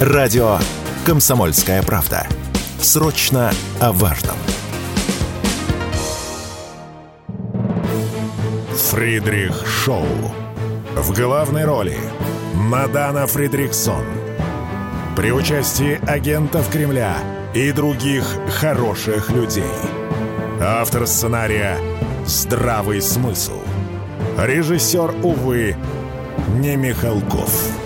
Радио 0.00 0.56
«Комсомольская 1.04 1.82
правда». 1.82 2.26
Срочно 2.80 3.52
о 3.80 3.92
важном. 3.92 4.36
Фридрих 8.74 9.66
Шоу. 9.66 10.06
В 10.96 11.14
главной 11.14 11.66
роли 11.66 11.98
Мадана 12.54 13.26
Фридриксон. 13.26 14.02
При 15.16 15.32
участии 15.32 16.00
агентов 16.08 16.70
Кремля 16.70 17.18
и 17.52 17.70
других 17.70 18.24
хороших 18.58 19.28
людей. 19.28 19.64
Автор 20.62 21.06
сценария 21.06 21.76
«Здравый 22.24 23.02
смысл». 23.02 23.60
Режиссер, 24.38 25.14
увы, 25.22 25.76
не 26.54 26.76
Михалков. 26.76 27.79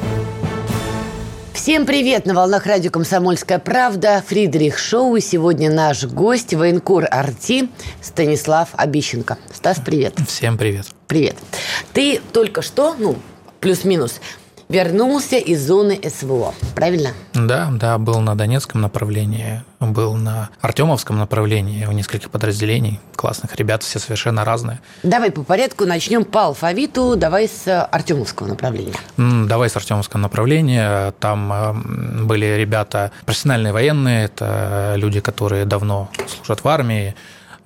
Всем 1.65 1.87
привет! 1.87 2.27
На 2.27 2.35
волнах 2.35 2.67
радио 2.67 2.91
«Комсомольская 2.91 3.59
правда» 3.59 4.23
Фридрих 4.29 4.77
Шоу. 4.77 5.17
И 5.17 5.23
сегодня 5.23 5.71
наш 5.71 6.05
гость, 6.05 6.53
военкор 6.53 7.09
Арти 7.11 7.71
Станислав 8.03 8.69
Обищенко. 8.75 9.39
Стас, 9.51 9.81
привет. 9.83 10.15
Всем 10.29 10.59
привет. 10.59 10.85
Привет. 11.07 11.37
Ты 11.95 12.21
только 12.35 12.61
что, 12.61 12.95
ну, 12.99 13.17
плюс-минус, 13.61 14.21
вернулся 14.75 15.37
из 15.37 15.65
зоны 15.65 16.01
СВО, 16.03 16.53
правильно? 16.75 17.11
Да, 17.33 17.71
да, 17.71 17.97
был 17.97 18.19
на 18.19 18.35
Донецком 18.35 18.81
направлении, 18.81 19.63
был 19.79 20.15
на 20.15 20.51
Артемовском 20.61 21.17
направлении 21.17 21.87
у 21.87 21.93
нескольких 21.93 22.29
подразделений. 22.31 22.99
Классных 23.15 23.55
ребят, 23.55 23.85
все 23.85 24.01
совершенно 24.01 24.45
разные. 24.45 24.81
Давай 25.05 25.31
по 25.31 25.45
порядку 25.45 25.85
начнем 25.85 26.25
по 26.25 26.47
алфавиту. 26.47 27.15
Давай 27.15 27.47
с 27.47 27.85
Артемовского 27.85 28.49
направления. 28.49 28.95
Давай 29.17 29.71
с 29.71 29.77
Артемовского 29.77 30.21
направления. 30.21 31.13
Там 31.21 31.53
э, 31.53 32.25
были 32.25 32.47
ребята 32.57 33.13
профессиональные 33.27 33.73
военные, 33.73 34.25
это 34.25 34.95
люди, 34.97 35.21
которые 35.21 35.67
давно 35.67 36.11
служат 36.27 36.65
в 36.65 36.69
армии, 36.69 37.15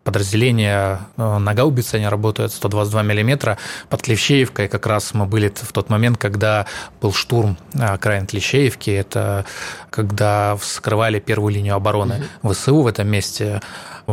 подразделения 0.08 1.00
э, 1.18 1.38
на 1.38 1.52
гаубице, 1.52 1.96
они 1.96 2.08
работают 2.08 2.50
122 2.54 3.02
миллиметра. 3.02 3.58
Под 3.90 4.00
Клещеевкой 4.00 4.66
как 4.66 4.86
раз 4.86 5.12
мы 5.12 5.26
были 5.26 5.52
в 5.54 5.70
тот 5.70 5.90
момент, 5.90 6.16
когда 6.16 6.64
был 7.02 7.12
штурм 7.12 7.58
э, 7.74 7.84
окраин 7.84 8.26
Клещеевки. 8.26 8.88
Это 8.88 9.44
когда 9.90 10.56
вскрывали 10.56 11.20
первую 11.20 11.52
линию 11.52 11.74
обороны 11.74 12.22
ВСУ 12.42 12.80
в 12.80 12.86
этом 12.86 13.06
месте. 13.08 13.60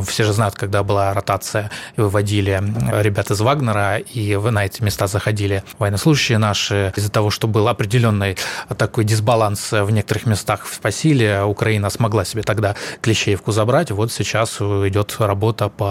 Все 0.06 0.26
же 0.26 0.34
знают, 0.34 0.56
когда 0.56 0.84
была 0.84 1.14
ротация, 1.14 1.72
и 1.96 2.02
выводили 2.02 2.62
ребят 3.02 3.32
из 3.32 3.40
Вагнера, 3.40 3.98
и 3.98 4.36
на 4.36 4.66
эти 4.66 4.84
места 4.84 5.08
заходили 5.08 5.64
военнослужащие 5.80 6.38
наши. 6.38 6.92
Из-за 6.98 7.10
того, 7.10 7.30
что 7.30 7.48
был 7.48 7.70
определенный 7.70 8.36
такой 8.78 9.06
дисбаланс 9.06 9.72
в 9.72 9.90
некоторых 9.92 10.26
местах 10.26 10.66
в 10.66 10.74
Спасиле, 10.74 11.44
Украина 11.44 11.90
смогла 11.90 12.26
себе 12.26 12.44
тогда 12.44 12.76
Клещеевку 13.00 13.54
забрать. 13.54 13.92
Вот 13.92 14.12
сейчас 14.12 14.60
идет 14.60 15.16
работа 15.20 15.70
по 15.70 15.85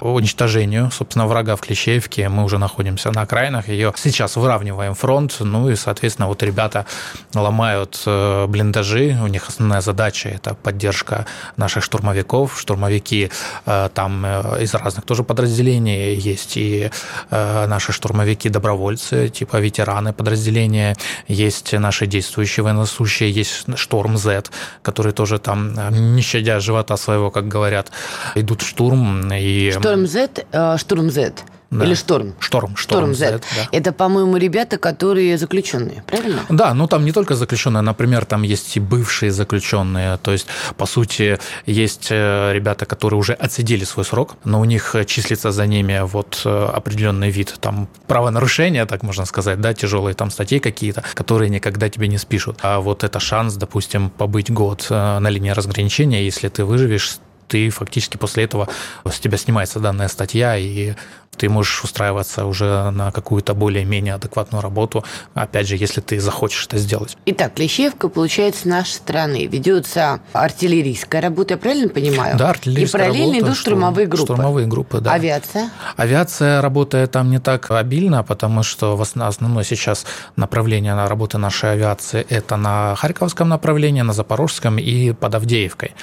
уничтожению, 0.00 0.90
собственно, 0.90 1.26
врага 1.26 1.56
в 1.56 1.60
Клещеевке. 1.60 2.28
Мы 2.28 2.44
уже 2.44 2.58
находимся 2.58 3.10
на 3.10 3.22
окраинах, 3.22 3.68
ее 3.68 3.92
сейчас 3.96 4.36
выравниваем 4.36 4.94
фронт, 4.94 5.36
ну 5.40 5.68
и, 5.70 5.76
соответственно, 5.76 6.28
вот 6.28 6.42
ребята 6.42 6.86
ломают 7.34 8.02
э, 8.06 8.46
блиндажи, 8.46 9.18
у 9.22 9.26
них 9.26 9.48
основная 9.48 9.80
задача– 9.80 10.28
это 10.30 10.54
поддержка 10.54 11.26
наших 11.56 11.84
штурмовиков. 11.84 12.58
Штурмовики 12.58 13.30
Э, 13.66 13.88
там 13.92 14.24
э, 14.24 14.62
из 14.62 14.74
разных 14.74 15.04
тоже 15.04 15.22
подразделений 15.22 16.14
есть 16.14 16.56
и 16.56 16.90
наши 17.30 17.92
штурмовики-добровольцы, 17.92 19.28
типа 19.28 19.56
ветераны 19.56 20.12
подразделения, 20.12 20.96
есть 21.28 21.72
наши 21.72 22.06
действующие 22.06 22.64
военнослужащие, 22.64 23.30
есть 23.30 23.66
Шторм 23.76 24.16
Z, 24.16 24.50
которые 24.82 25.12
тоже 25.12 25.38
там, 25.38 25.74
не 26.14 26.22
щадя 26.22 26.60
живота 26.60 26.96
своего, 26.96 27.30
как 27.30 27.48
говорят, 27.48 27.90
идут 28.34 28.62
в 28.62 28.68
штурм. 28.68 29.19
И... 29.32 29.70
Шторм 29.72 30.06
Z, 30.06 30.44
Штурм 30.78 31.10
Z. 31.10 31.32
Да. 31.70 31.84
Или 31.84 31.94
Шторм? 31.94 32.34
Шторм. 32.40 32.76
Шторм, 32.76 33.14
Шторм 33.14 33.14
Z. 33.14 33.38
Z 33.38 33.40
да. 33.56 33.68
Это, 33.70 33.92
по-моему, 33.92 34.36
ребята, 34.36 34.76
которые 34.76 35.38
заключенные, 35.38 36.02
правильно? 36.06 36.40
Да, 36.48 36.74
ну 36.74 36.88
там 36.88 37.04
не 37.04 37.12
только 37.12 37.36
заключенные, 37.36 37.82
например, 37.82 38.24
там 38.24 38.42
есть 38.42 38.76
и 38.76 38.80
бывшие 38.80 39.30
заключенные. 39.30 40.18
То 40.18 40.32
есть, 40.32 40.46
по 40.76 40.86
сути, 40.86 41.38
есть 41.66 42.08
э, 42.10 42.52
ребята, 42.52 42.86
которые 42.86 43.18
уже 43.20 43.34
отсидели 43.34 43.84
свой 43.84 44.04
срок, 44.04 44.34
но 44.44 44.60
у 44.60 44.64
них 44.64 44.96
числится 45.06 45.52
за 45.52 45.66
ними 45.66 46.00
вот 46.02 46.42
э, 46.44 46.70
определенный 46.74 47.30
вид 47.30 47.54
там 47.60 47.88
правонарушения, 48.08 48.84
так 48.84 49.04
можно 49.04 49.24
сказать, 49.24 49.60
да, 49.60 49.72
тяжелые 49.72 50.14
там 50.14 50.30
статьи 50.30 50.58
какие-то, 50.58 51.04
которые 51.14 51.50
никогда 51.50 51.88
тебе 51.88 52.08
не 52.08 52.18
спишут. 52.18 52.58
А 52.62 52.80
вот 52.80 53.04
это 53.04 53.20
шанс, 53.20 53.54
допустим, 53.54 54.10
побыть 54.10 54.50
год 54.50 54.88
э, 54.90 55.18
на 55.20 55.30
линии 55.30 55.50
разграничения, 55.50 56.24
если 56.24 56.48
ты 56.48 56.64
выживешь, 56.64 57.18
ты 57.50 57.68
фактически 57.70 58.16
после 58.16 58.44
этого 58.44 58.68
с 59.04 59.18
тебя 59.18 59.36
снимается 59.36 59.80
данная 59.80 60.08
статья, 60.08 60.56
и 60.56 60.94
ты 61.40 61.48
можешь 61.48 61.82
устраиваться 61.82 62.44
уже 62.44 62.90
на 62.90 63.10
какую-то 63.12 63.54
более-менее 63.54 64.14
адекватную 64.14 64.60
работу, 64.60 65.04
опять 65.32 65.66
же, 65.66 65.76
если 65.76 66.02
ты 66.02 66.20
захочешь 66.20 66.66
это 66.66 66.76
сделать. 66.76 67.16
Итак, 67.24 67.54
Клещевка, 67.54 68.10
получается, 68.10 68.68
нашей 68.68 68.92
стороны 68.92 69.46
ведется 69.46 70.20
артиллерийская 70.34 71.22
работа, 71.22 71.54
я 71.54 71.58
правильно 71.58 71.88
понимаю? 71.88 72.36
Да, 72.36 72.50
артиллерийская 72.50 73.00
И 73.00 73.04
параллельно 73.04 73.32
работа, 73.32 73.46
идут 73.46 73.56
штурмовые 73.56 74.06
группы. 74.06 74.24
Штурмовые 74.24 74.66
группы, 74.66 75.00
да. 75.00 75.12
Авиация? 75.12 75.70
Авиация 75.96 76.60
работает 76.60 77.10
там 77.12 77.30
не 77.30 77.38
так 77.38 77.70
обильно, 77.70 78.22
потому 78.22 78.62
что 78.62 78.96
в 78.96 79.00
основное 79.00 79.64
сейчас 79.64 80.04
направление 80.36 80.94
на 80.94 81.08
работы 81.08 81.38
нашей 81.38 81.72
авиации– 81.72 82.26
это 82.28 82.56
на 82.56 82.94
Харьковском 82.96 83.48
направлении, 83.48 84.02
на 84.02 84.12
Запорожском 84.12 84.78
и 84.78 85.12
под 85.12 85.34
Авдеевкой. 85.34 85.94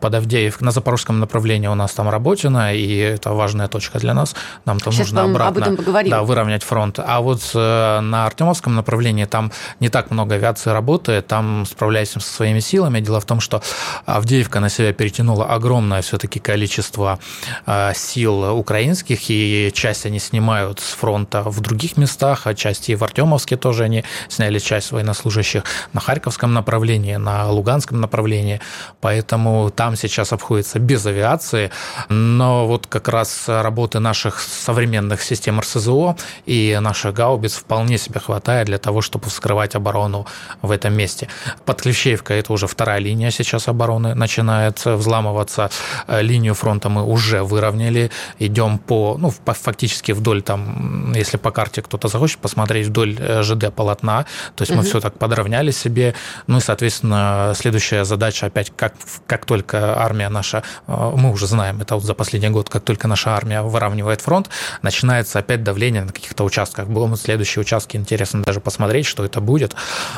Под 0.00 0.14
Авдеевкой, 0.14 0.66
на 0.66 0.72
Запорожском 0.72 1.20
направлении 1.20 1.68
у 1.68 1.74
нас 1.74 1.92
там 1.92 2.10
Работина, 2.10 2.74
и 2.74 2.96
это 2.98 3.32
важная 3.32 3.68
точка 3.68 3.98
для 3.98 4.12
нас. 4.12 4.34
Нам 4.66 4.73
Сейчас 4.80 4.98
нужно 4.98 5.24
обратно 5.24 5.48
об 5.48 5.58
этом 5.58 5.76
поговорим. 5.76 6.10
Да, 6.10 6.22
выровнять 6.22 6.62
фронт. 6.62 6.98
А 6.98 7.20
вот 7.20 7.40
э, 7.54 8.00
на 8.00 8.26
Артемовском 8.26 8.74
направлении 8.74 9.24
там 9.24 9.52
не 9.80 9.88
так 9.88 10.10
много 10.10 10.34
авиации 10.34 10.70
работает, 10.70 11.26
там 11.26 11.64
справляемся 11.66 12.20
со 12.20 12.32
своими 12.32 12.60
силами. 12.60 13.00
Дело 13.00 13.20
в 13.20 13.24
том, 13.24 13.40
что 13.40 13.62
Авдеевка 14.06 14.60
на 14.60 14.68
себя 14.68 14.92
перетянула 14.92 15.46
огромное 15.46 16.02
все-таки 16.02 16.40
количество 16.40 17.18
э, 17.66 17.92
сил 17.94 18.56
украинских, 18.56 19.30
и 19.30 19.70
часть 19.74 20.06
они 20.06 20.18
снимают 20.18 20.80
с 20.80 20.92
фронта 20.92 21.42
в 21.42 21.60
других 21.60 21.96
местах, 21.96 22.46
а 22.46 22.54
часть 22.54 22.88
и 22.88 22.94
в 22.94 23.04
Артемовске 23.04 23.56
тоже 23.56 23.84
они 23.84 24.04
сняли 24.28 24.58
часть 24.58 24.92
военнослужащих 24.92 25.64
на 25.92 26.00
Харьковском 26.00 26.52
направлении, 26.52 27.16
на 27.16 27.50
Луганском 27.50 28.00
направлении, 28.00 28.60
поэтому 29.00 29.70
там 29.70 29.96
сейчас 29.96 30.32
обходится 30.32 30.78
без 30.78 31.06
авиации, 31.06 31.70
но 32.08 32.66
вот 32.66 32.86
как 32.86 33.08
раз 33.08 33.44
работы 33.46 33.98
наших 33.98 34.40
современных 34.64 35.22
систем 35.22 35.60
РСЗО 35.60 36.16
и 36.46 36.78
наших 36.80 37.14
гаубиц 37.14 37.54
вполне 37.54 37.98
себе 37.98 38.20
хватает 38.20 38.66
для 38.66 38.78
того, 38.78 39.02
чтобы 39.02 39.28
вскрывать 39.28 39.74
оборону 39.74 40.26
в 40.62 40.70
этом 40.70 40.94
месте. 40.94 41.28
Под 41.64 41.82
Клещеевкой 41.82 42.38
это 42.38 42.52
уже 42.52 42.66
вторая 42.66 42.98
линия 43.00 43.30
сейчас 43.30 43.68
обороны 43.68 44.14
начинает 44.14 44.84
взламываться. 44.84 45.70
Э, 46.06 46.22
линию 46.22 46.54
фронта 46.54 46.88
мы 46.88 47.04
уже 47.04 47.42
выровняли, 47.42 48.10
идем 48.38 48.78
по, 48.78 49.16
ну, 49.18 49.30
фактически 49.44 50.12
вдоль 50.12 50.42
там, 50.42 51.12
если 51.14 51.36
по 51.36 51.50
карте 51.50 51.82
кто-то 51.82 52.08
захочет 52.08 52.38
посмотреть, 52.38 52.86
вдоль 52.86 53.16
э, 53.18 53.42
ЖД 53.42 53.72
полотна, 53.74 54.24
то 54.56 54.62
есть 54.62 54.72
мы 54.72 54.78
угу. 54.78 54.86
все 54.86 55.00
так 55.00 55.18
подровняли 55.18 55.72
себе, 55.72 56.14
ну 56.46 56.58
и, 56.58 56.60
соответственно, 56.60 57.52
следующая 57.54 58.04
задача 58.04 58.46
опять, 58.46 58.72
как, 58.74 58.94
как 59.26 59.44
только 59.44 60.00
армия 60.00 60.28
наша, 60.30 60.62
э, 60.86 61.12
мы 61.16 61.30
уже 61.32 61.46
знаем, 61.46 61.80
это 61.82 61.94
вот 61.94 62.04
за 62.04 62.14
последний 62.14 62.48
год, 62.48 62.68
как 62.68 62.82
только 62.84 63.08
наша 63.08 63.30
армия 63.30 63.62
выравнивает 63.62 64.20
фронт, 64.20 64.43
начинается 64.82 65.38
опять 65.38 65.62
давление 65.62 66.04
на 66.04 66.12
каких-то 66.12 66.44
участках. 66.44 66.88
Было 66.88 67.16
следующие 67.16 67.60
участки 67.60 67.96
интересно 67.96 68.42
даже 68.42 68.60
посмотреть, 68.60 69.06
что 69.06 69.24
это 69.24 69.40
будет, 69.40 69.74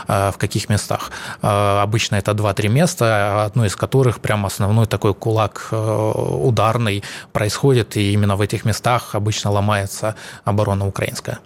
э, 0.08 0.30
в 0.32 0.38
каких 0.38 0.68
местах. 0.68 1.10
Э, 1.42 1.80
обычно 1.82 2.16
это 2.16 2.32
2-3 2.32 2.68
места, 2.68 3.44
одно 3.44 3.66
из 3.66 3.76
которых 3.76 4.20
прям 4.20 4.46
основной 4.46 4.86
такой 4.86 5.14
кулак 5.14 5.68
э, 5.70 5.76
ударный 5.76 7.02
происходит, 7.32 7.96
и 7.96 8.12
именно 8.12 8.36
в 8.36 8.40
этих 8.40 8.64
местах 8.64 9.14
обычно 9.14 9.50
ломается 9.50 10.14
оборона 10.44 10.86
украинская. 10.86 11.38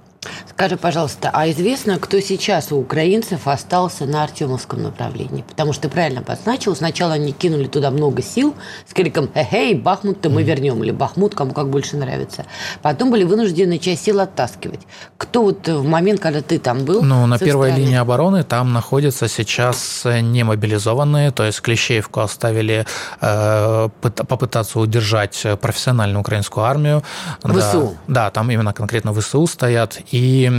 Скажи, 0.60 0.76
пожалуйста, 0.76 1.30
а 1.32 1.50
известно, 1.50 1.98
кто 1.98 2.20
сейчас 2.20 2.70
у 2.70 2.76
украинцев 2.76 3.48
остался 3.48 4.04
на 4.04 4.24
Артемовском 4.24 4.82
направлении? 4.82 5.42
Потому 5.48 5.72
что 5.72 5.84
ты 5.84 5.88
правильно 5.88 6.20
позначил, 6.20 6.76
сначала 6.76 7.14
они 7.14 7.32
кинули 7.32 7.66
туда 7.66 7.90
много 7.90 8.20
сил 8.20 8.54
с 8.86 8.92
криком 8.92 9.30
«Эй, 9.34 9.72
Бахмут-то 9.72 10.28
мы 10.28 10.42
вернем!» 10.42 10.84
или 10.84 10.90
«Бахмут, 10.90 11.34
кому 11.34 11.54
как 11.54 11.70
больше 11.70 11.96
нравится». 11.96 12.44
Потом 12.82 13.10
были 13.10 13.24
вынуждены 13.24 13.78
часть 13.78 14.04
сил 14.04 14.20
оттаскивать. 14.20 14.80
Кто 15.16 15.44
вот 15.44 15.66
в 15.66 15.82
момент, 15.82 16.20
когда 16.20 16.42
ты 16.42 16.58
там 16.58 16.84
был? 16.84 17.02
Ну, 17.02 17.24
на 17.24 17.38
первой 17.38 17.70
стороны? 17.70 17.86
линии 17.86 17.96
обороны 17.96 18.44
там 18.44 18.74
находятся 18.74 19.28
сейчас 19.28 20.02
не 20.04 20.44
мобилизованные, 20.44 21.30
то 21.30 21.42
есть 21.42 21.62
Клещеевку 21.62 22.20
оставили 22.20 22.84
э, 23.22 23.88
попытаться 24.02 24.78
удержать 24.78 25.42
профессиональную 25.62 26.20
украинскую 26.20 26.66
армию. 26.66 27.02
ВСУ? 27.44 27.96
Да, 28.06 28.24
да, 28.26 28.30
там 28.30 28.50
именно 28.50 28.74
конкретно 28.74 29.14
ВСУ 29.14 29.46
стоят, 29.46 29.98
И 30.10 30.49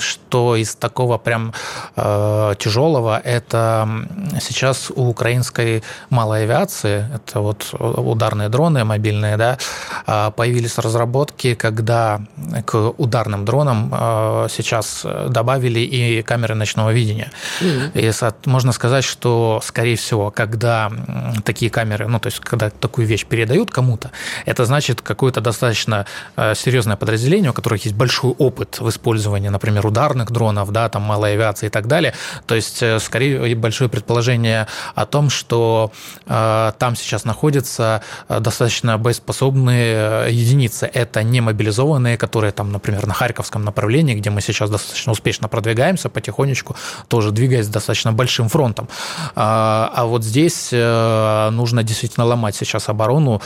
что 0.00 0.56
из 0.56 0.74
такого 0.74 1.18
прям 1.18 1.52
э, 1.96 2.54
тяжелого, 2.58 3.20
это 3.24 3.88
сейчас 4.40 4.90
у 4.94 5.08
украинской 5.08 5.82
малой 6.10 6.44
авиации, 6.44 7.06
это 7.14 7.40
вот 7.40 7.74
ударные 7.78 8.48
дроны 8.48 8.84
мобильные, 8.84 9.36
да, 9.36 9.58
а, 10.06 10.30
появились 10.30 10.78
разработки, 10.78 11.54
когда 11.54 12.20
к 12.64 12.92
ударным 12.98 13.44
дронам 13.44 13.90
э, 13.92 14.48
сейчас 14.50 15.04
добавили 15.28 15.80
и 15.80 16.22
камеры 16.22 16.54
ночного 16.54 16.90
видения. 16.92 17.30
Mm-hmm. 17.60 18.44
И 18.44 18.50
можно 18.50 18.72
сказать, 18.72 19.04
что, 19.04 19.60
скорее 19.62 19.96
всего, 19.96 20.30
когда 20.30 20.90
такие 21.44 21.70
камеры, 21.70 22.08
ну, 22.08 22.18
то 22.18 22.28
есть, 22.28 22.40
когда 22.40 22.70
такую 22.70 23.06
вещь 23.06 23.26
передают 23.26 23.70
кому-то, 23.70 24.10
это 24.44 24.64
значит 24.64 25.00
какое-то 25.00 25.40
достаточно 25.40 26.06
э, 26.36 26.54
серьезное 26.54 26.96
подразделение, 26.96 27.50
у 27.50 27.54
которых 27.54 27.84
есть 27.84 27.96
большой 27.96 28.32
опыт 28.32 28.80
в 28.80 28.88
использовании, 28.88 29.05
например, 29.50 29.86
ударных 29.86 30.30
дронов, 30.30 30.70
да, 30.72 30.88
там 30.88 31.02
малой 31.02 31.34
авиации 31.34 31.66
и 31.66 31.70
так 31.70 31.86
далее. 31.86 32.12
То 32.46 32.54
есть, 32.54 32.82
э, 32.82 32.98
скорее, 32.98 33.54
большое 33.54 33.88
предположение 33.88 34.66
о 34.94 35.06
том, 35.06 35.30
что 35.30 35.92
э, 36.26 36.72
там 36.78 36.96
сейчас 36.96 37.24
находятся 37.24 38.02
достаточно 38.28 38.98
боеспособные 38.98 40.32
единицы. 40.32 40.90
Это 40.92 41.22
не 41.22 41.40
мобилизованные, 41.40 42.16
которые 42.16 42.52
там, 42.52 42.72
например, 42.72 43.06
на 43.06 43.14
Харьковском 43.14 43.64
направлении, 43.64 44.14
где 44.14 44.30
мы 44.30 44.40
сейчас 44.40 44.70
достаточно 44.70 45.12
успешно 45.12 45.48
продвигаемся 45.48 46.08
потихонечку, 46.08 46.76
тоже 47.08 47.30
двигаясь 47.30 47.68
достаточно 47.68 48.12
большим 48.12 48.48
фронтом. 48.48 48.88
А, 49.34 49.92
а 49.94 50.04
вот 50.04 50.24
здесь 50.24 50.72
нужно 50.72 51.82
действительно 51.82 52.26
ломать 52.26 52.56
сейчас 52.56 52.88
оборону, 52.88 53.40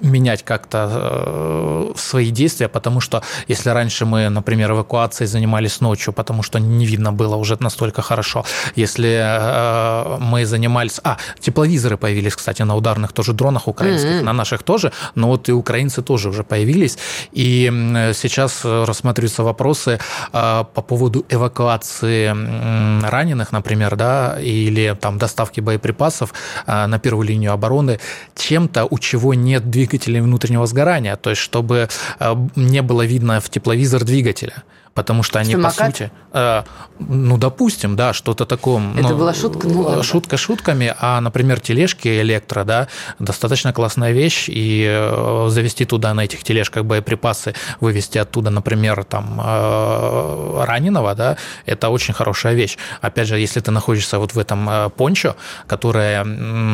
менять 0.00 0.42
как-то 0.42 0.88
э, 0.90 1.92
свои 1.96 2.30
действия, 2.30 2.68
потому 2.68 3.00
что 3.00 3.22
если 3.48 3.70
раньше 3.70 4.06
мы, 4.06 4.28
например, 4.28 4.45
эвакуацией 4.54 5.28
занимались 5.28 5.80
ночью, 5.80 6.12
потому 6.12 6.42
что 6.42 6.58
не 6.58 6.86
видно 6.86 7.12
было 7.12 7.36
уже 7.36 7.56
настолько 7.60 8.02
хорошо, 8.02 8.44
если 8.76 9.08
э, 9.08 10.18
мы 10.20 10.46
занимались... 10.46 11.00
А, 11.04 11.16
тепловизоры 11.40 11.96
появились, 11.96 12.36
кстати, 12.36 12.62
на 12.62 12.76
ударных 12.76 13.12
тоже 13.12 13.32
дронах 13.32 13.68
украинских, 13.68 14.10
mm-hmm. 14.10 14.22
на 14.22 14.32
наших 14.32 14.62
тоже, 14.62 14.92
но 15.14 15.28
вот 15.28 15.48
и 15.48 15.52
украинцы 15.52 16.02
тоже 16.02 16.28
уже 16.28 16.42
появились, 16.42 16.98
и 17.32 17.70
сейчас 18.14 18.64
рассматриваются 18.64 19.42
вопросы 19.42 19.98
э, 20.32 20.64
по 20.74 20.82
поводу 20.82 21.24
эвакуации 21.28 22.28
раненых, 23.06 23.52
например, 23.52 23.96
да, 23.96 24.38
или 24.40 24.96
там 25.00 25.18
доставки 25.18 25.60
боеприпасов 25.60 26.32
на 26.66 26.98
первую 26.98 27.26
линию 27.28 27.52
обороны. 27.52 27.98
Чем-то, 28.34 28.86
у 28.90 28.98
чего 28.98 29.34
нет 29.34 29.70
двигателей 29.70 30.20
внутреннего 30.20 30.66
сгорания, 30.66 31.16
то 31.16 31.30
есть 31.30 31.42
чтобы 31.42 31.88
э, 32.18 32.36
не 32.56 32.82
было 32.82 33.02
видно 33.02 33.40
в 33.40 33.48
тепловизор 33.50 34.04
двигателя 34.35 34.63
Потому 34.96 35.22
что 35.22 35.38
они, 35.38 35.52
Самокат? 35.52 35.76
по 35.76 35.84
сути, 35.84 36.10
э, 36.32 36.62
ну, 36.98 37.36
допустим, 37.36 37.96
да, 37.96 38.14
что-то 38.14 38.46
такое. 38.46 38.82
Это 38.94 39.10
ну, 39.10 39.18
была 39.18 39.34
шутка? 39.34 39.68
Ну, 39.68 39.82
ладно. 39.82 40.02
Шутка 40.02 40.36
шутками, 40.38 40.94
а, 40.98 41.20
например, 41.20 41.60
тележки 41.60 42.08
электро, 42.22 42.64
да, 42.64 42.88
достаточно 43.18 43.72
классная 43.74 44.12
вещь, 44.12 44.46
и 44.48 44.86
э, 44.88 45.46
завести 45.50 45.84
туда 45.84 46.14
на 46.14 46.24
этих 46.24 46.42
тележках 46.42 46.84
боеприпасы, 46.84 47.54
вывести 47.80 48.16
оттуда, 48.18 48.50
например, 48.50 49.04
там, 49.04 49.38
э, 49.44 50.64
раненого, 50.64 51.14
да, 51.14 51.36
это 51.66 51.90
очень 51.90 52.14
хорошая 52.14 52.54
вещь. 52.54 52.78
Опять 53.02 53.28
же, 53.28 53.38
если 53.38 53.60
ты 53.60 53.70
находишься 53.70 54.18
вот 54.18 54.32
в 54.32 54.38
этом 54.38 54.68
э, 54.68 54.88
пончо, 54.88 55.36
которое 55.66 56.26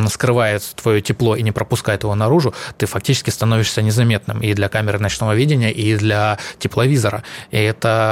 скрывает 0.08 0.62
твое 0.76 1.00
тепло 1.00 1.34
и 1.34 1.42
не 1.42 1.50
пропускает 1.50 2.04
его 2.04 2.14
наружу, 2.14 2.54
ты 2.78 2.86
фактически 2.86 3.30
становишься 3.30 3.82
незаметным 3.82 4.40
и 4.40 4.54
для 4.54 4.68
камеры 4.68 5.00
ночного 5.00 5.34
видения, 5.34 5.72
и 5.72 5.96
для 5.96 6.38
тепловизора. 6.60 7.24
И 7.50 7.56
это 7.56 8.11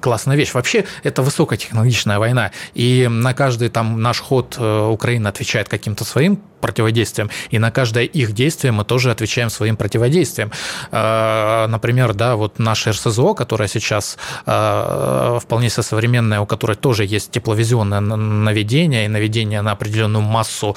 классная 0.00 0.36
вещь. 0.36 0.54
Вообще, 0.54 0.84
это 1.02 1.22
высокотехнологичная 1.22 2.18
война, 2.18 2.52
и 2.74 3.08
на 3.10 3.34
каждый 3.34 3.68
там 3.68 4.00
наш 4.00 4.20
ход 4.20 4.56
э, 4.58 4.88
Украина 4.88 5.28
отвечает 5.28 5.68
каким-то 5.68 6.04
своим 6.04 6.40
противодействием, 6.66 7.30
и 7.52 7.58
на 7.58 7.70
каждое 7.70 8.04
их 8.04 8.32
действие 8.32 8.72
мы 8.72 8.84
тоже 8.84 9.10
отвечаем 9.10 9.50
своим 9.50 9.76
противодействием. 9.76 10.50
Э, 10.90 11.66
например, 11.68 12.14
да, 12.14 12.34
вот 12.36 12.58
наша 12.58 12.90
РСЗО, 12.90 13.34
которая 13.34 13.68
сейчас 13.68 14.18
э, 14.46 15.38
вполне 15.42 15.70
современная, 15.70 16.40
у 16.40 16.46
которой 16.46 16.76
тоже 16.76 17.04
есть 17.04 17.30
тепловизионное 17.30 18.00
наведение 18.00 19.04
и 19.04 19.08
наведение 19.08 19.62
на 19.62 19.72
определенную 19.72 20.22
массу 20.22 20.76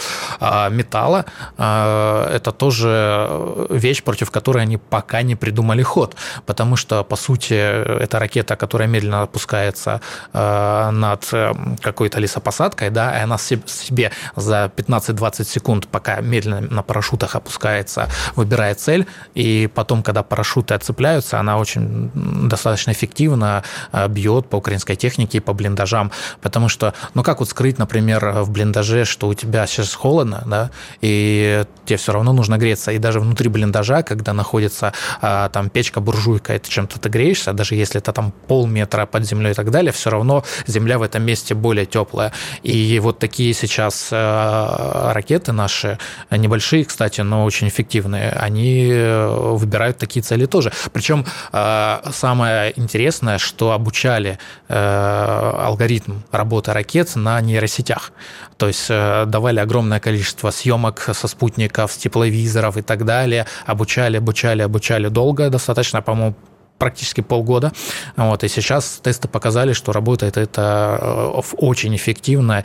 металла, 0.72 1.26
это 1.58 2.52
тоже 2.58 3.40
вещь, 3.70 4.04
против 4.04 4.32
которой 4.32 4.64
они 4.64 4.78
пока 4.78 5.22
не 5.22 5.36
придумали 5.36 5.84
ход, 5.84 6.16
потому 6.46 6.76
что, 6.76 7.04
по 7.04 7.16
сути, 7.16 7.54
это 7.54 8.20
ракета, 8.20 8.56
которая 8.56 8.88
медленно 8.88 9.24
опускается 9.24 10.02
э, 10.34 10.90
над 10.92 11.28
э, 11.34 11.54
какой-то 11.82 12.20
лесопосадкой, 12.20 12.90
да, 12.90 13.18
и 13.18 13.24
она 13.24 13.38
себе 13.38 14.12
за 14.36 14.72
15-20 14.76 15.44
секунд, 15.46 15.79
пока 15.88 16.22
медленно 16.22 16.62
на 16.62 16.84
парашютах 16.84 17.36
опускается, 17.36 18.10
выбирает 18.36 18.80
цель, 18.80 19.08
и 19.36 19.70
потом, 19.74 20.04
когда 20.04 20.24
парашюты 20.24 20.74
отцепляются, 20.74 21.40
она 21.40 21.58
очень 21.58 22.12
достаточно 22.48 22.92
эффективно 22.92 23.64
э, 23.92 24.08
бьет 24.08 24.48
по 24.48 24.58
украинской 24.58 24.96
технике 24.96 25.38
и 25.38 25.42
по 25.42 25.54
блиндажам, 25.54 26.12
потому 26.42 26.70
что, 26.70 26.94
ну 27.14 27.24
как 27.24 27.40
вот 27.40 27.50
скрыть, 27.50 27.78
например, 27.78 28.42
в 28.42 28.52
блиндаже, 28.52 29.06
что 29.06 29.28
у 29.28 29.34
тебя 29.34 29.68
сейчас 29.68 29.94
холодно, 29.94 30.44
да, 30.46 30.72
и 31.02 31.66
тебе 31.86 31.98
все 31.98 32.14
равно 32.14 32.34
нужно 32.34 32.58
греться, 32.58 32.92
и 32.92 32.98
даже 32.98 33.20
внутри 33.20 33.50
блиндажа, 33.50 34.04
когда 34.04 34.34
находится 34.34 34.94
там 35.22 35.70
печка-буржуйка, 35.70 36.54
это 36.54 36.70
чем-то 36.70 37.00
ты 37.00 37.10
греешься, 37.10 37.54
даже 37.54 37.76
если 37.76 38.00
это 38.00 38.14
там 38.14 38.32
полметра 38.48 39.06
под 39.06 39.26
землей 39.26 39.52
и 39.52 39.54
так 39.54 39.72
далее, 39.72 39.92
все 39.92 40.10
равно 40.10 40.44
земля 40.68 40.98
в 41.00 41.02
этом 41.02 41.24
месте 41.24 41.56
более 41.56 41.86
теплая. 41.86 42.32
И 42.64 43.00
вот 43.00 43.20
такие 43.20 43.54
сейчас 43.54 44.10
э, 44.12 45.12
ракеты 45.12 45.52
наши, 45.60 45.98
небольшие, 46.32 46.86
кстати, 46.86 47.22
но 47.22 47.44
очень 47.44 47.68
эффективные, 47.68 48.32
они 48.32 48.90
э, 48.92 49.28
выбирают 49.62 49.98
такие 49.98 50.24
цели 50.24 50.46
тоже. 50.46 50.72
Причем 50.94 51.26
э, 51.54 52.00
самое 52.12 52.74
интересное, 52.80 53.38
что 53.38 53.72
обучали 53.72 54.38
алгоритм 54.68 56.14
работы 56.32 56.74
ракет 56.74 57.16
на 57.16 57.42
нейросетях. 57.42 58.12
То 58.58 58.68
есть 58.68 58.90
давали 58.90 59.60
огромное 59.60 60.00
количество 60.00 60.52
съемок 60.52 61.10
со 61.14 61.28
спутников, 61.28 61.92
с 61.92 61.98
тепловизоров 61.98 62.78
и 62.78 62.82
так 62.82 63.06
далее, 63.06 63.46
обучали, 63.66 64.18
обучали, 64.18 64.62
обучали 64.62 65.08
долго 65.10 65.50
достаточно, 65.50 66.02
по-моему, 66.02 66.36
практически 66.80 67.22
полгода. 67.22 67.72
Вот, 68.16 68.44
и 68.44 68.48
сейчас 68.48 69.00
тесты 69.04 69.28
показали, 69.28 69.74
что 69.74 69.92
работает 69.92 70.38
это 70.38 70.98
э, 71.00 71.42
очень 71.58 71.96
эффективно. 71.96 72.64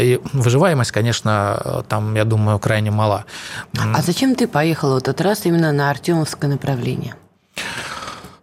И 0.00 0.20
выживаемость, 0.32 0.92
конечно, 0.92 1.84
там, 1.88 2.14
я 2.16 2.24
думаю, 2.24 2.58
крайне 2.58 2.90
мала. 2.90 3.24
А 3.78 4.02
зачем 4.02 4.34
ты 4.34 4.46
поехал 4.46 4.94
в 4.94 4.96
этот 4.98 5.20
раз 5.20 5.46
именно 5.46 5.72
на 5.72 5.90
Артемовское 5.90 6.50
направление? 6.50 7.14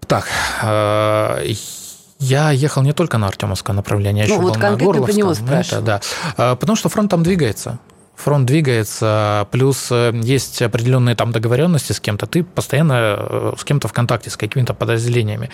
Так, 0.08 0.28
э, 0.64 1.54
я 2.20 2.52
ехал 2.52 2.84
не 2.84 2.94
только 2.94 3.18
на 3.18 3.28
Артемовское 3.28 3.76
направление, 3.76 4.26
я 4.26 4.30
ну, 4.30 4.36
еще 4.36 4.44
вот 4.44 4.58
был 4.58 4.62
на 4.62 4.76
Горловском. 4.78 5.18
Него 5.18 5.32
это, 5.32 5.82
да. 5.82 6.02
Э, 6.38 6.56
потому 6.56 6.76
что 6.76 6.90
фронт 6.90 7.12
там 7.12 7.24
двигается 7.24 7.80
фронт 8.22 8.46
двигается, 8.46 9.48
плюс 9.52 9.88
э, 9.92 10.14
есть 10.24 10.62
определенные 10.62 11.16
там 11.16 11.32
договоренности 11.32 11.92
с 11.92 12.00
кем-то, 12.00 12.28
ты 12.28 12.44
постоянно 12.44 12.94
э, 13.18 13.54
с 13.58 13.64
кем-то 13.64 13.88
в 13.88 13.94
контакте, 13.94 14.30
с 14.30 14.38
какими-то 14.38 14.74
подразделениями. 14.74 15.50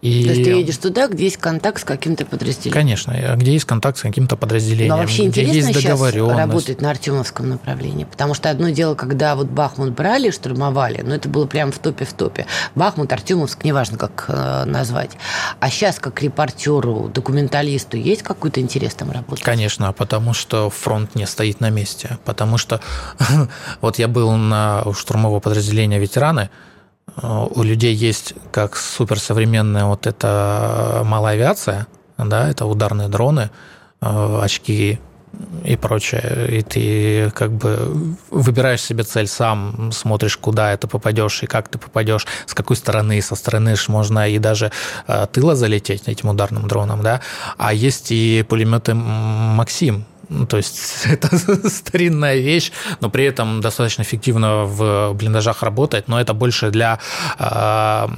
И... 0.00 0.24
То 0.24 0.30
есть 0.30 0.44
ты 0.44 0.50
едешь 0.50 0.76
туда, 0.78 1.08
где 1.08 1.24
есть 1.24 1.36
контакт 1.36 1.80
с 1.80 1.84
каким-то 1.84 2.24
подразделением? 2.24 2.72
Конечно, 2.72 3.36
где 3.36 3.52
есть 3.52 3.64
контакт 3.64 3.98
с 3.98 4.02
каким-то 4.02 4.36
подразделением, 4.36 4.94
Но 4.94 4.98
вообще 4.98 5.28
где 5.28 5.44
есть 5.44 5.72
договоренность. 5.72 6.38
работать 6.38 6.80
на 6.80 6.90
Артемовском 6.90 7.48
направлении, 7.48 8.04
потому 8.04 8.34
что 8.34 8.50
одно 8.50 8.70
дело, 8.70 8.94
когда 8.94 9.34
вот 9.34 9.48
Бахмут 9.48 9.90
брали, 9.90 10.30
штурмовали, 10.30 11.02
но 11.02 11.14
это 11.14 11.28
было 11.28 11.46
прямо 11.46 11.72
в 11.72 11.78
топе 11.78 12.04
в 12.04 12.12
топе. 12.12 12.46
Бахмут, 12.74 13.12
Артемовск, 13.12 13.64
неважно, 13.64 13.98
как 13.98 14.26
э, 14.28 14.64
назвать. 14.64 15.10
А 15.60 15.70
сейчас 15.70 15.98
как 15.98 16.22
репортеру, 16.22 17.10
документалисту 17.12 17.96
есть 17.96 18.22
какой-то 18.22 18.60
интерес 18.60 18.94
там 18.94 19.10
работать? 19.10 19.44
Конечно, 19.44 19.92
потому 19.92 20.34
что 20.34 20.70
фронт 20.70 21.14
не 21.14 21.26
стоит 21.26 21.60
на 21.60 21.70
месте 21.70 22.11
потому 22.24 22.58
что 22.58 22.80
вот 23.80 23.98
я 23.98 24.08
был 24.08 24.32
на 24.32 24.84
штурмового 24.94 25.40
подразделения 25.40 25.98
ветераны, 25.98 26.50
у 27.22 27.62
людей 27.62 27.94
есть 27.94 28.34
как 28.50 28.76
суперсовременная 28.76 29.84
вот 29.84 30.06
эта 30.06 31.02
малая 31.04 31.34
авиация, 31.34 31.86
да, 32.16 32.48
это 32.48 32.64
ударные 32.66 33.08
дроны, 33.08 33.50
очки 34.00 34.98
и 35.64 35.76
прочее. 35.76 36.58
И 36.58 36.62
ты 36.62 37.30
как 37.30 37.52
бы 37.52 38.16
выбираешь 38.30 38.82
себе 38.82 39.02
цель 39.02 39.26
сам, 39.26 39.90
смотришь, 39.92 40.36
куда 40.36 40.72
это 40.72 40.86
попадешь 40.86 41.42
и 41.42 41.46
как 41.46 41.68
ты 41.68 41.78
попадешь, 41.78 42.26
с 42.46 42.54
какой 42.54 42.76
стороны. 42.76 43.20
Со 43.22 43.34
стороны 43.34 43.76
ж 43.76 43.88
можно 43.88 44.28
и 44.28 44.38
даже 44.38 44.70
тыла 45.32 45.54
залететь 45.54 46.06
этим 46.06 46.28
ударным 46.30 46.68
дроном, 46.68 47.02
да. 47.02 47.20
А 47.58 47.72
есть 47.72 48.12
и 48.12 48.44
пулеметы 48.48 48.94
Максим, 48.94 50.04
Ну, 50.32 50.46
то 50.46 50.56
есть 50.56 51.04
это 51.06 51.28
старинная 51.68 52.36
вещь, 52.36 52.72
но 53.00 53.10
при 53.10 53.24
этом 53.24 53.60
достаточно 53.60 54.02
эффективно 54.02 54.64
в 54.64 55.12
блиндажах 55.12 55.62
работает, 55.62 56.08
но 56.08 56.20
это 56.20 56.32
больше 56.34 56.70
для... 56.70 56.98
А, 57.38 58.10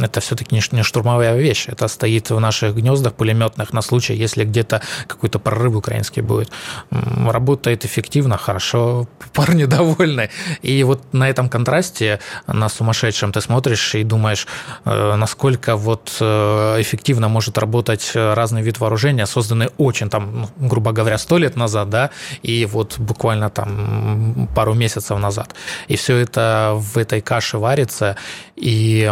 это 0.00 0.20
все-таки 0.20 0.54
не 0.54 0.82
штурмовая 0.82 1.36
вещь, 1.36 1.68
это 1.68 1.88
стоит 1.88 2.30
в 2.30 2.38
наших 2.38 2.76
гнездах 2.76 3.14
пулеметных 3.14 3.72
на 3.72 3.82
случай, 3.82 4.14
если 4.14 4.44
где-то 4.44 4.80
какой-то 5.06 5.38
прорыв 5.38 5.76
украинский 5.76 6.22
будет. 6.22 6.50
Работает 6.90 7.84
эффективно, 7.84 8.38
хорошо, 8.38 9.08
парни 9.32 9.64
довольны. 9.64 10.30
И 10.62 10.84
вот 10.84 11.12
на 11.12 11.28
этом 11.28 11.48
контрасте, 11.48 12.20
на 12.46 12.68
сумасшедшем, 12.68 13.32
ты 13.32 13.40
смотришь 13.40 13.94
и 13.94 14.04
думаешь, 14.04 14.46
э, 14.84 15.16
насколько 15.16 15.76
вот 15.76 16.16
э, 16.20 16.80
эффективно 16.80 17.28
может 17.28 17.58
работать 17.58 18.12
разный 18.14 18.62
вид 18.62 18.78
вооружения, 18.78 19.26
созданный 19.26 19.68
очень 19.78 20.08
там, 20.08 20.40
ну, 20.58 20.68
грубо 20.68 20.92
говоря, 20.92 21.18
сто 21.18 21.38
лет 21.38 21.55
назад, 21.56 21.90
да, 21.90 22.10
и 22.42 22.66
вот 22.66 22.98
буквально 22.98 23.50
там 23.50 24.48
пару 24.54 24.74
месяцев 24.74 25.18
назад. 25.18 25.54
И 25.88 25.96
все 25.96 26.16
это 26.16 26.74
в 26.76 26.96
этой 26.96 27.20
каше 27.20 27.58
варится, 27.58 28.16
и 28.56 29.10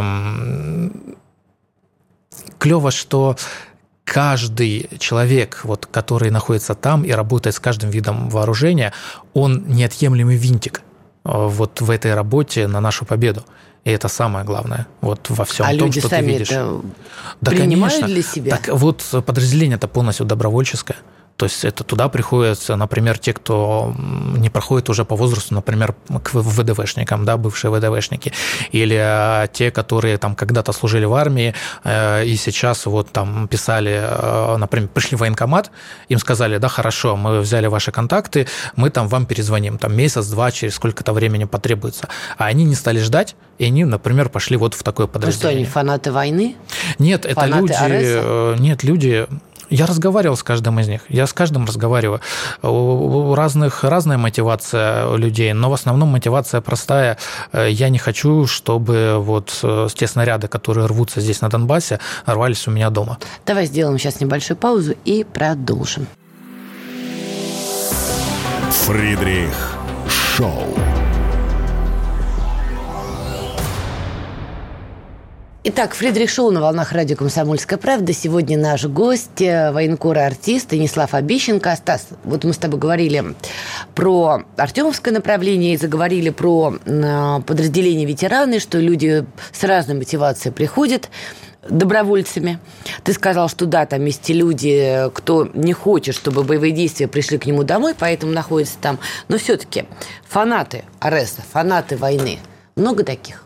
клево, 2.58 2.90
что 2.90 3.36
каждый 4.04 4.88
человек, 4.98 5.60
вот, 5.64 5.86
который 5.86 6.30
находится 6.30 6.74
там 6.74 7.02
и 7.04 7.10
работает 7.10 7.56
с 7.56 7.60
каждым 7.60 7.90
видом 7.90 8.28
вооружения, 8.28 8.92
он 9.32 9.64
неотъемлемый 9.66 10.36
винтик 10.36 10.82
э, 11.24 11.30
вот 11.32 11.80
в 11.80 11.90
этой 11.90 12.14
работе 12.14 12.66
на 12.66 12.80
нашу 12.80 13.04
победу. 13.04 13.44
И 13.84 13.90
это 13.90 14.08
самое 14.08 14.44
главное 14.46 14.86
вот 15.00 15.28
во 15.28 15.44
всем 15.44 15.66
а 15.66 15.70
том, 15.70 15.78
люди 15.78 16.00
что 16.00 16.08
сами 16.08 16.26
ты 16.26 16.32
видишь. 16.32 16.50
Это 16.50 16.80
да, 17.40 17.50
принимают 17.50 17.94
конечно. 17.94 18.14
для 18.14 18.22
себя? 18.22 18.56
Так 18.56 18.68
вот 18.68 19.02
подразделение 19.26 19.76
это 19.76 19.88
полностью 19.88 20.24
добровольческое. 20.24 20.96
То 21.37 21.47
есть 21.47 21.64
это 21.64 21.83
туда 21.83 22.09
приходят, 22.09 22.61
например, 22.69 23.19
те, 23.19 23.33
кто 23.33 23.93
не 24.38 24.50
проходит 24.50 24.88
уже 24.88 25.05
по 25.05 25.17
возрасту, 25.17 25.55
например, 25.55 25.95
к 26.23 26.33
ВДВшникам, 26.33 27.25
да, 27.25 27.37
бывшие 27.37 27.73
ВДВшники, 27.73 28.33
или 28.71 28.97
а, 28.97 29.49
те, 29.49 29.73
которые 29.73 30.19
там 30.19 30.37
когда-то 30.37 30.73
служили 30.73 31.05
в 31.05 31.14
армии 31.14 31.55
э, 31.83 32.25
и 32.25 32.37
сейчас 32.37 32.87
вот 32.87 33.11
там 33.11 33.49
писали, 33.49 34.00
э, 34.00 34.57
например, 34.59 34.88
пришли 34.88 35.17
в 35.17 35.21
военкомат, 35.21 35.73
им 36.09 36.19
сказали, 36.19 36.59
да, 36.59 36.69
хорошо, 36.69 37.17
мы 37.17 37.41
взяли 37.41 37.67
ваши 37.67 37.91
контакты, 37.91 38.47
мы 38.76 38.91
там 38.91 39.09
вам 39.09 39.26
перезвоним, 39.26 39.79
там 39.79 39.93
месяц-два, 39.97 40.53
через 40.53 40.76
сколько-то 40.76 41.12
времени 41.12 41.45
потребуется. 41.45 42.09
А 42.38 42.47
они 42.47 42.62
не 42.62 42.76
стали 42.76 43.00
ждать, 43.00 43.35
и 43.59 43.64
они, 43.64 43.85
например, 43.85 44.29
пошли 44.29 44.57
вот 44.57 44.75
в 44.75 44.85
такое 44.85 45.09
подразделение. 45.09 45.64
Ну 45.64 45.67
что, 45.67 45.81
они 45.81 45.88
фанаты 45.88 46.12
войны? 46.12 46.57
Нет, 47.00 47.26
это 47.26 47.35
фанаты 47.35 47.62
люди, 47.62 47.73
Ареса? 47.73 48.21
э, 48.23 48.57
нет, 48.61 48.85
люди 48.85 49.26
я 49.71 49.87
разговаривал 49.87 50.37
с 50.37 50.42
каждым 50.42 50.80
из 50.80 50.88
них, 50.88 51.02
я 51.09 51.26
с 51.26 51.33
каждым 51.33 51.64
разговариваю. 51.64 52.21
У 52.62 53.35
разных 53.35 53.85
разная 53.85 54.18
мотивация 54.18 55.14
людей, 55.16 55.52
но 55.52 55.71
в 55.71 55.75
основном 55.75 56.09
мотивация 56.09 56.61
простая. 56.61 57.18
Я 57.52 57.88
не 57.88 57.99
хочу, 57.99 58.47
чтобы 58.47 59.16
вот 59.18 59.59
э, 59.62 59.88
те 59.94 60.06
снаряды, 60.06 60.49
которые 60.49 60.87
рвутся 60.87 61.21
здесь 61.21 61.40
на 61.40 61.49
Донбассе, 61.49 62.00
рвались 62.26 62.66
у 62.68 62.71
меня 62.71 62.90
дома. 62.90 63.18
Давай 63.47 63.66
сделаем 63.66 63.99
сейчас 63.99 64.21
небольшую 64.21 64.56
паузу 64.56 64.94
и 65.04 65.25
продолжим. 65.25 66.06
Фридрих 68.71 69.76
Шоу. 70.37 70.93
Итак, 75.66 75.94
Фридрих 75.94 76.28
Шоу 76.28 76.50
на 76.50 76.61
волнах 76.61 76.92
радио 76.92 77.16
«Комсомольская 77.16 77.78
правда». 77.78 78.12
Сегодня 78.12 78.59
наш 78.59 78.85
гость, 78.85 79.40
э, 79.40 79.73
военкор 79.73 80.18
и 80.18 80.21
артист 80.21 80.66
Станислав 80.66 81.14
Обещенко. 81.14 81.75
Стас, 81.75 82.09
вот 82.23 82.44
мы 82.44 82.52
с 82.52 82.59
тобой 82.59 82.78
говорили 82.78 83.35
про 83.94 84.42
Артемовское 84.59 85.14
направление 85.14 85.73
и 85.73 85.78
заговорили 85.78 86.28
про 86.28 86.75
э, 86.85 87.40
подразделение 87.47 88.06
ветераны, 88.06 88.59
что 88.59 88.78
люди 88.78 89.25
с 89.52 89.64
разной 89.64 89.97
мотивацией 89.97 90.52
приходят 90.52 91.09
добровольцами. 91.66 92.59
Ты 93.02 93.14
сказал, 93.14 93.49
что 93.49 93.64
да, 93.64 93.87
там 93.87 94.04
есть 94.04 94.21
те 94.21 94.35
люди, 94.35 95.09
кто 95.14 95.49
не 95.54 95.73
хочет, 95.73 96.14
чтобы 96.14 96.42
боевые 96.42 96.73
действия 96.73 97.09
пришли 97.09 97.38
к 97.38 97.47
нему 97.47 97.64
домой, 97.64 97.94
поэтому 97.99 98.33
находится 98.33 98.76
там. 98.83 98.99
Но 99.28 99.38
все-таки 99.38 99.87
фанаты 100.28 100.85
Ареса, 101.00 101.40
фанаты 101.50 101.97
войны, 101.97 102.38
много 102.76 103.02
таких? 103.02 103.43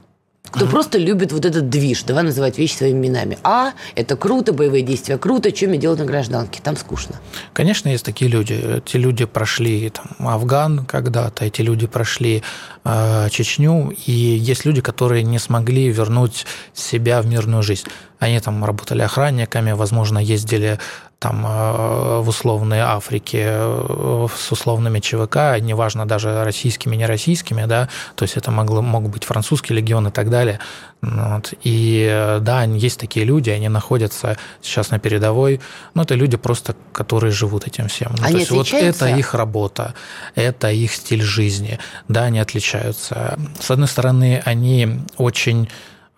Кто 0.50 0.66
просто 0.66 0.98
любит 0.98 1.32
вот 1.32 1.44
этот 1.44 1.68
движ, 1.68 2.02
давай 2.02 2.24
называть 2.24 2.58
вещи 2.58 2.74
своими 2.74 3.06
именами. 3.06 3.38
А, 3.42 3.72
это 3.94 4.16
круто, 4.16 4.52
боевые 4.52 4.82
действия 4.82 5.18
круто, 5.18 5.54
что 5.54 5.66
мне 5.66 5.78
делать 5.78 5.98
на 5.98 6.04
гражданке? 6.04 6.60
Там 6.62 6.76
скучно. 6.76 7.16
Конечно, 7.52 7.88
есть 7.88 8.04
такие 8.04 8.30
люди. 8.30 8.52
Эти 8.52 8.96
люди 8.96 9.24
прошли 9.24 9.90
там, 9.90 10.28
Афган 10.28 10.84
когда-то, 10.84 11.44
эти 11.44 11.62
люди 11.62 11.86
прошли 11.86 12.42
э, 12.84 13.28
Чечню, 13.30 13.92
и 14.06 14.12
есть 14.12 14.64
люди, 14.64 14.80
которые 14.80 15.22
не 15.22 15.38
смогли 15.38 15.88
вернуть 15.88 16.46
себя 16.74 17.20
в 17.22 17.26
мирную 17.26 17.62
жизнь. 17.62 17.86
Они 18.18 18.40
там 18.40 18.64
работали 18.64 19.02
охранниками, 19.02 19.72
возможно, 19.72 20.18
ездили 20.18 20.78
там 21.18 21.44
э, 21.44 22.20
в 22.20 22.28
условной 22.28 22.78
Африке 22.78 23.46
э, 23.48 24.26
с 24.36 24.52
условными 24.52 25.00
ЧВК, 25.00 25.60
неважно 25.60 26.06
даже 26.06 26.44
российскими, 26.44 26.94
не 26.94 27.06
российскими, 27.06 27.64
да, 27.66 27.88
то 28.14 28.22
есть 28.22 28.36
это 28.36 28.52
могло, 28.52 28.82
мог 28.82 29.08
быть 29.08 29.24
французский 29.24 29.74
легион 29.74 30.08
и 30.08 30.10
так 30.10 30.30
далее. 30.30 30.60
Вот. 31.02 31.54
И 31.64 32.06
э, 32.08 32.38
да, 32.40 32.62
есть 32.62 33.00
такие 33.00 33.26
люди, 33.26 33.50
они 33.50 33.68
находятся 33.68 34.36
сейчас 34.62 34.90
на 34.90 35.00
передовой, 35.00 35.60
но 35.94 36.02
это 36.02 36.14
люди 36.14 36.36
просто, 36.36 36.76
которые 36.92 37.32
живут 37.32 37.66
этим 37.66 37.88
всем. 37.88 38.12
Ну, 38.16 38.22
они 38.22 38.34
то 38.34 38.38
есть 38.38 38.50
вот 38.52 38.66
отличаются? 38.68 39.08
это 39.08 39.18
их 39.18 39.34
работа, 39.34 39.94
это 40.36 40.70
их 40.70 40.94
стиль 40.94 41.22
жизни, 41.22 41.80
да, 42.06 42.24
они 42.24 42.38
отличаются. 42.38 43.36
С 43.60 43.72
одной 43.72 43.88
стороны, 43.88 44.40
они 44.44 45.00
очень 45.16 45.68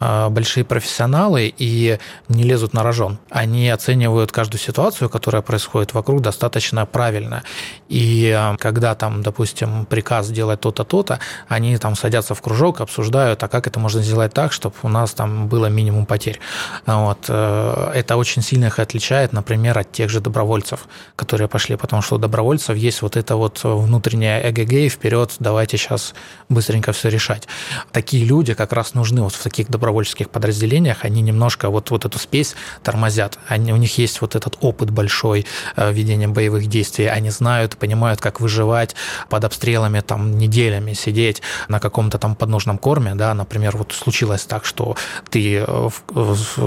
большие 0.00 0.64
профессионалы 0.64 1.52
и 1.56 1.98
не 2.28 2.42
лезут 2.42 2.72
на 2.72 2.82
рожон. 2.82 3.18
Они 3.28 3.68
оценивают 3.68 4.32
каждую 4.32 4.60
ситуацию, 4.60 5.10
которая 5.10 5.42
происходит 5.42 5.92
вокруг, 5.92 6.22
достаточно 6.22 6.86
правильно. 6.86 7.42
И 7.88 8.34
а, 8.36 8.56
когда 8.56 8.94
там, 8.94 9.22
допустим, 9.22 9.84
приказ 9.84 10.30
делать 10.30 10.60
то-то, 10.60 10.84
то-то, 10.84 11.20
они 11.48 11.76
там 11.76 11.96
садятся 11.96 12.34
в 12.34 12.40
кружок, 12.40 12.80
обсуждают, 12.80 13.42
а 13.42 13.48
как 13.48 13.66
это 13.66 13.78
можно 13.78 14.02
сделать 14.02 14.32
так, 14.32 14.52
чтобы 14.52 14.74
у 14.82 14.88
нас 14.88 15.12
там 15.12 15.48
было 15.48 15.66
минимум 15.66 16.06
потерь. 16.06 16.40
Вот. 16.86 17.26
Э, 17.28 17.92
это 17.94 18.16
очень 18.16 18.42
сильно 18.42 18.66
их 18.66 18.78
отличает, 18.78 19.32
например, 19.32 19.78
от 19.78 19.92
тех 19.92 20.08
же 20.08 20.20
добровольцев, 20.20 20.86
которые 21.16 21.48
пошли, 21.48 21.76
потому 21.76 22.00
что 22.02 22.16
у 22.16 22.18
добровольцев 22.18 22.76
есть 22.76 23.02
вот 23.02 23.16
это 23.16 23.36
вот 23.36 23.60
внутреннее 23.64 24.40
эгг, 24.50 24.90
вперед, 24.90 25.32
давайте 25.40 25.76
сейчас 25.76 26.14
быстренько 26.48 26.92
все 26.92 27.10
решать. 27.10 27.48
Такие 27.92 28.24
люди 28.24 28.54
как 28.54 28.72
раз 28.72 28.94
нужны 28.94 29.22
вот 29.22 29.34
в 29.34 29.42
таких 29.42 29.68
добровольцах 29.68 29.89
добровольческих 29.90 30.30
подразделениях, 30.30 31.04
они 31.04 31.20
немножко 31.20 31.68
вот, 31.68 31.90
вот 31.90 32.04
эту 32.04 32.18
спесь 32.18 32.54
тормозят. 32.84 33.38
Они, 33.48 33.72
у 33.72 33.76
них 33.76 33.98
есть 33.98 34.20
вот 34.20 34.36
этот 34.36 34.56
опыт 34.60 34.90
большой 34.90 35.46
э, 35.76 35.92
ведения 35.92 36.28
боевых 36.28 36.66
действий. 36.66 37.06
Они 37.06 37.30
знают, 37.30 37.76
понимают, 37.76 38.20
как 38.20 38.40
выживать 38.40 38.94
под 39.28 39.44
обстрелами 39.44 40.00
там 40.00 40.38
неделями, 40.38 40.94
сидеть 40.94 41.42
на 41.68 41.80
каком-то 41.80 42.18
там 42.18 42.36
подножном 42.36 42.78
корме, 42.78 43.14
да, 43.14 43.34
например, 43.34 43.76
вот 43.76 43.92
случилось 43.92 44.44
так, 44.44 44.64
что 44.64 44.96
ты 45.28 45.64
э, 45.66 45.88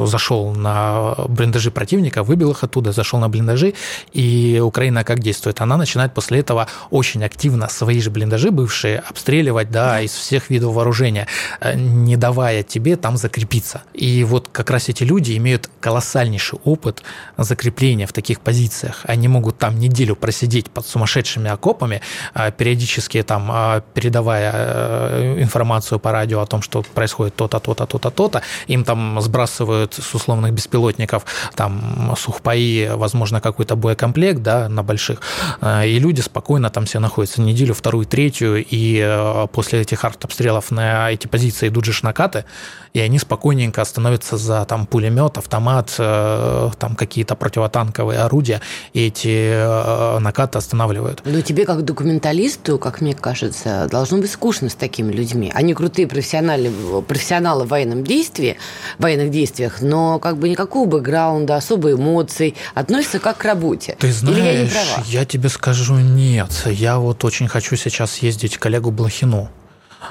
зашел 0.05 0.53
на 0.53 1.15
блиндажи 1.29 1.71
противника, 1.71 2.23
выбил 2.23 2.51
их 2.51 2.63
оттуда, 2.63 2.91
зашел 2.91 3.19
на 3.19 3.29
блиндажи, 3.29 3.73
и 4.11 4.61
Украина 4.61 5.03
как 5.03 5.19
действует? 5.19 5.61
Она 5.61 5.77
начинает 5.77 6.13
после 6.13 6.39
этого 6.39 6.67
очень 6.89 7.23
активно 7.23 7.69
свои 7.69 8.01
же 8.01 8.09
блиндажи 8.09 8.51
бывшие 8.51 8.99
обстреливать, 8.99 9.71
да, 9.71 10.01
из 10.01 10.11
всех 10.11 10.49
видов 10.49 10.73
вооружения, 10.73 11.27
э, 11.61 11.75
не 11.75 12.17
давая 12.17 12.63
тебе 12.63 12.97
там 12.97 13.12
там 13.13 13.17
закрепиться. 13.17 13.81
И 13.93 14.23
вот 14.23 14.49
как 14.51 14.71
раз 14.71 14.89
эти 14.89 15.03
люди 15.03 15.37
имеют 15.37 15.69
колоссальнейший 15.79 16.59
опыт 16.63 17.03
закрепления 17.37 18.05
в 18.07 18.13
таких 18.13 18.39
позициях. 18.39 19.05
Они 19.07 19.27
могут 19.27 19.57
там 19.57 19.79
неделю 19.79 20.15
просидеть 20.15 20.69
под 20.69 20.87
сумасшедшими 20.87 21.49
окопами, 21.49 22.01
а, 22.33 22.51
периодически 22.51 23.23
там 23.23 23.49
а, 23.51 23.81
передавая 23.93 24.51
э, 24.53 25.41
информацию 25.41 25.99
по 25.99 26.11
радио 26.11 26.39
о 26.39 26.45
том, 26.45 26.61
что 26.61 26.83
происходит 26.93 27.35
то-то, 27.35 27.59
то-то, 27.59 27.85
то-то, 27.85 28.09
то-то. 28.09 28.41
Им 28.67 28.83
там 28.83 29.21
сбрасывают 29.21 29.93
с 29.93 30.15
условных 30.15 30.53
беспилотников 30.53 31.25
там 31.55 32.15
сухпаи, 32.17 32.89
возможно, 32.95 33.41
какой-то 33.41 33.75
боекомплект, 33.75 34.41
да, 34.41 34.69
на 34.69 34.83
больших. 34.83 35.21
А, 35.61 35.85
и 35.85 35.99
люди 35.99 36.21
спокойно 36.21 36.69
там 36.69 36.85
все 36.85 36.99
находятся 36.99 37.41
неделю, 37.41 37.73
вторую, 37.73 38.05
третью, 38.05 38.63
и 38.63 38.99
э, 39.03 39.47
после 39.51 39.81
этих 39.81 40.05
артобстрелов 40.05 40.71
на 40.71 41.11
эти 41.11 41.27
позиции 41.27 41.67
идут 41.67 41.85
же 41.85 41.93
накаты, 42.03 42.45
и 42.93 42.99
они 42.99 43.19
спокойненько 43.19 43.83
становятся 43.85 44.37
за 44.37 44.65
там 44.65 44.85
пулемет, 44.85 45.37
автомат, 45.37 45.93
э, 45.97 46.69
там 46.79 46.95
какие-то 46.95 47.35
противотанковые 47.35 48.19
орудия, 48.19 48.61
и 48.93 49.07
эти 49.07 49.51
э, 49.51 50.19
накаты 50.19 50.59
останавливают. 50.59 51.21
Но 51.25 51.41
тебе 51.41 51.65
как 51.65 51.83
документалисту, 51.83 52.77
как 52.77 53.01
мне 53.01 53.15
кажется, 53.15 53.87
должно 53.89 54.19
быть 54.19 54.31
скучно 54.31 54.69
с 54.69 54.75
такими 54.75 55.11
людьми. 55.11 55.51
Они 55.53 55.73
крутые 55.73 56.07
профессионалы, 56.07 57.01
профессионалы 57.01 57.65
в 57.65 57.69
военном 57.69 58.03
действии, 58.03 58.57
в 58.99 59.03
военных 59.03 59.31
действиях, 59.31 59.81
но 59.81 60.19
как 60.19 60.37
бы 60.37 60.49
никакого 60.49 60.87
бэкграунда, 60.87 61.55
особой 61.55 61.93
эмоций, 61.93 62.55
относятся 62.75 63.19
как 63.19 63.37
к 63.37 63.43
работе. 63.45 63.97
Ты 63.99 64.11
знаешь, 64.11 64.37
Или 64.37 64.45
я, 64.45 64.63
не 64.63 64.69
права? 64.69 65.03
я 65.05 65.25
тебе 65.25 65.49
скажу 65.49 65.95
нет. 65.95 66.51
Я 66.65 66.99
вот 66.99 67.25
очень 67.25 67.47
хочу 67.47 67.75
сейчас 67.75 68.11
съездить 68.11 68.57
к 68.57 68.61
коллегу 68.61 68.91
Блохину. 68.91 69.49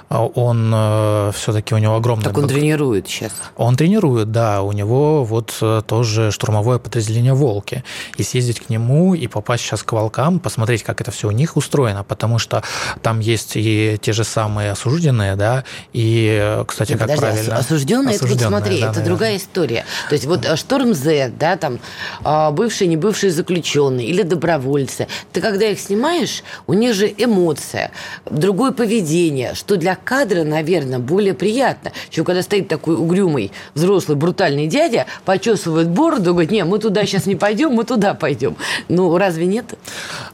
А 0.08 0.24
он 0.24 0.72
э, 0.74 1.32
все-таки 1.34 1.74
у 1.74 1.78
него 1.78 1.96
огромный... 1.96 2.24
Так 2.24 2.38
он 2.38 2.48
тренирует 2.48 3.08
сейчас. 3.08 3.32
Он 3.56 3.76
тренирует, 3.76 4.30
да. 4.30 4.62
У 4.62 4.72
него 4.72 5.24
вот 5.24 5.56
э, 5.60 5.82
тоже 5.86 6.30
штурмовое 6.30 6.78
подразделение 6.78 7.34
«Волки». 7.34 7.84
И 8.16 8.22
съездить 8.22 8.60
к 8.60 8.68
нему 8.70 9.14
и 9.14 9.26
попасть 9.26 9.64
сейчас 9.64 9.82
к 9.82 9.92
«Волкам», 9.92 10.38
посмотреть, 10.38 10.82
как 10.82 11.00
это 11.00 11.10
все 11.10 11.28
у 11.28 11.30
них 11.30 11.56
устроено, 11.56 12.04
потому 12.04 12.38
что 12.38 12.62
там 13.02 13.20
есть 13.20 13.52
и 13.54 13.98
те 14.00 14.12
же 14.12 14.24
самые 14.24 14.72
осужденные, 14.72 15.36
да, 15.36 15.64
и, 15.92 16.62
кстати, 16.66 16.92
как 16.92 17.02
Подожди, 17.02 17.20
правильно... 17.20 17.56
Осужденные, 17.56 18.16
это 18.16 18.26
вот 18.26 18.40
смотри, 18.40 18.80
да, 18.80 18.86
это 18.86 18.86
наверное. 18.86 19.04
другая 19.04 19.36
история. 19.36 19.84
То 20.08 20.14
есть 20.14 20.26
вот 20.26 20.44
э, 20.44 20.56
«Шторм 20.56 20.94
Z», 20.94 21.32
да, 21.38 21.56
там 21.56 21.78
а, 22.24 22.50
бывшие, 22.50 22.88
не 22.88 22.96
бывшие 22.96 23.32
заключенные 23.32 24.06
или 24.06 24.22
добровольцы, 24.22 25.08
ты 25.32 25.40
когда 25.40 25.66
их 25.66 25.80
снимаешь, 25.80 26.42
у 26.66 26.74
них 26.74 26.94
же 26.94 27.12
эмоция, 27.16 27.90
другое 28.28 28.72
поведение, 28.72 29.54
что 29.54 29.76
для 29.82 29.96
кадра, 29.96 30.44
наверное, 30.44 31.00
более 31.00 31.34
приятно, 31.34 31.90
чем 32.08 32.24
когда 32.24 32.42
стоит 32.42 32.68
такой 32.68 32.94
угрюмый, 32.94 33.50
взрослый, 33.74 34.16
брутальный 34.16 34.68
дядя, 34.68 35.06
почесывает 35.24 35.88
бороду, 35.88 36.32
говорит, 36.32 36.52
не, 36.52 36.64
мы 36.64 36.78
туда 36.78 37.04
сейчас 37.04 37.26
не 37.26 37.34
пойдем, 37.34 37.72
мы 37.72 37.82
туда 37.82 38.14
пойдем. 38.14 38.56
Ну, 38.88 39.18
разве 39.18 39.46
нет? 39.46 39.74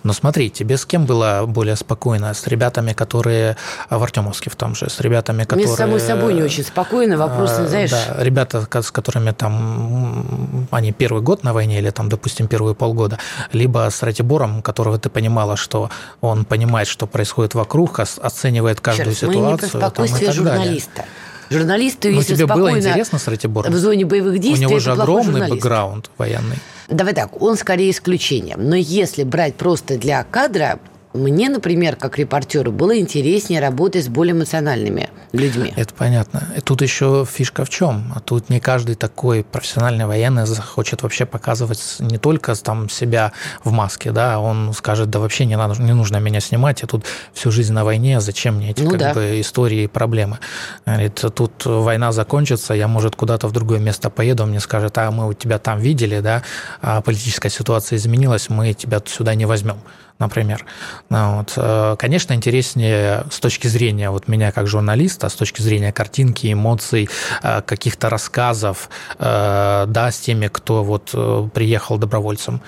Ну, 0.03 0.13
смотри, 0.13 0.51
тебе 0.51 0.77
с 0.77 0.85
кем 0.85 1.07
было 1.07 1.45
более 1.47 1.77
спокойно? 1.77 2.35
С 2.35 2.47
ребятами, 2.47 2.93
которые 2.93 3.57
в 3.89 4.03
Артемовске 4.03 4.51
в 4.51 4.57
том 4.57 4.75
же, 4.75 4.91
с 4.91 5.01
ребятами, 5.01 5.45
которые... 5.45 5.67
Мне 5.67 5.75
с 5.75 5.79
самой 5.79 6.01
собой 6.01 6.35
не 6.35 6.43
очень 6.43 6.63
спокойно, 6.63 7.17
вопрос, 7.17 7.53
а, 7.53 7.67
знаешь... 7.67 7.91
Да, 7.91 8.23
ребята, 8.23 8.67
с 8.71 8.91
которыми 8.91 9.31
там, 9.31 10.69
они 10.71 10.93
первый 10.93 11.23
год 11.23 11.43
на 11.43 11.55
войне 11.55 11.79
или 11.79 11.89
там, 11.89 12.11
допустим, 12.11 12.49
первые 12.49 12.75
полгода, 12.75 13.19
либо 13.53 13.89
с 13.91 14.03
Ратибором, 14.03 14.61
которого 14.61 14.99
ты 14.99 15.09
понимала, 15.09 15.57
что 15.57 15.89
он 16.21 16.45
понимает, 16.45 16.87
что 16.87 17.07
происходит 17.07 17.55
вокруг, 17.55 17.99
оценивает 18.01 18.83
каждую 18.83 19.15
Черт, 19.15 19.17
ситуацию. 19.17 19.38
Не 19.41 19.57
про 19.57 19.67
спокойствие 19.67 20.33
журналиста. 20.33 20.91
Далее. 20.97 21.13
Журналисты, 21.51 22.11
Но 22.11 22.17
если 22.17 22.35
тебе 22.35 22.45
спокойно 22.45 22.79
было 22.79 22.79
интересно 22.79 23.19
с 23.19 23.27
Ратибором? 23.27 23.73
В 23.73 23.77
зоне 23.77 24.05
боевых 24.05 24.39
действий 24.39 24.67
У 24.67 24.69
него 24.71 24.79
же 24.81 24.93
огромный 24.93 25.49
бэкграунд 25.49 26.11
военный. 26.19 26.57
Давай 26.89 27.15
так, 27.15 27.41
он 27.41 27.57
скорее 27.57 27.91
исключение. 27.91 28.57
Но 28.57 28.77
если 28.77 29.23
брать 29.23 29.55
просто 29.55 29.97
для 29.97 30.25
кадра, 30.25 30.79
мне, 31.15 31.49
например, 31.49 31.97
как 31.97 32.19
репортеру, 32.19 32.71
было 32.71 32.99
интереснее 32.99 33.61
работать 33.61 34.05
с 34.05 34.09
более 34.09 34.33
эмоциональными 34.33 35.09
людьми. 35.33 35.73
Это 35.77 35.95
понятно. 35.95 36.43
И 36.57 36.61
тут 36.61 36.83
еще 36.83 37.27
фишка 37.29 37.65
в 37.65 37.71
чем? 37.71 38.13
А 38.15 38.21
тут 38.21 38.51
не 38.51 38.61
каждый 38.61 38.95
такой 38.95 39.43
профессиональный 39.43 40.07
военный 40.07 40.47
захочет 40.47 41.03
вообще 41.03 41.25
показывать 41.25 41.97
не 42.01 42.19
только 42.19 42.55
там 42.57 42.89
себя 42.89 43.33
в 43.65 43.73
маске, 43.73 44.13
да, 44.13 44.39
он 44.39 44.73
скажет, 44.75 45.11
да 45.11 45.19
вообще 45.19 45.47
не, 45.47 45.57
надо, 45.57 45.81
не 45.81 45.93
нужно 45.93 46.19
меня 46.19 46.41
снимать, 46.41 46.83
я 46.83 46.89
тут 46.89 47.07
всю 47.33 47.51
жизнь 47.51 47.73
на 47.73 47.85
войне, 47.85 48.21
зачем 48.21 48.57
мне 48.57 48.71
эти 48.71 48.83
ну, 48.83 48.91
как 48.91 48.99
да. 48.99 49.15
бы, 49.15 49.41
истории 49.41 49.85
и 49.85 49.87
проблемы? 49.87 50.39
Говорит, 50.85 51.25
тут 51.35 51.65
война 51.65 52.13
закончится, 52.13 52.75
я, 52.75 52.89
может, 52.89 53.17
куда-то 53.17 53.49
в 53.49 53.53
другое 53.53 53.79
место 53.79 54.11
поеду, 54.11 54.43
он 54.43 54.51
мне 54.51 54.61
скажет, 54.61 54.97
а 54.99 55.11
мы 55.11 55.29
у 55.29 55.33
тебя 55.33 55.59
там 55.59 55.79
видели, 55.79 56.21
да, 56.21 56.43
а 56.83 57.01
политическая 57.01 57.51
ситуация 57.51 57.97
изменилась, 57.97 58.49
мы 58.49 58.75
тебя 58.75 59.01
сюда 59.07 59.35
не 59.35 59.47
возьмем 59.47 59.79
например. 60.19 60.65
Ну 61.11 61.37
вот. 61.37 61.53
Э, 61.57 61.97
конечно, 61.99 62.35
интереснее 62.35 63.25
с 63.31 63.39
точки 63.41 63.69
зрения 63.69 64.11
вот 64.11 64.29
меня 64.29 64.53
как 64.53 64.67
журналиста, 64.67 65.29
с 65.29 65.35
точки 65.35 65.63
зрения 65.63 65.93
картинки, 65.93 66.53
эмоций, 66.53 67.09
э, 67.43 67.63
каких-то 67.63 68.11
рассказов, 68.11 68.91
э, 69.19 69.85
да, 69.89 70.11
с 70.11 70.19
теми, 70.19 70.49
кто 70.49 70.83
вот 70.83 71.15
приехал 71.53 71.99
добровольцем 71.99 72.61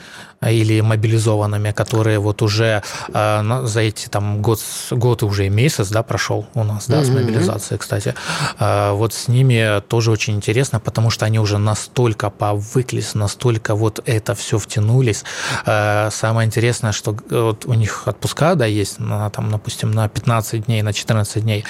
или 0.48 0.80
мобилизованными, 0.80 1.72
которые 1.72 2.18
вот 2.18 2.40
уже 2.40 2.82
э, 3.12 3.60
за 3.64 3.80
эти 3.80 4.08
там 4.08 4.40
год, 4.40 4.60
год 4.90 5.22
уже 5.22 5.50
месяц, 5.50 5.88
да, 5.90 6.02
прошел 6.02 6.46
у 6.54 6.64
нас, 6.64 6.86
да, 6.88 7.00
mm-hmm. 7.00 7.04
с 7.04 7.08
мобилизацией, 7.10 7.78
кстати. 7.78 8.14
Э, 8.58 8.92
вот 8.92 9.12
с 9.12 9.28
ними 9.28 9.82
тоже 9.88 10.10
очень 10.10 10.36
интересно, 10.36 10.80
потому 10.80 11.10
что 11.10 11.26
они 11.26 11.38
уже 11.38 11.58
настолько 11.58 12.30
повыклись, 12.30 13.14
настолько 13.14 13.74
вот 13.74 14.00
это 14.06 14.34
все 14.34 14.58
втянулись. 14.58 15.24
Э, 15.66 16.08
самое 16.10 16.46
интересное, 16.46 16.92
что 16.92 17.14
вот 17.28 17.66
у 17.66 17.74
них 17.74 18.08
отпуска, 18.08 18.54
да, 18.54 18.64
есть 18.64 18.98
на, 18.98 19.28
там, 19.28 19.50
допустим, 19.50 19.90
на 19.90 20.08
15 20.08 20.64
дней, 20.64 20.80
на 20.80 20.94
14 20.94 21.42
дней. 21.42 21.66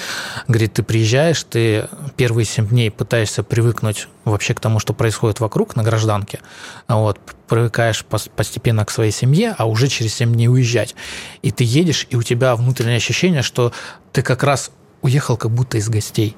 Говорит, 0.47 0.75
ты 0.75 0.85
приезжаешь, 0.85 1.43
ты 1.43 1.89
первые 2.17 2.45
7 2.45 2.69
дней 2.69 2.93
пытаешься 2.93 3.43
привыкнуть 3.43 4.07
вообще 4.25 4.55
к 4.55 4.61
тому, 4.61 4.79
что 4.79 4.93
происходит 4.93 5.41
вокруг 5.41 5.77
на 5.77 5.83
гражданке, 5.83 6.41
вот, 6.89 7.19
привыкаешь 7.49 8.05
постепенно 8.05 8.85
к 8.85 8.91
своей 8.91 9.13
семье, 9.13 9.55
а 9.59 9.67
уже 9.67 9.89
через 9.89 10.15
7 10.15 10.33
дней 10.33 10.49
уезжать. 10.49 10.95
И 11.43 11.51
ты 11.51 11.65
едешь, 11.65 12.07
и 12.11 12.17
у 12.17 12.23
тебя 12.23 12.55
внутреннее 12.57 12.97
ощущение, 12.97 13.43
что 13.43 13.73
ты 14.13 14.23
как 14.23 14.43
раз 14.43 14.71
уехал 15.03 15.37
как 15.37 15.51
будто 15.51 15.79
из 15.79 15.89
гостей. 15.89 16.37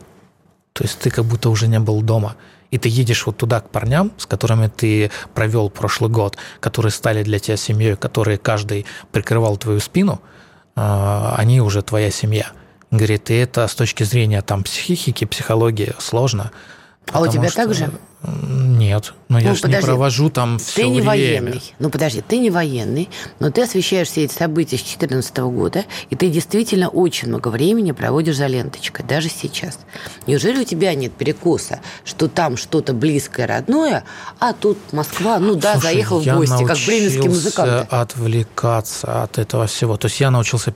То 0.73 0.85
есть 0.85 0.99
ты 1.01 1.11
как 1.11 1.25
будто 1.25 1.51
уже 1.51 1.69
не 1.69 1.81
был 1.81 2.01
дома. 2.03 2.37
И 2.71 2.79
ты 2.79 2.89
едешь 2.89 3.27
вот 3.27 3.37
туда 3.37 3.61
к 3.61 3.69
парням, 3.69 4.13
с 4.17 4.25
которыми 4.25 4.69
ты 4.69 5.11
провел 5.35 5.69
прошлый 5.69 6.11
год, 6.11 6.39
которые 6.59 6.91
стали 6.91 7.23
для 7.23 7.39
тебя 7.39 7.59
семьей, 7.59 7.97
которые 7.97 8.39
каждый 8.39 8.87
прикрывал 9.13 9.59
твою 9.59 9.79
спину, 9.79 10.23
а, 10.75 11.35
они 11.37 11.61
уже 11.61 11.83
твоя 11.83 12.11
семья. 12.11 12.53
Говорит, 12.91 13.31
и 13.31 13.35
это 13.35 13.69
с 13.69 13.75
точки 13.75 14.05
зрения 14.05 14.41
там 14.41 14.63
психики, 14.65 15.27
психологии 15.27 15.93
сложно. 15.99 16.51
А 17.11 17.21
у 17.21 17.27
тебя 17.27 17.49
что... 17.49 17.57
так 17.57 17.75
же? 17.75 17.91
Нет, 18.25 19.15
но 19.29 19.39
ну, 19.39 19.45
я 19.45 19.55
же 19.55 19.67
не 19.67 19.81
провожу 19.81 20.31
там 20.31 20.59
все 20.59 20.83
Ты 20.83 20.89
не 20.89 21.01
время. 21.01 21.07
военный. 21.07 21.75
Ну, 21.81 21.91
подожди, 21.91 22.21
ты 22.21 22.39
не 22.39 22.51
военный, 22.51 23.11
но 23.41 23.51
ты 23.51 23.63
освещаешь 23.63 24.09
все 24.09 24.25
эти 24.25 24.33
события 24.33 24.77
с 24.77 24.83
2014 24.83 25.37
года, 25.39 25.85
и 26.09 26.15
ты 26.15 26.29
действительно 26.29 26.89
очень 26.89 27.29
много 27.29 27.49
времени 27.49 27.91
проводишь 27.91 28.37
за 28.37 28.47
ленточкой, 28.47 29.05
даже 29.05 29.29
сейчас. 29.29 29.81
Неужели 30.29 30.61
у 30.61 30.65
тебя 30.65 30.95
нет 30.95 31.13
перекоса, 31.13 31.81
что 32.05 32.29
там 32.29 32.57
что-то 32.57 32.93
близкое, 32.93 33.47
родное, 33.47 34.05
а 34.39 34.53
тут 34.53 34.79
Москва, 34.93 35.41
ну 35.41 35.57
да, 35.57 35.73
Слушай, 35.73 35.95
заехал 35.95 36.21
в 36.21 36.27
гости, 36.27 36.65
как 36.65 36.79
бременский 36.87 37.29
музыкант. 37.29 37.89
отвлекаться 37.91 39.25
от 39.25 39.39
этого 39.39 39.67
всего. 39.67 39.97
То 39.97 40.07
есть 40.07 40.21
я 40.21 40.31
научился 40.31 40.71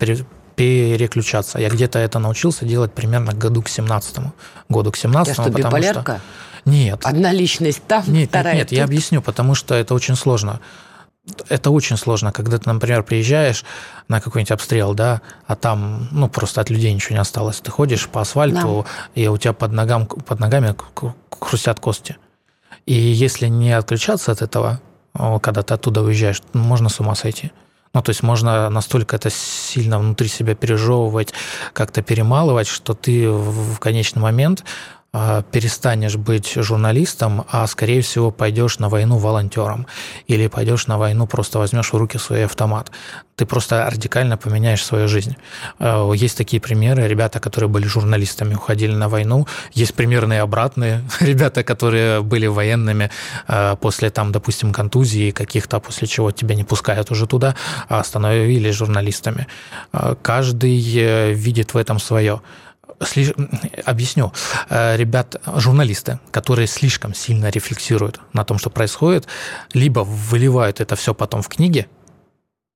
переключаться. 0.57 1.59
Я 1.59 1.69
где-то 1.69 1.99
это 1.99 2.19
научился 2.19 2.65
делать 2.65 2.93
примерно 2.93 3.33
к 3.33 3.39
году 3.39 3.63
к 3.63 3.69
17 3.69 4.19
году 4.69 4.91
к 4.91 4.97
17 4.97 5.29
Я 5.29 5.35
что, 5.35 5.53
потому 5.53 5.83
что 5.83 6.21
нет. 6.65 7.01
Одна 7.05 7.33
личность 7.33 7.83
там, 7.87 8.03
нет, 8.09 8.31
вторая 8.31 8.55
Нет, 8.55 8.61
нет, 8.63 8.69
тут. 8.71 8.79
я 8.79 8.85
объясню, 8.85 9.23
потому 9.23 9.55
что 9.55 9.75
это 9.75 9.95
очень 9.95 10.17
сложно. 10.17 10.61
Это 11.49 11.71
очень 11.71 11.97
сложно, 11.97 12.33
когда 12.33 12.59
ты, 12.59 12.69
например, 12.71 13.03
приезжаешь 13.03 13.65
на 14.09 14.21
какой-нибудь 14.21 14.53
обстрел, 14.53 14.95
да, 14.95 15.23
а 15.47 15.57
там, 15.57 16.09
ну, 16.13 16.29
просто 16.29 16.61
от 16.61 16.71
людей 16.71 16.93
ничего 16.93 17.15
не 17.17 17.21
осталось. 17.21 17.61
Ты 17.61 17.71
ходишь 17.71 18.09
по 18.09 18.21
асфальту, 18.21 18.87
да. 18.87 19.21
и 19.21 19.27
у 19.27 19.37
тебя 19.37 19.53
под, 19.53 19.73
ногам, 19.73 20.07
под 20.07 20.41
ногами 20.41 20.75
хрустят 21.41 21.81
кости. 21.81 22.17
И 22.87 22.95
если 22.95 23.49
не 23.49 23.73
отключаться 23.73 24.33
от 24.33 24.43
этого, 24.43 24.81
когда 25.43 25.63
ты 25.63 25.75
оттуда 25.75 26.03
уезжаешь, 26.03 26.43
можно 26.53 26.89
с 26.89 27.01
ума 27.01 27.15
сойти. 27.15 27.51
Ну, 27.95 28.03
то 28.03 28.11
есть 28.11 28.23
можно 28.23 28.69
настолько 28.69 29.17
это 29.17 29.31
сильно 29.31 29.99
внутри 29.99 30.29
себя 30.29 30.55
пережевывать, 30.55 31.33
как-то 31.73 32.03
перемалывать, 32.03 32.67
что 32.67 32.95
ты 32.95 33.29
в 33.31 33.79
конечный 33.79 34.21
момент 34.21 34.65
перестанешь 35.51 36.17
быть 36.17 36.53
журналистом, 36.57 37.47
а 37.51 37.67
скорее 37.67 38.03
всего 38.03 38.31
пойдешь 38.31 38.79
на 38.79 38.89
войну 38.91 39.17
волонтером 39.17 39.87
или 40.27 40.47
пойдешь 40.47 40.87
на 40.89 40.99
войну 40.99 41.27
просто 41.27 41.59
возьмешь 41.59 41.93
в 41.93 41.97
руки 41.97 42.19
свой 42.19 42.45
автомат. 42.45 42.91
Ты 43.37 43.45
просто 43.45 43.87
радикально 43.91 44.39
поменяешь 44.39 44.83
свою 44.83 45.09
жизнь. 45.09 45.37
А, 45.79 46.11
есть 46.13 46.39
такие 46.39 46.61
примеры, 46.61 47.07
ребята, 47.07 47.39
которые 47.39 47.69
были 47.69 47.87
журналистами, 47.87 48.55
уходили 48.55 48.95
на 48.95 49.11
войну. 49.11 49.47
Есть 49.75 49.95
примерные 49.95 50.41
обратные 50.41 51.05
ребята, 51.21 51.63
которые 51.63 52.23
были 52.23 52.47
военными 52.47 53.11
а, 53.47 53.77
после 53.77 54.09
там, 54.11 54.33
допустим, 54.33 54.73
контузии 54.73 55.33
каких-то, 55.33 55.81
после 55.81 56.09
чего 56.09 56.31
тебя 56.31 56.55
не 56.55 56.65
пускают 56.65 57.11
уже 57.11 57.27
туда, 57.27 57.55
а 57.89 58.03
становились 58.05 58.75
журналистами. 58.75 59.47
Каждый 60.23 60.79
э, 60.97 61.33
видит 61.33 61.75
в 61.75 61.77
этом 61.77 61.99
свое 61.99 62.41
объясню. 63.85 64.33
Э, 64.69 64.97
ребят, 64.97 65.37
журналисты, 65.47 66.19
которые 66.31 66.67
слишком 66.67 67.15
сильно 67.15 67.51
рефлексируют 67.51 68.21
на 68.33 68.45
том, 68.45 68.59
что 68.59 68.71
происходит, 68.71 69.27
либо 69.73 70.01
выливают 70.01 70.81
это 70.81 70.97
все 70.97 71.15
потом 71.15 71.43
в 71.43 71.49
книги, 71.49 71.87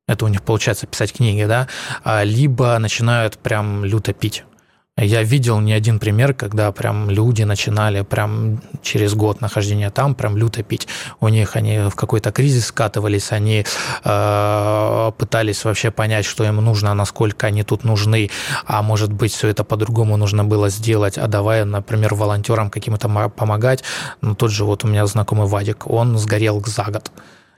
это 0.07 0.25
у 0.25 0.29
них 0.29 0.43
получается 0.43 0.87
писать 0.87 1.13
книги, 1.13 1.45
да, 1.45 1.69
а, 2.03 2.25
либо 2.25 2.77
начинают 2.79 3.39
прям 3.39 3.85
люто 3.85 4.13
пить 4.13 4.45
Я 4.97 5.23
видел 5.23 5.61
не 5.61 5.73
один 5.73 5.99
пример, 5.99 6.35
когда 6.35 6.71
прям 6.73 7.09
люди 7.09 7.43
начинали 7.43 8.03
прям 8.03 8.61
через 8.83 9.15
год 9.15 9.41
нахождения 9.41 9.91
там 9.91 10.15
прям 10.15 10.37
люто 10.37 10.63
пить. 10.63 10.89
У 11.21 11.29
них 11.29 11.57
они 11.57 11.89
в 11.89 11.95
какой-то 11.95 12.33
кризис 12.33 12.67
скатывались, 12.67 13.33
они 13.33 13.65
э, 14.05 15.13
пытались 15.17 15.65
вообще 15.65 15.91
понять, 15.91 16.27
что 16.27 16.45
им 16.45 16.57
нужно, 16.57 16.93
насколько 16.93 17.47
они 17.47 17.63
тут 17.63 17.85
нужны, 17.85 18.31
а 18.67 18.83
может 18.83 19.11
быть 19.13 19.33
все 19.33 19.49
это 19.49 19.65
по-другому 19.65 20.19
нужно 20.19 20.45
было 20.45 20.69
сделать, 20.69 21.17
а 21.17 21.27
давая, 21.29 21.65
например, 21.65 22.15
волонтерам 22.15 22.69
каким-то 22.69 23.09
помогать. 23.31 23.83
Ну, 24.21 24.35
тот 24.35 24.51
же 24.51 24.65
вот 24.65 24.85
у 24.85 24.89
меня 24.89 25.07
знакомый 25.07 25.47
Вадик, 25.47 25.87
он 25.87 26.19
сгорел 26.19 26.63
за 26.67 26.85
год 26.85 27.11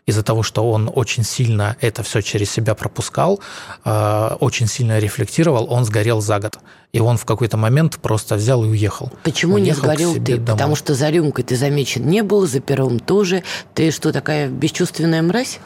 из-за 0.06 0.22
того, 0.22 0.42
что 0.42 0.70
он 0.70 0.90
очень 0.92 1.24
сильно 1.24 1.76
это 1.80 2.02
все 2.02 2.20
через 2.22 2.50
себя 2.50 2.74
пропускал, 2.74 3.40
э, 3.84 4.36
очень 4.40 4.66
сильно 4.66 4.98
рефлектировал, 4.98 5.66
он 5.70 5.84
сгорел 5.84 6.20
за 6.20 6.38
год. 6.40 6.58
И 6.92 7.00
он 7.00 7.16
в 7.16 7.24
какой-то 7.24 7.56
момент 7.56 7.98
просто 8.02 8.34
взял 8.34 8.64
и 8.64 8.68
уехал. 8.68 9.10
Почему 9.22 9.54
уехал 9.54 9.82
не 9.82 9.94
сгорел 9.94 10.14
ты? 10.14 10.36
Домой. 10.36 10.46
Потому 10.46 10.76
что 10.76 10.94
за 10.94 11.08
рюмкой 11.10 11.44
ты 11.44 11.56
замечен 11.56 12.06
не 12.06 12.22
был, 12.22 12.46
за 12.46 12.60
пером 12.60 12.98
тоже. 12.98 13.44
Ты 13.74 13.90
что, 13.90 14.12
такая 14.12 14.48
бесчувственная 14.48 15.22
мразь? 15.22 15.60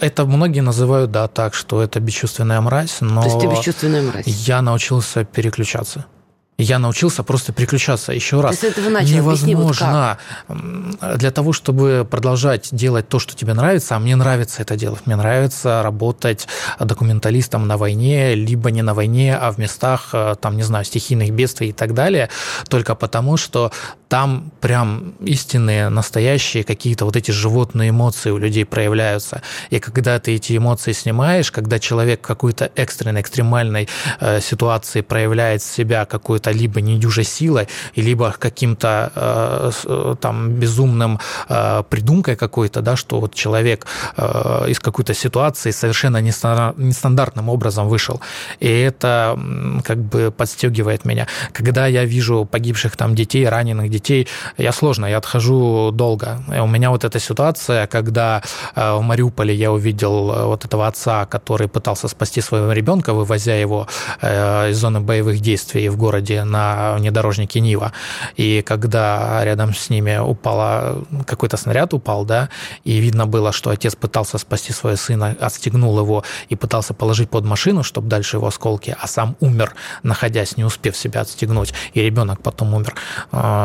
Это 0.00 0.24
многие 0.24 0.60
называют, 0.60 1.10
да, 1.10 1.26
так, 1.28 1.54
что 1.54 1.82
это 1.82 1.98
бесчувственная 2.00 2.60
мразь, 2.60 3.00
но... 3.00 3.20
То 3.22 3.28
есть 3.28 3.40
ты 3.40 3.46
бесчувственная 3.48 4.02
мразь? 4.02 4.26
Я 4.26 4.62
научился 4.62 5.24
переключаться. 5.24 6.06
Я 6.56 6.78
научился 6.78 7.24
просто 7.24 7.52
переключаться 7.52 8.12
еще 8.12 8.40
раз. 8.40 8.58
Ты 8.58 8.68
с 8.68 8.70
этого 8.70 8.88
начал. 8.88 9.16
Невозможно 9.16 10.18
Объясни, 10.48 10.96
вот 11.00 11.18
для 11.18 11.30
того, 11.32 11.52
чтобы 11.52 12.06
продолжать 12.08 12.68
делать 12.70 13.08
то, 13.08 13.18
что 13.18 13.34
тебе 13.34 13.54
нравится, 13.54 13.96
а 13.96 13.98
мне 13.98 14.14
нравится 14.14 14.62
это 14.62 14.76
делать. 14.76 15.00
Мне 15.06 15.16
нравится 15.16 15.82
работать 15.82 16.46
документалистом 16.78 17.66
на 17.66 17.76
войне, 17.76 18.36
либо 18.36 18.70
не 18.70 18.82
на 18.82 18.94
войне, 18.94 19.36
а 19.36 19.50
в 19.50 19.58
местах, 19.58 20.10
э, 20.12 20.36
там, 20.40 20.56
не 20.56 20.62
знаю, 20.62 20.84
стихийных 20.84 21.30
бедствий 21.30 21.70
и 21.70 21.72
так 21.72 21.92
далее, 21.92 22.28
только 22.68 22.94
потому, 22.94 23.36
что 23.36 23.72
там 24.08 24.52
прям 24.60 25.14
истинные, 25.20 25.88
настоящие 25.88 26.62
какие-то 26.62 27.04
вот 27.04 27.16
эти 27.16 27.32
животные 27.32 27.90
эмоции 27.90 28.30
у 28.30 28.38
людей 28.38 28.64
проявляются. 28.64 29.42
И 29.70 29.80
когда 29.80 30.20
ты 30.20 30.36
эти 30.36 30.56
эмоции 30.56 30.92
снимаешь, 30.92 31.50
когда 31.50 31.80
человек 31.80 32.20
в 32.20 32.26
какой-то 32.26 32.70
экстренной, 32.76 33.22
экстремальной 33.22 33.88
э, 34.20 34.40
ситуации 34.40 35.00
проявляет 35.00 35.62
себя 35.62 36.04
какой-то 36.44 36.50
либо 36.50 36.80
недюжей 36.80 37.24
силой, 37.24 37.68
либо 37.96 38.34
каким-то 38.38 39.12
э, 39.14 39.70
э, 39.84 40.14
там 40.20 40.50
безумным 40.50 41.18
э, 41.48 41.82
придумкой 41.88 42.36
какой-то, 42.36 42.80
да, 42.80 42.96
что 42.96 43.20
вот 43.20 43.34
человек 43.34 43.86
э, 44.16 44.70
из 44.70 44.78
какой-то 44.78 45.14
ситуации 45.14 45.72
совершенно 45.72 46.20
нестандартным 46.20 47.48
образом 47.48 47.88
вышел. 47.88 48.20
И 48.60 48.68
это 48.68 49.38
как 49.84 49.98
бы 49.98 50.30
подстегивает 50.30 51.04
меня. 51.04 51.26
Когда 51.52 51.86
я 51.86 52.04
вижу 52.04 52.44
погибших 52.44 52.96
там 52.96 53.14
детей, 53.14 53.48
раненых 53.48 53.90
детей, 53.90 54.26
я 54.58 54.72
сложно, 54.72 55.06
я 55.06 55.18
отхожу 55.18 55.90
долго. 55.92 56.42
У 56.48 56.66
меня 56.66 56.90
вот 56.90 57.04
эта 57.04 57.20
ситуация, 57.20 57.86
когда 57.86 58.42
э, 58.76 58.96
в 58.96 59.02
Мариуполе 59.02 59.54
я 59.54 59.70
увидел 59.70 60.30
э, 60.30 60.44
вот 60.44 60.64
этого 60.64 60.86
отца, 60.86 61.26
который 61.26 61.68
пытался 61.68 62.08
спасти 62.08 62.42
своего 62.42 62.72
ребенка, 62.72 63.12
вывозя 63.14 63.52
его 63.52 63.86
из 64.22 64.76
зоны 64.76 65.00
боевых 65.00 65.40
действий 65.40 65.88
в 65.88 65.96
городе 65.96 66.33
на 66.42 66.94
внедорожнике 66.94 67.60
Нива. 67.60 67.92
И 68.36 68.62
когда 68.62 69.44
рядом 69.44 69.74
с 69.74 69.90
ними 69.90 70.18
упала 70.18 71.04
какой-то 71.26 71.56
снаряд 71.56 71.94
упал, 71.94 72.24
да, 72.24 72.48
и 72.84 72.98
видно 72.98 73.26
было, 73.26 73.52
что 73.52 73.70
отец 73.70 73.96
пытался 73.96 74.38
спасти 74.38 74.72
своего 74.72 74.96
сына, 74.96 75.36
отстегнул 75.40 75.98
его 75.98 76.24
и 76.48 76.56
пытался 76.56 76.94
положить 76.94 77.30
под 77.30 77.44
машину, 77.44 77.82
чтобы 77.82 78.08
дальше 78.08 78.36
его 78.36 78.46
осколки, 78.46 78.96
а 79.00 79.06
сам 79.06 79.36
умер, 79.40 79.74
находясь, 80.02 80.56
не 80.56 80.64
успев 80.64 80.96
себя 80.96 81.22
отстегнуть, 81.22 81.74
и 81.94 82.00
ребенок 82.00 82.42
потом 82.42 82.74
умер. 82.74 82.94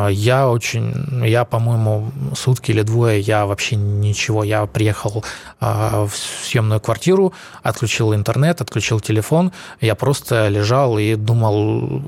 Я 0.10 0.30
я 0.30 0.48
очень, 0.48 1.26
я, 1.26 1.44
по-моему, 1.44 2.12
сутки 2.36 2.72
или 2.72 2.84
двое, 2.84 3.20
я 3.20 3.46
вообще 3.46 3.76
ничего, 3.76 4.44
я 4.44 4.66
приехал 4.66 5.24
а, 5.60 6.06
в 6.06 6.16
съемную 6.16 6.80
квартиру, 6.80 7.34
отключил 7.64 8.14
интернет, 8.14 8.62
отключил 8.62 9.00
телефон, 9.00 9.52
я 9.82 9.96
просто 9.96 10.48
лежал 10.50 11.00
и 11.00 11.16
думал, 11.16 12.02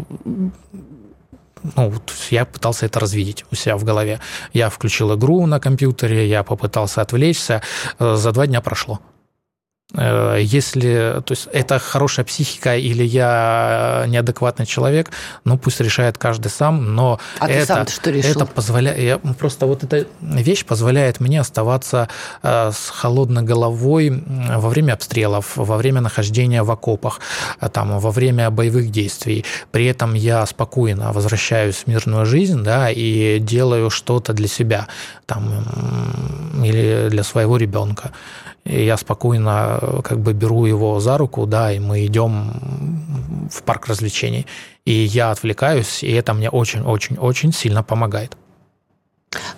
ну, 1.76 1.94
я 2.32 2.46
пытался 2.46 2.86
это 2.86 3.00
развидеть 3.00 3.46
у 3.52 3.56
себя 3.56 3.78
в 3.78 3.84
голове. 3.84 4.20
Я 4.54 4.70
включил 4.70 5.16
игру 5.16 5.46
на 5.46 5.60
компьютере, 5.60 6.28
я 6.28 6.44
попытался 6.44 7.02
отвлечься, 7.02 7.62
э, 8.00 8.16
за 8.16 8.32
два 8.32 8.48
дня 8.48 8.62
прошло. 8.62 9.00
Э, 9.94 10.40
если, 10.42 11.22
то 11.26 11.32
есть 11.32 11.48
это 11.52 11.80
хорошая 11.80 12.26
психика 12.26 12.78
или 12.78 13.04
я 13.04 14.06
неадекватный 14.08 14.66
человек, 14.66 15.12
ну 15.44 15.58
пусть 15.58 15.82
решает 15.82 16.18
каждый 16.18 16.50
сам, 16.50 16.96
но 16.96 17.20
а 17.40 17.50
это, 17.50 17.60
ты 17.60 17.66
сам 17.66 17.88
что 17.88 18.12
решил? 18.12 18.32
это 18.32 18.46
позволяет, 18.46 19.22
просто 19.38 19.66
вот 19.66 19.84
эта 19.84 20.08
вещь 20.22 20.66
позволяет 20.66 21.20
мне 21.20 21.42
оставаться 21.42 22.08
э, 22.42 22.72
с 22.72 22.90
холодной 22.90 23.44
головой 23.44 24.24
во 24.28 24.70
время 24.70 24.94
обстрелов, 24.94 25.58
во 25.58 25.78
время 25.78 26.02
нахождения 26.02 26.64
в 26.64 26.72
окопах, 26.72 27.20
э, 27.60 27.70
там, 27.70 28.00
во 28.00 28.12
время 28.12 28.50
боевых 28.50 28.92
действий. 28.92 29.46
При 29.72 29.86
этом 29.86 30.14
я 30.14 30.46
спокойно 30.46 31.12
возвращаюсь 31.12 31.76
в 31.76 31.88
мирную 31.88 32.26
жизнь, 32.26 32.64
да, 32.64 32.90
и 32.90 33.40
делаю 33.40 33.90
что-то 33.90 34.34
для 34.34 34.48
себя, 34.48 34.88
там, 35.26 35.66
или 36.64 37.10
для 37.10 37.24
своего 37.24 37.58
ребенка 37.58 38.12
и 38.64 38.86
я 38.86 38.98
спокойно 38.98 39.80
э, 39.82 40.02
как 40.04 40.20
бы 40.20 40.34
беру 40.34 40.66
его 40.66 41.00
за 41.00 41.18
руку, 41.18 41.46
да, 41.46 41.72
и 41.72 41.80
мы 41.80 42.06
идем 42.06 43.50
в 43.52 43.64
парк 43.64 43.88
развлечений. 43.88 44.46
И 44.86 44.92
я 44.92 45.32
отвлекаюсь, 45.32 46.04
и 46.04 46.12
это 46.12 46.34
мне 46.34 46.50
очень-очень-очень 46.50 47.54
сильно 47.54 47.84
помогает. 47.84 48.38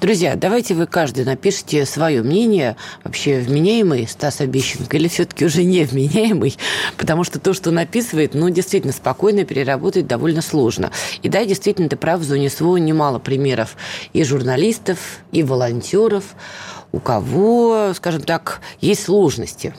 Друзья, 0.03 0.35
давайте 0.35 0.73
вы 0.73 0.85
каждый 0.85 1.23
напишите 1.23 1.85
свое 1.85 2.23
мнение, 2.23 2.75
вообще 3.05 3.39
вменяемый 3.39 4.05
Стас 4.05 4.41
Обещенко 4.41 4.97
или 4.97 5.07
все-таки 5.07 5.45
уже 5.45 5.63
невменяемый, 5.63 6.57
потому 6.97 7.23
что 7.23 7.39
то, 7.39 7.53
что 7.53 7.71
написывает, 7.71 8.33
ну, 8.33 8.49
действительно, 8.49 8.91
спокойно 8.91 9.45
переработать 9.45 10.05
довольно 10.05 10.41
сложно. 10.41 10.91
И 11.21 11.29
да, 11.29 11.45
действительно, 11.45 11.87
ты 11.87 11.95
прав, 11.95 12.19
в 12.19 12.23
зоне 12.23 12.49
СВО 12.49 12.75
немало 12.75 13.19
примеров 13.19 13.77
и 14.11 14.25
журналистов, 14.25 14.99
и 15.31 15.41
волонтеров, 15.41 16.35
у 16.91 16.99
кого, 16.99 17.93
скажем 17.95 18.23
так, 18.23 18.59
есть 18.81 19.05
сложности 19.05 19.73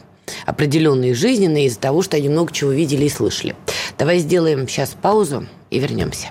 определенные 0.47 1.13
жизненные 1.13 1.67
из-за 1.67 1.81
того, 1.81 2.01
что 2.01 2.17
они 2.17 2.31
много 2.31 2.51
чего 2.51 2.71
видели 2.71 3.05
и 3.05 3.11
слышали. 3.11 3.55
Давай 3.99 4.21
сделаем 4.21 4.67
сейчас 4.67 4.97
паузу 5.01 5.47
и 5.69 5.79
вернемся. 5.79 6.31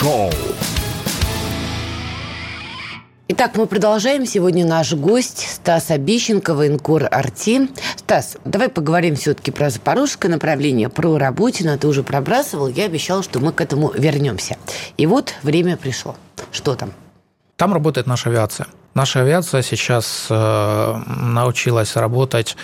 Шоу. 0.00 0.28
Итак, 3.28 3.52
мы 3.54 3.66
продолжаем. 3.66 4.26
Сегодня 4.26 4.66
наш 4.66 4.92
гость 4.92 5.48
Стас 5.48 5.92
Обещенко, 5.92 6.52
военкор 6.54 7.06
Арти. 7.08 7.68
Стас, 7.96 8.36
давай 8.44 8.68
поговорим 8.68 9.14
все-таки 9.14 9.52
про 9.52 9.70
запорожское 9.70 10.32
направление, 10.32 10.88
про 10.88 11.16
Работина. 11.16 11.78
Ты 11.78 11.86
уже 11.86 12.02
пробрасывал, 12.02 12.66
я 12.66 12.86
обещал, 12.86 13.22
что 13.22 13.38
мы 13.38 13.52
к 13.52 13.60
этому 13.60 13.92
вернемся. 13.92 14.56
И 14.96 15.06
вот 15.06 15.34
время 15.44 15.76
пришло. 15.76 16.16
Что 16.50 16.74
там? 16.74 16.92
Там 17.54 17.72
работает 17.72 18.08
наша 18.08 18.30
авиация. 18.30 18.66
Наша 18.94 19.20
авиация 19.20 19.62
сейчас 19.62 20.26
э, 20.28 20.94
научилась 21.06 21.94
работать 21.94 22.56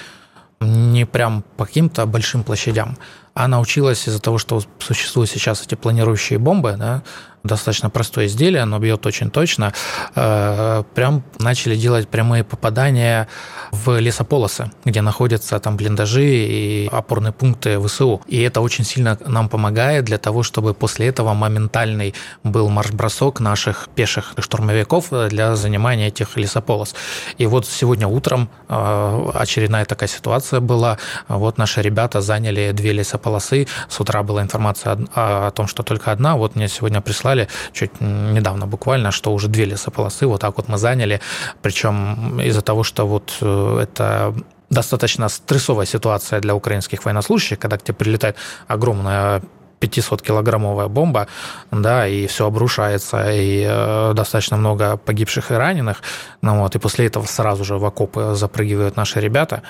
не 0.61 1.07
прям 1.07 1.45
по 1.57 1.65
каким-то 1.65 2.07
большим 2.07 2.43
площадям, 2.43 2.99
а 3.45 3.49
научилась 3.49 4.07
из-за 4.07 4.21
того, 4.21 4.37
что 4.37 4.63
существуют 4.79 5.31
сейчас 5.31 5.63
эти 5.63 5.75
планирующие 5.75 6.39
бомбы, 6.39 6.75
да, 6.79 7.03
достаточно 7.45 7.91
простое 7.91 8.27
изделие, 8.27 8.63
оно 8.63 8.79
бьет 8.79 9.07
очень 9.07 9.31
точно, 9.31 9.73
э, 10.15 10.85
прям 10.95 11.23
начали 11.39 11.77
делать 11.77 12.09
прямые 12.09 12.45
попадания 12.45 13.29
в 13.71 13.99
лесополосы, 13.99 14.71
где 14.85 15.01
находятся 15.01 15.59
там 15.59 15.77
блиндажи 15.77 16.25
и 16.25 16.89
опорные 16.91 17.33
пункты 17.33 17.81
ВСУ. 17.81 18.21
И 18.27 18.41
это 18.43 18.61
очень 18.61 18.85
сильно 18.85 19.19
нам 19.27 19.49
помогает 19.49 20.05
для 20.05 20.19
того, 20.19 20.43
чтобы 20.43 20.75
после 20.75 21.07
этого 21.09 21.35
моментальный 21.35 22.15
был 22.45 22.69
марш-бросок 22.69 23.41
наших 23.41 23.89
пеших 23.95 24.35
штурмовиков 24.39 25.09
для 25.29 25.57
занимания 25.57 26.09
этих 26.09 26.37
лесополос. 26.37 26.95
И 27.39 27.47
вот 27.47 27.67
сегодня 27.67 28.07
утром 28.07 28.51
э, 28.69 29.31
очередная 29.35 29.85
такая 29.85 30.09
ситуация 30.09 30.61
была. 30.61 30.99
Вот 31.29 31.59
наши 31.59 31.83
ребята 31.83 32.21
заняли 32.21 32.73
две 32.73 32.93
лесополосы. 32.93 33.67
С 33.89 34.01
утра 34.01 34.23
была 34.23 34.43
информация 34.43 34.99
о 35.15 35.51
том, 35.51 35.67
что 35.67 35.83
только 35.83 36.13
одна. 36.13 36.37
Вот 36.37 36.57
мне 36.57 36.69
сегодня 36.69 37.01
прислали, 37.01 37.30
чуть 37.73 38.01
недавно 38.01 38.67
буквально, 38.67 39.11
что 39.11 39.33
уже 39.33 39.49
две 39.49 39.65
лесополосы 39.65 40.27
вот 40.27 40.41
так 40.41 40.57
вот 40.57 40.69
мы 40.69 40.79
заняли. 40.79 41.21
Причем 41.63 42.41
из-за 42.41 42.63
того, 42.63 42.83
что 42.83 43.07
вот 43.07 43.37
э, 43.41 43.79
это 43.83 44.35
достаточно 44.71 45.29
стрессовая 45.29 45.87
ситуация 45.87 46.41
для 46.41 46.55
украинских 46.55 47.05
военнослужащих, 47.05 47.59
когда 47.59 47.77
к 47.77 47.83
тебе 47.83 47.95
прилетает 47.95 48.37
огромная 48.69 49.43
500-килограммовая 49.81 50.89
бомба, 50.89 51.27
да, 51.71 52.07
и 52.07 52.27
все 52.27 52.47
обрушается, 52.47 53.31
и 53.31 53.67
э, 53.67 54.13
достаточно 54.15 54.57
много 54.57 54.97
погибших 54.97 55.51
и 55.51 55.55
раненых, 55.55 56.03
ну 56.43 56.61
вот, 56.61 56.77
и 56.77 56.79
после 56.79 57.07
этого 57.07 57.25
сразу 57.27 57.65
же 57.65 57.79
в 57.79 57.85
окопы 57.85 58.35
запрыгивают 58.35 58.97
наши 58.97 59.21
ребята, 59.21 59.63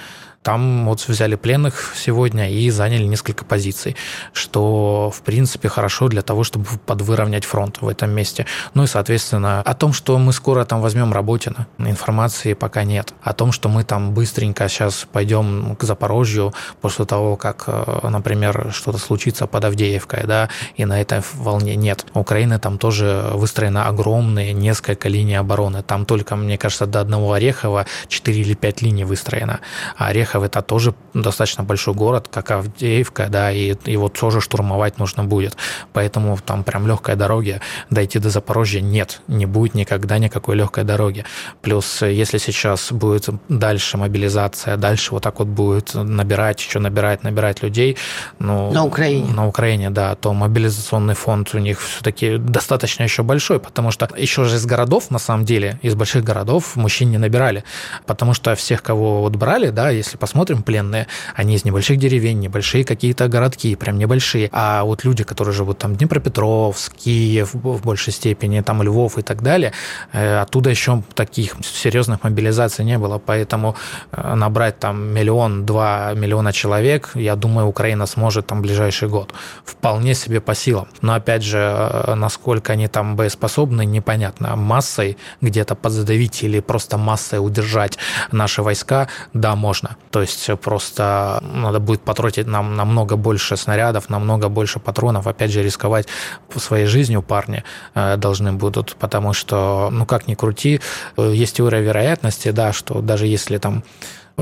там 0.42 0.86
вот 0.86 1.06
взяли 1.06 1.34
пленных 1.34 1.92
сегодня 1.94 2.50
и 2.50 2.70
заняли 2.70 3.04
несколько 3.04 3.44
позиций, 3.44 3.94
что, 4.32 5.12
в 5.14 5.20
принципе, 5.20 5.68
хорошо 5.68 6.08
для 6.08 6.22
того, 6.22 6.44
чтобы 6.44 6.64
подвыровнять 6.86 7.44
фронт 7.44 7.82
в 7.82 7.88
этом 7.88 8.10
месте. 8.10 8.46
Ну 8.72 8.84
и, 8.84 8.86
соответственно, 8.86 9.60
о 9.60 9.74
том, 9.74 9.92
что 9.92 10.18
мы 10.18 10.32
скоро 10.32 10.64
там 10.64 10.80
возьмем 10.80 11.12
Работино, 11.12 11.66
информации 11.78 12.54
пока 12.54 12.84
нет. 12.84 13.12
О 13.22 13.34
том, 13.34 13.52
что 13.52 13.68
мы 13.68 13.84
там 13.84 14.14
быстренько 14.14 14.66
сейчас 14.68 15.06
пойдем 15.12 15.76
к 15.76 15.82
Запорожью 15.84 16.54
после 16.80 17.04
того, 17.04 17.36
как, 17.36 17.64
э, 17.66 18.08
например, 18.08 18.72
что-то 18.72 18.98
случится 18.98 19.46
под 19.46 19.64
Авдеевкой, 19.64 20.24
да, 20.26 20.48
и 20.76 20.86
на 20.86 21.00
этой 21.02 21.20
волне 21.34 21.76
нет. 21.76 22.06
У 22.14 22.20
Украины 22.20 22.58
там 22.58 22.78
тоже 22.78 23.30
выстроено 23.34 23.86
огромные 23.88 24.54
несколько 24.54 25.08
линий 25.10 25.34
обороны. 25.34 25.82
Там 25.82 26.06
только, 26.06 26.36
мне 26.36 26.56
кажется, 26.56 26.86
до 26.86 27.00
одного 27.00 27.34
Орехова 27.34 27.84
4 28.08 28.40
или 28.40 28.54
5 28.54 28.82
линий 28.82 29.04
выстроено. 29.04 29.60
А 29.96 30.06
Орех 30.06 30.29
Орехов 30.30 30.44
это 30.44 30.62
тоже 30.62 30.94
достаточно 31.14 31.64
большой 31.64 31.94
город, 31.94 32.28
как 32.30 32.50
Авдеевка, 32.50 33.28
да, 33.28 33.52
и 33.52 33.74
его 33.86 34.08
тоже 34.08 34.40
штурмовать 34.40 34.98
нужно 34.98 35.24
будет. 35.24 35.56
Поэтому 35.92 36.38
там 36.44 36.64
прям 36.64 36.86
легкой 36.86 37.16
дороги 37.16 37.60
дойти 37.90 38.18
до 38.18 38.30
Запорожья 38.30 38.80
нет, 38.80 39.22
не 39.28 39.46
будет 39.46 39.74
никогда 39.74 40.18
никакой 40.18 40.56
легкой 40.56 40.84
дороги. 40.84 41.24
Плюс, 41.62 42.02
если 42.02 42.38
сейчас 42.38 42.92
будет 42.92 43.28
дальше 43.48 43.96
мобилизация, 43.96 44.76
дальше 44.76 45.12
вот 45.12 45.22
так 45.22 45.38
вот 45.38 45.48
будет 45.48 45.94
набирать, 45.94 46.60
еще 46.60 46.78
набирать, 46.78 47.24
набирать 47.24 47.62
людей, 47.62 47.96
ну, 48.38 48.72
на 48.72 48.84
Украине. 48.84 49.32
На 49.32 49.46
Украине, 49.46 49.90
да, 49.90 50.14
то 50.14 50.32
мобилизационный 50.32 51.14
фонд 51.14 51.54
у 51.54 51.58
них 51.58 51.80
все-таки 51.80 52.36
достаточно 52.38 53.04
еще 53.04 53.22
большой, 53.22 53.58
потому 53.58 53.90
что 53.90 54.08
еще 54.16 54.44
же 54.44 54.56
из 54.56 54.66
городов, 54.66 55.10
на 55.10 55.18
самом 55.18 55.44
деле, 55.44 55.78
из 55.82 55.94
больших 55.94 56.24
городов 56.24 56.76
мужчин 56.76 57.10
не 57.10 57.18
набирали, 57.18 57.64
потому 58.06 58.34
что 58.34 58.54
всех, 58.54 58.82
кого 58.82 59.20
вот 59.22 59.36
брали, 59.36 59.70
да, 59.70 59.90
если 59.90 60.16
посмотрим, 60.20 60.62
пленные, 60.62 61.06
они 61.34 61.56
из 61.56 61.64
небольших 61.64 61.98
деревень, 61.98 62.38
небольшие 62.38 62.84
какие-то 62.84 63.26
городки, 63.28 63.74
прям 63.74 63.98
небольшие. 63.98 64.48
А 64.52 64.84
вот 64.84 65.04
люди, 65.04 65.24
которые 65.24 65.54
живут 65.54 65.78
там 65.78 65.96
Днепропетровск, 65.96 66.94
Киев 66.94 67.54
в 67.54 67.82
большей 67.82 68.12
степени, 68.12 68.60
там 68.60 68.82
Львов 68.82 69.18
и 69.18 69.22
так 69.22 69.42
далее, 69.42 69.72
э, 70.12 70.38
оттуда 70.38 70.70
еще 70.70 71.02
таких 71.14 71.56
серьезных 71.62 72.22
мобилизаций 72.22 72.84
не 72.84 72.98
было. 72.98 73.18
Поэтому 73.18 73.74
э, 74.12 74.34
набрать 74.34 74.78
там 74.78 75.00
миллион-два 75.14 76.12
миллиона 76.14 76.52
человек, 76.52 77.10
я 77.14 77.36
думаю, 77.36 77.66
Украина 77.66 78.06
сможет 78.06 78.46
там 78.46 78.58
в 78.58 78.62
ближайший 78.62 79.08
год. 79.08 79.32
Вполне 79.64 80.14
себе 80.14 80.40
по 80.40 80.54
силам. 80.54 80.88
Но 81.00 81.14
опять 81.14 81.42
же, 81.42 81.58
э, 81.58 82.14
насколько 82.14 82.72
они 82.72 82.88
там 82.88 83.16
боеспособны, 83.16 83.86
непонятно. 83.86 84.56
Массой 84.56 85.16
где-то 85.40 85.74
подзадавить 85.74 86.42
или 86.42 86.60
просто 86.60 86.98
массой 86.98 87.36
удержать 87.36 87.98
наши 88.32 88.62
войска, 88.62 89.08
да, 89.32 89.56
можно. 89.56 89.96
То 90.10 90.20
есть 90.20 90.50
просто 90.60 91.38
надо 91.42 91.78
будет 91.78 92.00
потратить 92.02 92.46
нам 92.46 92.76
намного 92.76 93.16
больше 93.16 93.56
снарядов, 93.56 94.10
намного 94.10 94.48
больше 94.48 94.80
патронов, 94.80 95.26
опять 95.26 95.52
же, 95.52 95.62
рисковать 95.62 96.08
своей 96.56 96.86
жизнью 96.86 97.22
парни 97.22 97.62
э, 97.94 98.16
должны 98.16 98.52
будут, 98.52 98.96
потому 98.98 99.32
что, 99.32 99.88
ну 99.92 100.06
как 100.06 100.26
ни 100.26 100.34
крути, 100.34 100.80
э, 101.16 101.32
есть 101.34 101.56
теория 101.56 101.80
вероятности, 101.80 102.50
да, 102.50 102.72
что 102.72 103.00
даже 103.00 103.26
если 103.26 103.58
там 103.58 103.84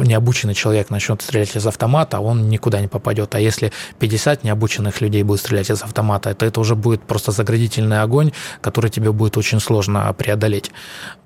необученный 0.02 0.54
человек 0.54 0.90
начнет 0.90 1.22
стрелять 1.22 1.56
из 1.56 1.66
автомата, 1.66 2.20
он 2.20 2.48
никуда 2.48 2.80
не 2.80 2.88
попадет. 2.88 3.34
А 3.34 3.40
если 3.40 3.72
50 3.98 4.44
необученных 4.44 5.00
людей 5.00 5.22
будет 5.22 5.40
стрелять 5.40 5.70
из 5.70 5.82
автомата, 5.82 6.34
то 6.34 6.46
это 6.46 6.60
уже 6.60 6.74
будет 6.74 7.02
просто 7.02 7.32
заградительный 7.32 8.02
огонь, 8.02 8.32
который 8.60 8.90
тебе 8.90 9.12
будет 9.12 9.36
очень 9.36 9.60
сложно 9.60 10.12
преодолеть. 10.12 10.70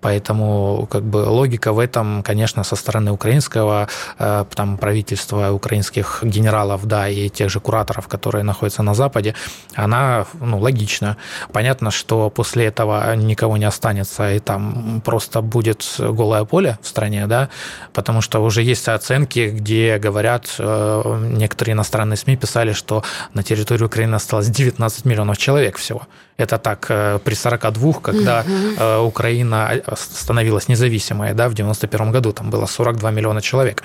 Поэтому 0.00 0.88
как 0.90 1.04
бы 1.04 1.18
логика 1.18 1.72
в 1.72 1.78
этом, 1.78 2.22
конечно, 2.22 2.64
со 2.64 2.76
стороны 2.76 3.12
украинского 3.12 3.88
э, 4.18 4.44
там, 4.54 4.76
правительства, 4.76 5.52
украинских 5.52 6.20
генералов, 6.24 6.86
да, 6.86 7.08
и 7.08 7.28
тех 7.28 7.50
же 7.50 7.60
кураторов, 7.60 8.08
которые 8.08 8.42
находятся 8.42 8.82
на 8.82 8.94
Западе, 8.94 9.34
она 9.74 10.26
ну, 10.40 10.58
логична. 10.58 11.16
Понятно, 11.52 11.90
что 11.90 12.30
после 12.30 12.66
этого 12.66 13.14
никого 13.14 13.56
не 13.56 13.64
останется, 13.64 14.32
и 14.34 14.38
там 14.40 15.00
просто 15.04 15.40
будет 15.40 15.84
голое 15.98 16.44
поле 16.44 16.78
в 16.82 16.88
стране, 16.88 17.26
да, 17.26 17.48
потому 17.92 18.22
что 18.22 18.40
уже 18.42 18.61
есть 18.62 18.88
оценки, 18.88 19.50
где 19.50 19.98
говорят, 19.98 20.54
э, 20.58 21.18
некоторые 21.32 21.74
иностранные 21.74 22.16
СМИ 22.16 22.36
писали, 22.36 22.72
что 22.72 23.04
на 23.34 23.42
территории 23.42 23.84
Украины 23.84 24.14
осталось 24.14 24.48
19 24.48 25.04
миллионов 25.04 25.38
человек 25.38 25.76
всего. 25.76 26.06
Это 26.36 26.58
так 26.58 26.86
э, 26.88 27.18
при 27.24 27.34
42, 27.34 27.92
когда 27.94 28.44
угу. 28.44 29.06
Украина 29.06 29.82
становилась 29.96 30.68
независимой, 30.68 31.34
да, 31.34 31.48
в 31.48 31.54
91 31.54 32.12
году 32.12 32.32
там 32.32 32.50
было 32.50 32.66
42 32.66 33.10
миллиона 33.10 33.42
человек 33.42 33.82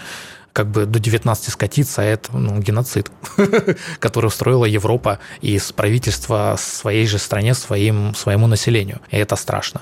как 0.58 0.72
бы 0.72 0.88
до 0.88 0.98
19 0.98 1.52
скатиться, 1.52 2.02
это 2.02 2.36
ну, 2.36 2.58
геноцид, 2.58 3.12
который 4.00 4.26
устроила 4.26 4.66
Европа 4.66 5.20
из 5.40 5.72
правительства 5.72 6.56
своей 6.58 7.06
же 7.06 7.20
стране, 7.20 7.54
своим, 7.54 8.16
своему 8.16 8.48
населению. 8.48 9.00
И 9.12 9.18
это 9.18 9.36
страшно. 9.36 9.82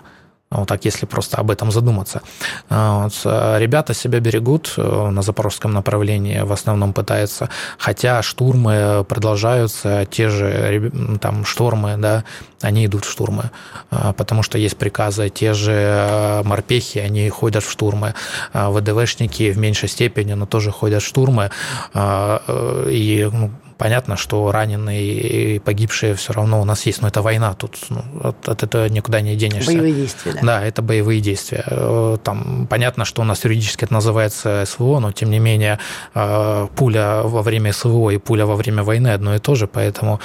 Вот 0.57 0.67
так, 0.67 0.85
если 0.85 1.05
просто 1.05 1.37
об 1.37 1.51
этом 1.51 1.71
задуматься. 1.71 2.21
А, 2.69 3.03
вот. 3.03 3.13
А 3.25 3.57
ребята 3.57 3.93
себя 3.93 4.19
берегут 4.19 4.73
э, 4.77 5.09
на 5.09 5.21
запорожском 5.21 5.73
направлении, 5.73 6.41
в 6.41 6.51
основном 6.51 6.93
пытаются, 6.93 7.49
хотя 7.77 8.21
штурмы 8.21 9.05
продолжаются, 9.07 10.05
те 10.09 10.29
же 10.29 10.91
там 11.21 11.45
штормы, 11.45 11.95
да, 11.97 12.23
они 12.61 12.85
идут 12.85 13.05
в 13.05 13.11
штурмы, 13.11 13.51
а, 13.91 14.13
потому 14.13 14.43
что 14.43 14.57
есть 14.57 14.77
приказы, 14.77 15.29
те 15.29 15.53
же 15.53 16.41
морпехи, 16.45 16.99
они 16.99 17.29
ходят 17.29 17.63
в 17.63 17.71
штурмы, 17.71 18.13
ВДВшники 18.53 19.51
в 19.51 19.57
меньшей 19.57 19.89
степени, 19.89 20.33
но 20.33 20.45
тоже 20.45 20.71
ходят 20.71 21.03
в 21.03 21.05
штурмы, 21.05 21.51
э, 21.93 22.87
и 22.89 23.29
ну, 23.31 23.51
Понятно, 23.77 24.15
что 24.15 24.51
раненые 24.51 25.55
и 25.55 25.59
погибшие 25.59 26.15
все 26.15 26.31
равно 26.31 26.61
у 26.61 26.65
нас 26.65 26.85
есть, 26.85 27.01
но 27.01 27.09
это 27.09 27.21
война, 27.21 27.53
тут 27.53 27.77
ну, 27.89 28.03
от, 28.23 28.47
от 28.47 28.63
этого 28.63 28.87
никуда 28.87 29.19
не 29.19 29.35
денешься. 29.35 29.71
Боевые 29.71 29.93
действия, 29.93 30.33
да? 30.33 30.39
Да, 30.41 30.63
это 30.63 30.81
боевые 30.81 31.19
действия. 31.19 31.63
Э, 31.67 32.17
там 32.23 32.67
понятно, 32.69 33.03
что 33.03 33.21
у 33.21 33.25
нас 33.25 33.43
юридически 33.43 33.83
это 33.83 33.93
называется 33.93 34.63
СВО, 34.65 34.99
но 34.99 35.11
тем 35.11 35.29
не 35.29 35.39
менее 35.39 35.79
э, 36.13 36.67
пуля 36.75 37.21
во 37.23 37.41
время 37.41 37.73
СВО 37.73 38.11
и 38.11 38.17
пуля 38.17 38.45
во 38.45 38.55
время 38.55 38.83
войны 38.83 39.09
одно 39.09 39.35
и 39.35 39.39
то 39.39 39.55
же, 39.55 39.67
поэтому 39.67 40.21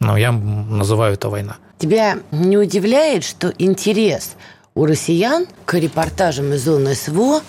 ну, 0.00 0.16
я 0.16 0.32
называю 0.32 1.14
это 1.14 1.28
война. 1.28 1.56
Тебя 1.78 2.18
не 2.30 2.56
удивляет, 2.56 3.24
что 3.24 3.52
интерес 3.58 4.36
у 4.74 4.86
россиян 4.86 5.46
к 5.64 5.74
репортажам 5.74 6.52
из 6.54 6.64
зоны 6.64 6.94
СВО 6.94 7.42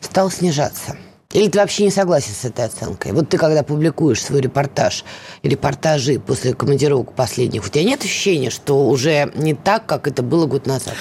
стал 0.00 0.30
снижаться? 0.30 0.96
Или 1.32 1.48
ты 1.48 1.58
вообще 1.58 1.84
не 1.84 1.90
согласен 1.90 2.32
с 2.32 2.44
этой 2.44 2.66
оценкой? 2.66 3.12
Вот 3.12 3.28
ты, 3.28 3.38
когда 3.38 3.62
публикуешь 3.62 4.22
свой 4.22 4.40
репортаж, 4.40 5.04
репортажи 5.42 6.20
после 6.20 6.54
командировок 6.54 7.14
последних, 7.14 7.64
у 7.64 7.68
тебя 7.68 7.84
нет 7.84 8.02
ощущения, 8.02 8.50
что 8.50 8.86
уже 8.88 9.32
не 9.34 9.54
так, 9.54 9.86
как 9.86 10.06
это 10.06 10.22
было 10.22 10.46
год 10.46 10.66
назад? 10.66 10.94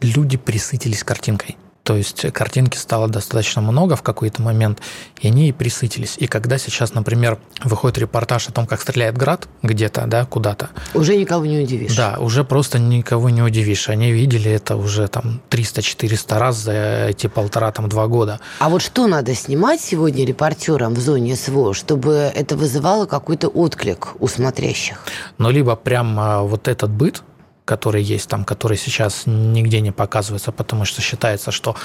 Люди 0.00 0.36
присытились 0.36 1.02
картинкой. 1.02 1.56
То 1.82 1.96
есть 1.96 2.30
картинки 2.32 2.76
стало 2.76 3.08
достаточно 3.08 3.62
много 3.62 3.96
в 3.96 4.02
какой-то 4.02 4.42
момент, 4.42 4.80
и 5.20 5.28
они 5.28 5.48
и 5.48 5.52
присытились. 5.52 6.16
И 6.18 6.26
когда 6.26 6.58
сейчас, 6.58 6.94
например, 6.94 7.38
выходит 7.64 7.98
репортаж 7.98 8.48
о 8.48 8.52
том, 8.52 8.66
как 8.66 8.82
стреляет 8.82 9.16
град 9.16 9.48
где-то, 9.62 10.04
да, 10.06 10.24
куда-то. 10.26 10.68
Уже 10.94 11.16
никого 11.16 11.46
не 11.46 11.58
удивишь. 11.60 11.96
Да, 11.96 12.18
уже 12.20 12.44
просто 12.44 12.78
никого 12.78 13.30
не 13.30 13.42
удивишь. 13.42 13.88
Они 13.88 14.12
видели 14.12 14.50
это 14.50 14.76
уже 14.76 15.08
там 15.08 15.40
300-400 15.50 16.38
раз 16.38 16.56
за 16.56 17.06
эти 17.08 17.26
полтора, 17.26 17.72
там, 17.72 17.88
два 17.88 18.06
года. 18.06 18.40
А 18.58 18.68
вот 18.68 18.82
что 18.82 19.06
надо 19.06 19.34
снимать 19.34 19.80
сегодня 19.80 20.26
репортерам 20.26 20.94
в 20.94 21.00
зоне 21.00 21.34
СВО, 21.34 21.72
чтобы 21.74 22.30
это 22.34 22.56
вызывало 22.56 23.06
какой-то 23.06 23.48
отклик 23.48 24.08
у 24.20 24.28
смотрящих? 24.28 25.02
Ну, 25.38 25.50
либо 25.50 25.76
прям 25.76 26.46
вот 26.46 26.68
этот 26.68 26.90
быт, 26.90 27.22
которые 27.70 28.02
есть 28.02 28.28
там, 28.28 28.44
которые 28.44 28.76
сейчас 28.76 29.22
нигде 29.26 29.80
не 29.80 29.92
показываются, 29.92 30.50
потому 30.50 30.84
что 30.84 31.00
считается, 31.02 31.52
что 31.52 31.76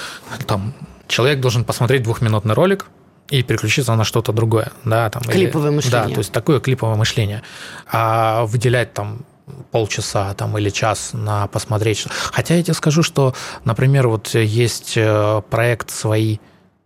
там 0.46 0.74
человек 1.06 1.40
должен 1.40 1.64
посмотреть 1.64 2.02
двухминутный 2.02 2.54
ролик, 2.54 2.86
и 3.30 3.42
переключиться 3.42 3.94
на 3.94 4.04
что-то 4.04 4.32
другое. 4.32 4.70
Да, 4.84 5.10
там, 5.10 5.22
клиповое 5.22 5.68
или, 5.68 5.76
мышление. 5.76 6.08
Да, 6.08 6.14
то 6.14 6.20
есть 6.20 6.32
такое 6.32 6.60
клиповое 6.60 6.96
мышление. 6.96 7.42
А 7.90 8.44
выделять 8.46 8.94
там 8.94 9.24
полчаса 9.70 10.34
там, 10.34 10.58
или 10.58 10.70
час 10.70 11.10
на 11.12 11.46
посмотреть. 11.46 12.06
Хотя 12.32 12.54
я 12.54 12.62
тебе 12.62 12.74
скажу, 12.74 13.02
что, 13.02 13.34
например, 13.64 14.08
вот 14.08 14.34
есть 14.34 14.94
э, 14.96 15.42
проект 15.50 15.90
свои, 15.90 16.34
э, 16.34 16.38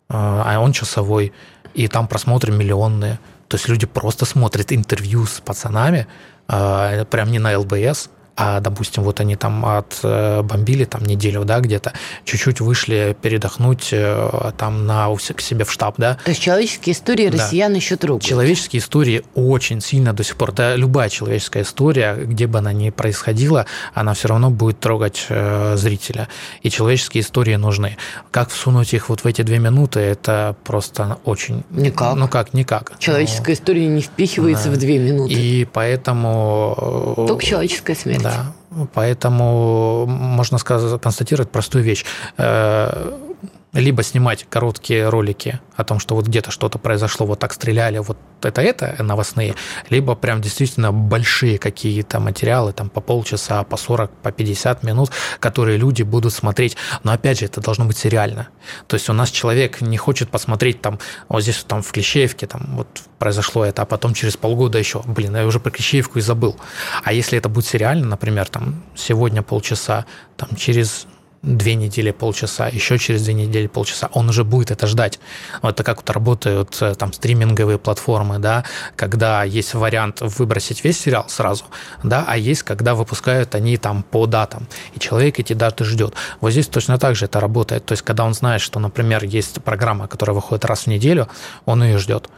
а 0.09 0.59
он 0.61 0.73
часовой, 0.73 1.33
и 1.75 1.89
там 1.89 2.07
просмотры 2.09 2.53
миллионные. 2.53 3.19
То 3.49 3.57
есть 3.57 3.69
люди 3.69 3.87
просто 3.87 4.25
смотрят 4.25 4.73
интервью 4.73 5.27
с 5.27 5.41
пацанами, 5.41 6.07
э, 6.49 7.05
прям 7.11 7.31
не 7.31 7.39
на 7.39 7.59
ЛБС, 7.59 8.11
а, 8.37 8.61
допустим, 8.61 9.03
вот 9.03 9.21
они 9.21 9.37
там 9.37 9.65
отбомбили 9.65 10.85
там 10.85 11.05
неделю, 11.05 11.45
да, 11.45 11.61
где-то, 11.61 11.93
чуть-чуть 12.25 12.61
вышли 12.61 13.17
передохнуть 13.21 13.89
э, 13.93 14.53
там 14.57 14.87
на, 14.87 15.09
к 15.15 15.41
себе 15.41 15.65
в 15.65 15.73
штаб, 15.73 15.95
да. 15.99 16.19
То 16.25 16.31
есть 16.31 16.41
человеческие 16.41 16.95
истории 16.95 17.29
да. 17.29 17.39
россиян 17.39 17.73
еще 17.75 17.97
трогают. 17.97 18.25
Человеческие 18.25 18.81
истории 18.81 19.23
очень 19.35 19.81
сильно 19.81 20.13
до 20.13 20.25
сих 20.25 20.37
пор, 20.37 20.53
да, 20.53 20.77
любая 20.77 21.09
человеческая 21.09 21.63
история, 21.63 22.15
где 22.15 22.47
бы 22.47 22.59
она 22.59 22.73
ни 22.73 22.91
происходила, 22.91 23.67
она 23.95 24.15
все 24.15 24.29
равно 24.29 24.51
будет 24.51 24.81
трогать 24.81 25.27
э, 25.29 25.75
зрителя. 25.77 26.29
И 26.63 26.71
человеческие 26.71 27.23
истории 27.23 27.57
нужны. 27.57 27.97
Как 28.31 28.51
всунуть 28.51 28.95
их 28.95 29.09
вот 29.09 29.21
в 29.21 29.27
эти 29.27 29.43
две 29.43 29.59
минуты, 29.59 30.01
это 30.01 30.57
просто 30.65 31.19
очень... 31.25 31.65
Никак. 31.71 32.17
Ну 32.17 32.29
как, 32.29 32.55
никак. 32.55 32.93
Человеческая 32.99 33.53
Но... 33.53 33.55
история 33.55 33.87
не 33.87 34.03
впихивается 34.03 34.69
да. 34.69 34.75
в 34.75 34.79
две 34.79 34.99
минуты. 34.99 35.35
И 35.35 35.65
поэтому... 35.65 37.15
Э, 37.17 37.27
Только 37.27 37.45
человеческая 37.45 37.95
смерть. 37.95 38.23
Да, 38.23 38.30
да, 38.31 38.87
поэтому 38.95 40.07
можно 40.07 40.59
сказать, 40.59 41.01
констатировать 41.01 41.51
простую 41.51 41.85
вещь. 41.85 42.05
Э, 42.37 43.30
либо 43.73 44.03
снимать 44.03 44.47
короткие 44.49 45.09
ролики 45.09 45.61
о 45.77 45.85
том, 45.85 45.99
что 46.01 46.15
вот 46.15 46.27
где-то 46.27 46.51
что-то 46.51 46.79
произошло, 46.79 47.27
вот 47.27 47.39
так 47.39 47.53
стреляли, 47.53 47.99
вот 47.99 48.19
это 48.43 48.61
это 48.61 49.01
новостные, 49.03 49.55
либо 49.91 50.15
прям 50.15 50.41
действительно 50.41 50.93
большие 50.93 51.59
какие-то 51.59 52.21
материалы, 52.21 52.73
там 52.73 52.89
по 52.89 53.01
полчаса, 53.01 53.63
по 53.65 53.77
40, 53.77 54.11
по 54.11 54.33
50 54.33 54.83
минут, 54.83 55.11
которые 55.39 55.79
люди 55.79 56.03
будут 56.03 56.33
смотреть. 56.33 56.77
Но 57.05 57.13
опять 57.13 57.39
же, 57.39 57.47
это 57.47 57.61
должно 57.61 57.85
быть 57.85 57.97
сериально. 57.97 58.49
То 58.89 58.95
есть 58.95 59.09
у 59.09 59.13
нас 59.13 59.31
человек 59.31 59.81
не 59.81 59.97
хочет 59.97 60.31
посмотреть 60.31 60.81
там, 60.83 60.99
вот 61.29 61.43
здесь 61.43 61.65
там 61.67 61.83
в 61.83 61.93
Клещеевке 61.93 62.47
там 62.47 62.63
вот 62.77 62.89
произошло 63.19 63.65
это, 63.65 63.83
а 63.83 63.85
потом 63.85 64.15
через 64.15 64.37
полгода 64.37 64.79
еще, 64.79 65.03
блин, 65.07 65.37
я 65.37 65.47
уже 65.47 65.61
про 65.61 65.71
Клещеевку 65.71 66.19
и 66.19 66.23
забыл. 66.23 66.57
А 67.05 67.13
если 67.13 67.39
это 67.39 67.49
будет 67.49 67.67
сериально, 67.67 68.07
например, 68.07 68.49
там 68.49 68.83
сегодня 68.97 69.43
полчаса, 69.43 70.07
там 70.37 70.57
через 70.57 71.07
две 71.43 71.75
недели 71.75 72.11
полчаса, 72.11 72.69
еще 72.69 72.99
через 72.99 73.23
две 73.25 73.35
недели 73.35 73.67
полчаса, 73.67 74.11
он 74.13 74.29
уже 74.29 74.45
будет 74.45 74.71
это 74.71 74.87
ждать. 74.87 75.19
Это 75.63 75.83
как 75.83 75.99
вот 75.99 76.11
работают 76.11 76.77
э, 76.83 76.95
там 76.95 77.13
стриминговые 77.13 77.79
платформы, 77.79 78.39
да, 78.39 78.65
когда 78.97 79.45
есть 79.45 79.75
вариант 79.75 80.21
выбросить 80.21 80.85
весь 80.85 81.01
сериал 81.01 81.25
сразу, 81.29 81.65
да, 82.03 82.25
а 82.27 82.37
есть, 82.37 82.63
когда 82.63 82.95
выпускают 82.95 83.55
они 83.55 83.77
там 83.79 84.03
по 84.03 84.27
датам, 84.27 84.67
и 84.95 85.01
человек 85.01 85.39
эти 85.39 85.55
даты 85.55 85.85
ждет. 85.85 86.15
Вот 86.41 86.51
здесь 86.51 86.67
точно 86.67 86.99
так 86.99 87.17
же 87.17 87.25
это 87.25 87.41
работает. 87.41 87.87
То 87.87 87.93
есть, 87.93 88.03
когда 88.03 88.25
он 88.25 88.35
знает, 88.35 88.61
что, 88.61 88.79
например, 88.79 89.25
есть 89.25 89.63
программа, 89.63 90.09
которая 90.09 90.35
выходит 90.35 90.65
раз 90.65 90.83
в 90.83 90.87
неделю, 90.89 91.29
он 91.65 91.83
ее 91.83 91.99
ждет 91.99 92.29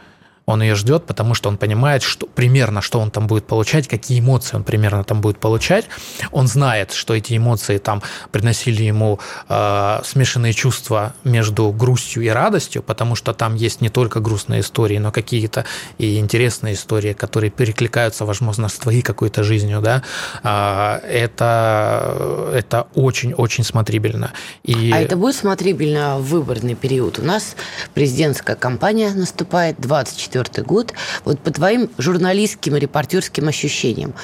он 0.46 0.62
ее 0.62 0.74
ждет, 0.74 1.06
потому 1.06 1.34
что 1.34 1.48
он 1.48 1.56
понимает, 1.56 2.02
что 2.02 2.26
примерно, 2.26 2.82
что 2.82 2.98
он 2.98 3.10
там 3.10 3.26
будет 3.26 3.46
получать, 3.46 3.86
какие 3.88 4.20
эмоции 4.20 4.56
он 4.56 4.64
примерно 4.64 5.04
там 5.04 5.20
будет 5.20 5.38
получать. 5.38 5.86
Он 6.32 6.46
знает, 6.46 6.92
что 6.92 7.14
эти 7.14 7.36
эмоции 7.36 7.78
там 7.78 8.02
приносили 8.32 8.82
ему 8.82 9.20
э, 9.48 10.00
смешанные 10.04 10.52
чувства 10.52 11.14
между 11.24 11.70
грустью 11.70 12.24
и 12.24 12.28
радостью, 12.28 12.82
потому 12.82 13.14
что 13.14 13.32
там 13.32 13.54
есть 13.54 13.80
не 13.80 13.88
только 13.88 14.20
грустные 14.20 14.60
истории, 14.60 14.98
но 14.98 15.12
какие-то 15.12 15.64
и 15.98 16.18
интересные 16.18 16.74
истории, 16.74 17.12
которые 17.12 17.50
перекликаются, 17.50 18.24
возможно, 18.24 18.68
с 18.68 18.74
твоей 18.74 19.02
какой-то 19.02 19.44
жизнью, 19.44 19.80
да. 19.80 20.02
Э, 20.42 20.98
это, 21.06 22.50
это 22.52 22.88
очень-очень 22.94 23.64
смотрибельно. 23.64 24.32
И... 24.64 24.90
А 24.92 24.98
это 24.98 25.16
будет 25.16 25.36
смотрибельно 25.36 26.18
в 26.18 26.24
выборный 26.24 26.74
период? 26.74 27.20
У 27.20 27.22
нас 27.22 27.54
президентская 27.94 28.56
кампания 28.56 29.10
наступает 29.10 29.76
24 29.78 30.31
2004 30.32 30.66
год. 30.66 30.94
Вот 31.24 31.38
по 31.40 31.50
твоим 31.50 31.90
журналистским 31.98 32.76
и 32.76 32.80
репортерским 32.80 33.48
ощущениям, 33.48 34.14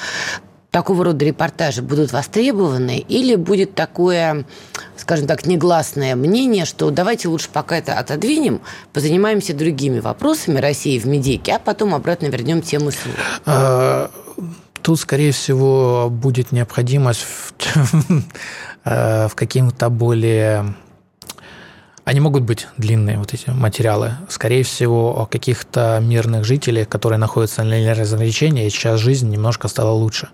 такого 0.71 1.03
рода 1.03 1.25
репортажи 1.25 1.81
будут 1.81 2.11
востребованы 2.11 2.99
или 2.99 3.35
будет 3.35 3.75
такое, 3.75 4.45
скажем 4.97 5.27
так, 5.27 5.45
негласное 5.45 6.15
мнение, 6.15 6.65
что 6.65 6.91
давайте 6.91 7.27
лучше 7.27 7.49
пока 7.51 7.77
это 7.77 7.93
отодвинем, 7.97 8.61
позанимаемся 8.93 9.53
другими 9.53 9.99
вопросами 9.99 10.59
России 10.59 10.99
в 10.99 11.05
медике, 11.05 11.53
а 11.53 11.59
потом 11.59 11.95
обратно 11.95 12.27
вернем 12.27 12.61
тему 12.61 12.91
СМИ? 12.91 13.13
А, 13.45 14.11
тут, 14.81 14.99
скорее 14.99 15.31
всего, 15.31 16.09
будет 16.09 16.51
необходимость 16.51 17.21
в, 17.21 17.53
в 18.85 19.31
каким-то 19.35 19.89
более 19.89 20.75
они 22.09 22.19
могут 22.19 22.41
быть 22.41 22.67
длинные, 22.77 23.19
вот 23.19 23.35
эти 23.35 23.51
материалы. 23.51 24.13
Скорее 24.29 24.63
всего, 24.63 25.21
о 25.21 25.27
каких-то 25.27 25.99
мирных 26.01 26.43
жителях, 26.43 26.89
которые 26.89 27.19
находятся 27.19 27.63
на 27.63 27.93
развлечения, 27.93 28.65
и 28.65 28.69
сейчас 28.71 28.99
жизнь 28.99 29.29
немножко 29.29 29.67
стала 29.67 29.91
лучше 29.91 30.29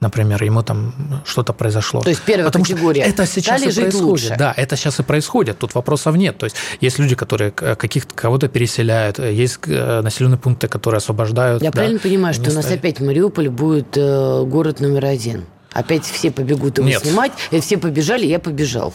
например, 0.00 0.42
ему 0.42 0.62
там 0.62 0.94
что-то 1.26 1.52
произошло. 1.52 2.00
То 2.00 2.08
есть 2.08 2.22
первая 2.22 2.46
Потому 2.46 2.64
категория. 2.64 3.02
это 3.02 3.26
сейчас 3.26 3.60
Стали 3.60 3.70
и 3.70 3.74
происходит. 3.74 4.02
Лучше. 4.02 4.36
Да, 4.38 4.54
это 4.56 4.74
сейчас 4.74 4.98
и 4.98 5.02
происходит. 5.02 5.58
Тут 5.58 5.74
вопросов 5.74 6.16
нет. 6.16 6.38
То 6.38 6.44
есть 6.44 6.56
есть 6.80 6.98
люди, 6.98 7.14
которые 7.14 7.50
каких-то 7.50 8.14
кого-то 8.14 8.48
переселяют, 8.48 9.18
есть 9.18 9.58
э, 9.66 10.00
населенные 10.00 10.38
пункты, 10.38 10.68
которые 10.68 11.00
освобождают. 11.00 11.62
Я 11.62 11.70
да, 11.70 11.76
правильно 11.76 11.98
понимаю, 11.98 12.32
что 12.32 12.50
у 12.50 12.54
нас 12.54 12.64
опять 12.70 12.98
Мариуполь 13.00 13.50
будет 13.50 13.94
э, 13.98 14.42
город 14.46 14.80
номер 14.80 15.04
один? 15.04 15.44
Опять 15.70 16.06
все 16.06 16.30
побегут 16.30 16.78
его 16.78 16.88
нет. 16.88 17.02
снимать, 17.02 17.32
и 17.50 17.60
все 17.60 17.76
побежали, 17.76 18.24
я 18.24 18.38
побежал 18.38 18.94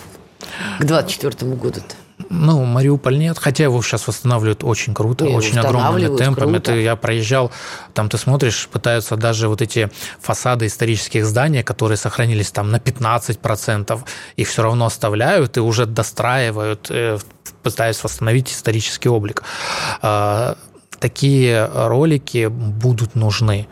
к 0.79 0.83
24 0.83 1.51
году-то. 1.51 1.95
Ну, 2.29 2.63
Мариуполь 2.63 3.17
нет, 3.17 3.37
хотя 3.37 3.65
его 3.65 3.81
сейчас 3.81 4.07
восстанавливают 4.07 4.63
очень 4.63 4.93
круто, 4.93 5.25
и 5.25 5.33
очень 5.33 5.59
огромными 5.59 6.15
темпами. 6.17 6.53
Круто. 6.53 6.71
Ты, 6.71 6.81
я 6.81 6.95
проезжал, 6.95 7.51
там 7.93 8.07
ты 8.07 8.17
смотришь, 8.17 8.69
пытаются 8.71 9.17
даже 9.17 9.49
вот 9.49 9.61
эти 9.61 9.89
фасады 10.21 10.67
исторических 10.67 11.25
зданий, 11.25 11.61
которые 11.61 11.97
сохранились 11.97 12.51
там 12.51 12.71
на 12.71 12.77
15%, 12.77 13.99
их 14.37 14.47
все 14.47 14.63
равно 14.63 14.85
оставляют 14.85 15.57
и 15.57 15.59
уже 15.59 15.85
достраивают, 15.85 16.87
э, 16.89 17.17
пытаясь 17.63 18.01
восстановить 18.01 18.49
исторический 18.51 19.09
облик. 19.09 19.43
А, 20.01 20.57
такие 20.99 21.69
ролики 21.73 22.47
будут 22.47 23.15
нужны. 23.15 23.67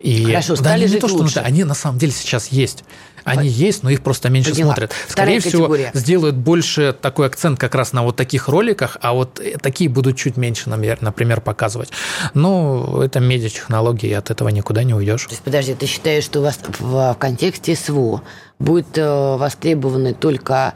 И, 0.00 0.26
Хорошо, 0.26 0.56
стали 0.56 0.86
да, 0.86 0.94
не 0.94 1.00
то, 1.00 1.08
что 1.08 1.16
лучше. 1.16 1.36
Нужны, 1.36 1.48
они 1.48 1.64
на 1.64 1.74
самом 1.74 1.98
деле 1.98 2.12
сейчас 2.12 2.48
есть. 2.48 2.84
Они 3.26 3.48
есть, 3.48 3.82
но 3.82 3.90
их 3.90 4.02
просто 4.02 4.30
меньше 4.30 4.52
Поняла. 4.52 4.72
смотрят. 4.72 4.92
Скорее 5.08 5.40
всего, 5.40 5.76
сделают 5.94 6.36
больше 6.36 6.94
такой 7.00 7.26
акцент 7.26 7.58
как 7.58 7.74
раз 7.74 7.92
на 7.92 8.02
вот 8.02 8.16
таких 8.16 8.48
роликах, 8.48 8.96
а 9.00 9.12
вот 9.12 9.40
такие 9.60 9.90
будут 9.90 10.16
чуть 10.16 10.36
меньше, 10.36 10.70
например, 10.70 11.40
показывать. 11.40 11.90
Но 12.34 13.02
это 13.02 13.20
медиатехнологии, 13.20 14.12
от 14.12 14.30
этого 14.30 14.48
никуда 14.48 14.84
не 14.84 14.94
уйдешь. 14.94 15.24
То 15.24 15.30
есть, 15.30 15.42
подожди, 15.42 15.74
ты 15.74 15.86
считаешь, 15.86 16.24
что 16.24 16.40
у 16.40 16.42
вас 16.42 16.58
в 16.78 17.16
контексте 17.18 17.74
СВО 17.74 18.22
будет 18.58 18.96
э, 18.96 19.36
востребованы 19.36 20.14
только 20.14 20.74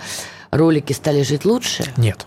ролики 0.50 0.92
«Стали 0.92 1.22
жить 1.22 1.44
лучше»? 1.44 1.84
Нет. 1.96 2.26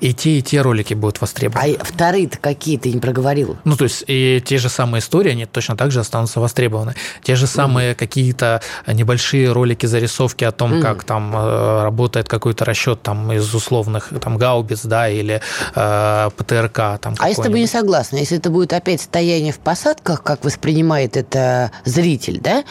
И 0.00 0.14
те, 0.14 0.38
и 0.38 0.42
те 0.42 0.60
ролики 0.60 0.94
будут 0.94 1.20
востребованы. 1.20 1.76
А 1.80 1.84
вторые-то 1.84 2.38
какие 2.38 2.78
ты 2.78 2.92
не 2.92 3.00
проговорил? 3.00 3.56
Ну, 3.64 3.76
то 3.76 3.84
есть, 3.84 4.04
и 4.06 4.42
те 4.44 4.58
же 4.58 4.68
самые 4.68 5.00
истории, 5.00 5.32
они 5.32 5.46
точно 5.46 5.76
так 5.76 5.90
же 5.90 6.00
останутся 6.00 6.40
востребованы. 6.40 6.94
Те 7.22 7.36
же 7.36 7.46
самые 7.46 7.92
mm. 7.92 7.94
какие-то 7.94 8.60
небольшие 8.86 9.52
ролики, 9.52 9.86
зарисовки 9.86 10.44
о 10.44 10.52
том, 10.52 10.74
mm. 10.74 10.82
как 10.82 11.04
там 11.04 11.34
э, 11.34 11.82
работает 11.82 12.28
какой-то 12.28 12.64
расчет 12.64 13.02
там 13.02 13.32
из 13.32 13.54
условных 13.54 14.12
там 14.20 14.36
гаубиц, 14.36 14.82
да, 14.84 15.08
или 15.08 15.40
э, 15.74 16.30
ПТРК. 16.36 17.00
Там, 17.00 17.14
а 17.18 17.28
я 17.28 17.34
с 17.34 17.38
тобой 17.38 17.60
не 17.60 17.66
согласна. 17.66 18.16
Если 18.16 18.38
это 18.38 18.50
будет 18.50 18.72
опять 18.72 19.00
стояние 19.00 19.52
в 19.52 19.58
посадках, 19.58 20.22
как 20.22 20.44
воспринимает 20.44 21.16
это 21.16 21.72
зритель, 21.84 22.40
да, 22.40 22.64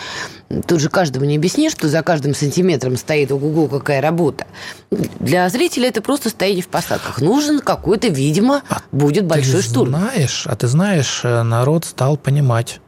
Тут 0.66 0.80
же 0.80 0.90
каждому 0.90 1.26
не 1.26 1.36
объяснишь, 1.36 1.74
что 1.74 1.90
за 1.90 2.02
каждым 2.04 2.34
сантиметром 2.34 2.96
стоит 2.96 3.32
ого-го 3.32 3.68
какая 3.68 4.02
работа. 4.02 4.48
Для 4.92 5.50
зрителя 5.50 5.90
это 5.90 6.02
просто 6.02 6.30
стояние 6.30 6.64
в 6.64 6.67
посадках. 6.68 7.22
Нужен 7.22 7.60
какой-то, 7.60 8.08
видимо, 8.08 8.62
а 8.70 8.82
будет 8.92 9.26
большой 9.26 9.62
ты 9.62 9.68
штурм. 9.68 9.90
Знаешь, 9.90 10.46
а 10.46 10.56
ты 10.56 10.68
знаешь, 10.68 11.22
э, 11.24 11.44
народ 11.44 11.86
стал 11.86 12.18
понимать, 12.18 12.80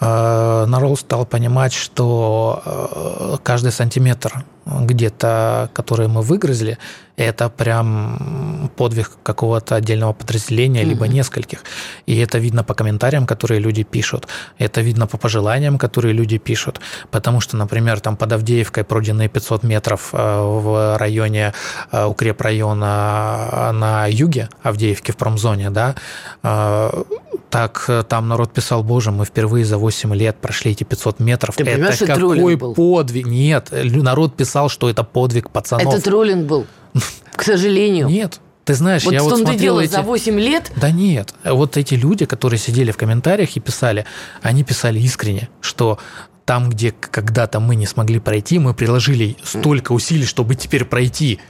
э, 0.00 0.64
народ 0.66 1.00
стал 1.00 1.26
понимать, 1.26 1.72
что 1.72 2.62
э, 2.64 3.36
каждый 3.42 3.72
сантиметр 3.72 4.44
где-то, 4.68 5.70
которые 5.72 6.08
мы 6.08 6.22
выгрызли, 6.22 6.78
это 7.18 7.48
прям 7.50 8.70
подвиг 8.76 9.10
какого-то 9.24 9.74
отдельного 9.74 10.12
подразделения, 10.12 10.84
либо 10.84 11.04
угу. 11.04 11.12
нескольких. 11.12 11.64
И 12.06 12.16
это 12.16 12.38
видно 12.38 12.62
по 12.62 12.74
комментариям, 12.74 13.26
которые 13.26 13.60
люди 13.60 13.82
пишут. 13.82 14.28
Это 14.56 14.80
видно 14.82 15.06
по 15.08 15.18
пожеланиям, 15.18 15.78
которые 15.78 16.14
люди 16.14 16.38
пишут. 16.38 16.80
Потому 17.10 17.40
что, 17.40 17.56
например, 17.56 18.00
там 18.00 18.16
под 18.16 18.32
Авдеевкой 18.32 18.84
пройденные 18.84 19.28
500 19.28 19.64
метров 19.64 20.10
э, 20.12 20.16
в 20.16 20.96
районе 20.96 21.52
э, 21.90 22.04
укрепрайона 22.04 23.72
на 23.72 24.06
юге 24.06 24.48
Авдеевки 24.62 25.10
в 25.10 25.16
промзоне, 25.16 25.70
да, 25.70 25.96
э, 26.44 27.02
так 27.50 27.90
там 28.08 28.28
народ 28.28 28.52
писал, 28.52 28.82
боже, 28.82 29.10
мы 29.10 29.24
впервые 29.24 29.64
за 29.64 29.78
8 29.78 30.14
лет 30.14 30.36
прошли 30.36 30.72
эти 30.72 30.84
500 30.84 31.20
метров. 31.20 31.56
Ты 31.56 31.64
это 31.64 32.06
какой 32.06 32.56
был? 32.56 32.74
подвиг? 32.74 33.26
Нет, 33.26 33.72
народ 33.72 34.36
писал, 34.36 34.68
что 34.68 34.88
это 34.90 35.04
подвиг 35.04 35.50
пацанов. 35.50 35.94
Это 35.94 36.02
троллинг 36.02 36.46
был. 36.46 36.66
К 37.36 37.42
сожалению. 37.42 38.08
Нет. 38.08 38.40
Ты 38.64 38.74
знаешь, 38.74 39.02
вот 39.04 39.12
я 39.12 39.20
что 39.20 39.30
вот 39.30 39.38
смотрел 39.38 39.58
делал 39.58 39.80
эти... 39.80 39.92
за 39.92 40.02
8 40.02 40.38
лет? 40.38 40.70
Да 40.76 40.90
нет. 40.90 41.32
Вот 41.42 41.78
эти 41.78 41.94
люди, 41.94 42.26
которые 42.26 42.58
сидели 42.58 42.90
в 42.90 42.98
комментариях 42.98 43.56
и 43.56 43.60
писали, 43.60 44.04
они 44.42 44.62
писали 44.62 44.98
искренне, 44.98 45.48
что 45.62 45.98
там, 46.44 46.68
где 46.68 46.92
когда-то 46.92 47.60
мы 47.60 47.76
не 47.76 47.86
смогли 47.86 48.20
пройти, 48.20 48.58
мы 48.58 48.74
приложили 48.74 49.36
столько 49.42 49.92
усилий, 49.92 50.26
чтобы 50.26 50.54
теперь 50.54 50.84
пройти. 50.84 51.40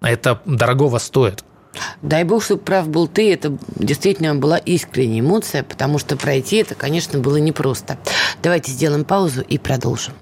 Это 0.00 0.40
дорогого 0.46 0.98
стоит. 0.98 1.44
Дай 2.02 2.24
бог, 2.24 2.44
чтобы 2.44 2.62
прав 2.62 2.88
был 2.88 3.08
ты, 3.08 3.32
это 3.32 3.56
действительно 3.76 4.34
была 4.34 4.58
искренняя 4.58 5.20
эмоция, 5.20 5.62
потому 5.62 5.98
что 5.98 6.16
пройти 6.16 6.56
это, 6.56 6.74
конечно, 6.74 7.18
было 7.18 7.36
непросто. 7.36 7.98
Давайте 8.42 8.72
сделаем 8.72 9.04
паузу 9.04 9.42
и 9.42 9.58
продолжим. 9.58 10.14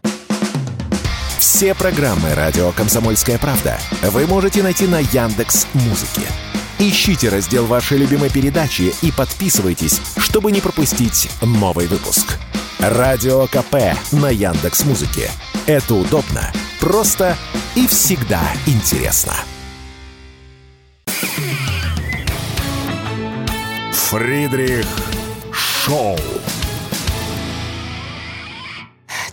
Все 1.38 1.74
программы 1.74 2.34
радио 2.34 2.72
Комсомольская 2.72 3.38
правда 3.38 3.78
вы 4.02 4.26
можете 4.26 4.62
найти 4.62 4.86
на 4.86 5.00
Яндекс 5.00 5.66
Музыке. 5.74 6.22
Ищите 6.78 7.28
раздел 7.28 7.66
вашей 7.66 7.98
любимой 7.98 8.30
передачи 8.30 8.92
и 9.02 9.12
подписывайтесь, 9.12 10.00
чтобы 10.16 10.50
не 10.50 10.60
пропустить 10.60 11.28
новый 11.40 11.86
выпуск. 11.86 12.38
Радио 12.80 13.46
КП 13.46 13.96
на 14.10 14.30
Яндекс 14.30 14.84
Музыке. 14.84 15.30
Это 15.66 15.94
удобно, 15.94 16.52
просто 16.80 17.36
и 17.76 17.86
всегда 17.86 18.42
интересно. 18.66 19.34
Фридрих 24.12 24.84
Шоу. 25.54 26.18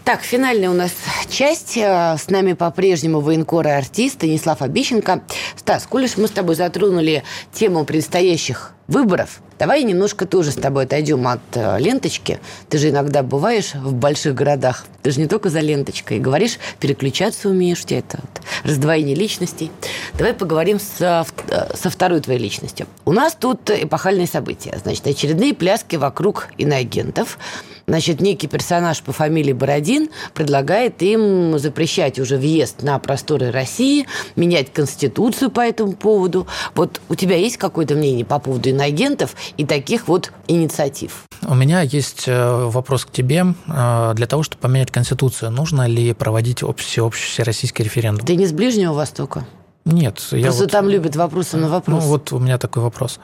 Так, 0.05 0.21
финальная 0.21 0.69
у 0.69 0.73
нас 0.73 0.93
часть. 1.29 1.75
Э, 1.75 2.15
с 2.17 2.29
нами 2.29 2.53
по-прежнему 2.53 3.19
военкор 3.19 3.67
и 3.67 3.71
артист 3.71 4.15
Станислав 4.15 4.61
Обищенко. 4.61 5.23
Стас, 5.57 5.85
коль 5.85 6.07
мы 6.15 6.27
с 6.29 6.31
тобой 6.31 6.55
затронули 6.55 7.25
тему 7.51 7.83
предстоящих 7.83 8.71
выборов, 8.89 9.39
давай 9.59 9.83
немножко 9.83 10.25
тоже 10.25 10.51
с 10.51 10.55
тобой 10.55 10.83
отойдем 10.83 11.27
от 11.27 11.39
э, 11.53 11.79
ленточки. 11.79 12.39
Ты 12.69 12.79
же 12.79 12.89
иногда 12.89 13.23
бываешь 13.23 13.75
в 13.75 13.93
больших 13.93 14.33
городах. 14.33 14.85
Ты 15.03 15.11
же 15.11 15.19
не 15.21 15.27
только 15.27 15.49
за 15.49 15.59
ленточкой. 15.59 16.19
Говоришь, 16.19 16.57
переключаться 16.79 17.49
умеешь. 17.49 17.83
У 17.83 17.87
тебя 17.87 17.99
это 17.99 18.19
вот, 18.21 18.45
раздвоение 18.63 19.15
личностей. 19.15 19.71
Давай 20.17 20.33
поговорим 20.33 20.79
со, 20.79 21.25
э, 21.49 21.75
со 21.75 21.89
второй 21.89 22.19
твоей 22.19 22.39
личностью. 22.39 22.87
У 23.05 23.13
нас 23.13 23.35
тут 23.39 23.69
эпохальные 23.69 24.27
события. 24.27 24.77
Значит, 24.81 25.07
очередные 25.07 25.53
пляски 25.53 25.95
вокруг 25.95 26.47
иноагентов– 26.57 27.37
Значит, 27.89 28.21
некий 28.21 28.45
персонаж 28.45 29.01
по 29.01 29.11
фамилии 29.11 29.51
Бородин 29.51 30.09
предлагает 30.35 31.01
им 31.01 31.57
запрещать 31.57 32.19
уже 32.19 32.37
въезд 32.37 32.83
на 32.83 32.99
просторы 32.99 33.49
России, 33.49 34.05
менять 34.35 34.71
Конституцию 34.71 35.49
по 35.49 35.61
этому 35.61 35.93
поводу. 35.93 36.45
Вот 36.75 37.01
у 37.09 37.15
тебя 37.15 37.35
есть 37.35 37.57
какое-то 37.57 37.95
мнение 37.95 38.25
по 38.25 38.37
поводу 38.37 38.69
иноагентов 38.69 39.35
и 39.57 39.65
таких 39.65 40.07
вот 40.07 40.31
инициатив? 40.47 41.23
У 41.41 41.55
меня 41.55 41.81
есть 41.81 42.25
э, 42.27 42.65
вопрос 42.67 43.05
к 43.05 43.11
тебе. 43.11 43.55
Э, 43.67 44.13
для 44.13 44.27
того, 44.27 44.43
чтобы 44.43 44.61
поменять 44.61 44.91
Конституцию, 44.91 45.49
нужно 45.49 45.87
ли 45.87 46.13
проводить 46.13 46.61
всеобщий 46.77 47.31
всероссийский 47.31 47.83
референдум? 47.83 48.23
Ты 48.23 48.35
не 48.35 48.45
с 48.45 48.53
Ближнего 48.53 48.93
Востока? 48.93 49.47
Нет. 49.85 50.13
Просто 50.13 50.37
я 50.37 50.51
вот, 50.51 50.71
там 50.71 50.89
любят 50.89 51.15
вопросы 51.15 51.57
на 51.57 51.67
вопрос. 51.67 52.03
Ну, 52.03 52.07
вот 52.07 52.31
у 52.33 52.37
меня 52.37 52.59
такой 52.59 52.83
вопрос. 52.83 53.19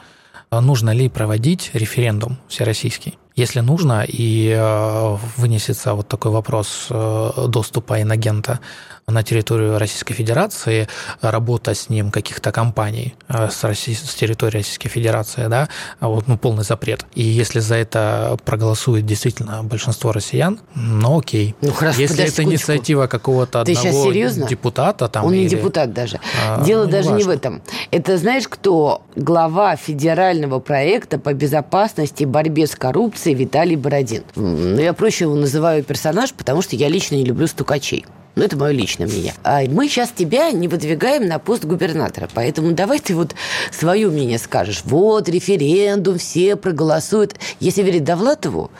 Нужно 0.50 0.90
ли 0.90 1.08
проводить 1.08 1.70
референдум 1.74 2.40
всероссийский? 2.48 3.20
Если 3.36 3.60
нужно, 3.60 4.06
и 4.08 4.50
э, 4.50 5.18
вынесется 5.38 5.94
вот 5.94 6.08
такой 6.08 6.32
вопрос 6.32 6.88
э, 6.90 7.48
доступа 7.48 8.02
инагента 8.02 8.60
на 9.08 9.22
территорию 9.24 9.78
Российской 9.78 10.16
Федерации, 10.16 10.88
работа 11.22 11.76
с 11.76 11.90
ним 11.90 12.10
каких-то 12.10 12.52
компаний 12.52 13.14
э, 13.28 13.50
с, 13.52 13.64
России, 13.64 13.94
с 13.94 14.16
территории 14.16 14.58
Российской 14.58 14.90
Федерации, 14.90 15.46
да, 15.48 15.70
а 16.00 16.08
вот, 16.08 16.28
ну, 16.28 16.38
полный 16.38 16.64
запрет. 16.64 17.06
И 17.14 17.22
если 17.22 17.60
за 17.60 17.76
это 17.76 18.38
проголосует 18.46 19.06
действительно 19.06 19.64
большинство 19.64 20.12
россиян, 20.12 20.60
ну 20.74 21.20
окей. 21.20 21.56
Ну, 21.62 21.72
хорошо, 21.72 22.02
если 22.02 22.24
это 22.24 22.32
скучку. 22.32 22.52
инициатива 22.52 23.06
какого-то 23.06 23.62
одного 23.62 24.12
депутата, 24.12 25.08
там, 25.08 25.26
Он 25.26 25.34
или... 25.34 25.44
не 25.44 25.50
депутат 25.50 25.94
даже. 25.94 26.20
А, 26.44 26.64
Дело 26.64 26.86
ну, 26.86 26.92
даже 26.92 27.10
не, 27.10 27.18
не 27.18 27.24
в 27.24 27.30
этом. 27.30 27.62
Это 27.92 28.18
знаешь, 28.18 28.48
кто 28.48 29.04
глава 29.16 29.76
федерального 29.76 30.60
проекта 30.60 31.20
по 31.20 31.34
безопасности 31.34 32.24
и 32.24 32.26
борьбе 32.26 32.66
с 32.66 32.76
коррупцией 32.76 33.36
Виталий 33.36 33.76
Бородин. 33.76 34.24
Ну, 34.36 34.80
я 34.80 34.94
проще 34.94 35.26
его 35.26 35.36
называю 35.36 35.84
персонаж, 35.84 36.34
потому 36.34 36.64
что 36.64 36.76
я 36.76 36.90
лично 36.90 37.16
не 37.16 37.24
люблю 37.24 37.46
стукачей. 37.46 38.06
Ну, 38.36 38.44
это 38.44 38.58
мое 38.58 38.72
личное 38.72 39.08
мнение. 39.08 39.34
А 39.44 39.62
мы 39.68 39.88
сейчас 39.88 40.12
тебя 40.12 40.52
не 40.52 40.68
выдвигаем 40.68 41.26
на 41.28 41.40
пост 41.40 41.64
губернатора, 41.64 42.30
поэтому 42.34 42.74
давай 42.74 43.00
ты 43.00 43.16
вот 43.16 43.34
свое 43.72 44.10
мнение 44.10 44.38
скажешь. 44.40 44.82
Вот, 44.84 45.30
референдум, 45.30 46.18
все 46.18 46.58
проголосуют. 46.58 47.36
Если 47.62 47.82
верить 47.82 48.04
Довлатову, 48.04 48.72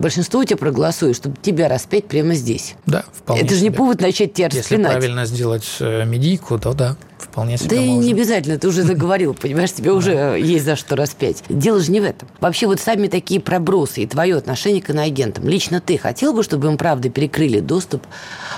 большинство 0.00 0.40
у 0.40 0.44
тебя 0.44 0.56
проголосует, 0.56 1.14
чтобы 1.14 1.36
тебя 1.40 1.68
распять 1.68 2.08
прямо 2.08 2.34
здесь. 2.34 2.74
Да, 2.86 3.04
вполне 3.12 3.42
Это 3.42 3.54
же 3.54 3.62
не 3.62 3.70
повод 3.70 4.00
начать 4.00 4.34
тебя 4.34 4.48
Если 4.50 4.76
правильно 4.76 5.26
сделать 5.26 5.66
э, 5.78 6.04
медийку, 6.04 6.58
то 6.58 6.72
да, 6.72 6.96
вполне 7.18 7.58
себе 7.58 7.68
Да 7.68 7.76
и 7.76 7.92
не 7.92 8.12
обязательно, 8.12 8.58
ты 8.58 8.66
уже 8.66 8.82
заговорил, 8.82 9.34
понимаешь, 9.34 9.72
тебе 9.72 9.92
уже 9.92 10.38
есть 10.40 10.64
за 10.64 10.74
что 10.74 10.96
распять. 10.96 11.44
Дело 11.48 11.80
же 11.80 11.92
не 11.92 12.00
в 12.00 12.04
этом. 12.04 12.28
Вообще 12.40 12.66
вот 12.66 12.80
сами 12.80 13.06
такие 13.06 13.40
пробросы 13.40 14.02
и 14.02 14.06
твое 14.06 14.36
отношение 14.36 14.82
к 14.82 14.90
иноагентам. 14.90 15.46
Лично 15.46 15.80
ты 15.80 15.98
хотел 15.98 16.32
бы, 16.32 16.42
чтобы 16.42 16.68
им 16.68 16.76
правда 16.76 17.10
перекрыли 17.10 17.60
доступ 17.60 18.06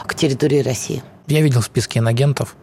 к 0.06 0.14
территории 0.14 0.60
России? 0.60 1.02
Я 1.26 1.42
видел 1.42 1.62
списки 1.62 1.98
инагентов. 1.98 2.56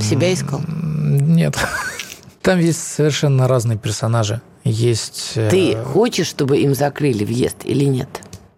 Себя 0.00 0.32
искал? 0.32 0.60
Нет. 0.68 1.56
Там 2.42 2.58
есть 2.58 2.80
совершенно 2.80 3.46
разные 3.46 3.78
персонажи. 3.78 4.40
Есть... 4.64 5.32
Э, 5.36 5.50
ты 5.50 5.76
хочешь, 5.76 6.26
чтобы 6.26 6.58
им 6.58 6.74
закрыли 6.74 7.24
въезд 7.24 7.58
или 7.64 7.84
нет? 7.84 8.08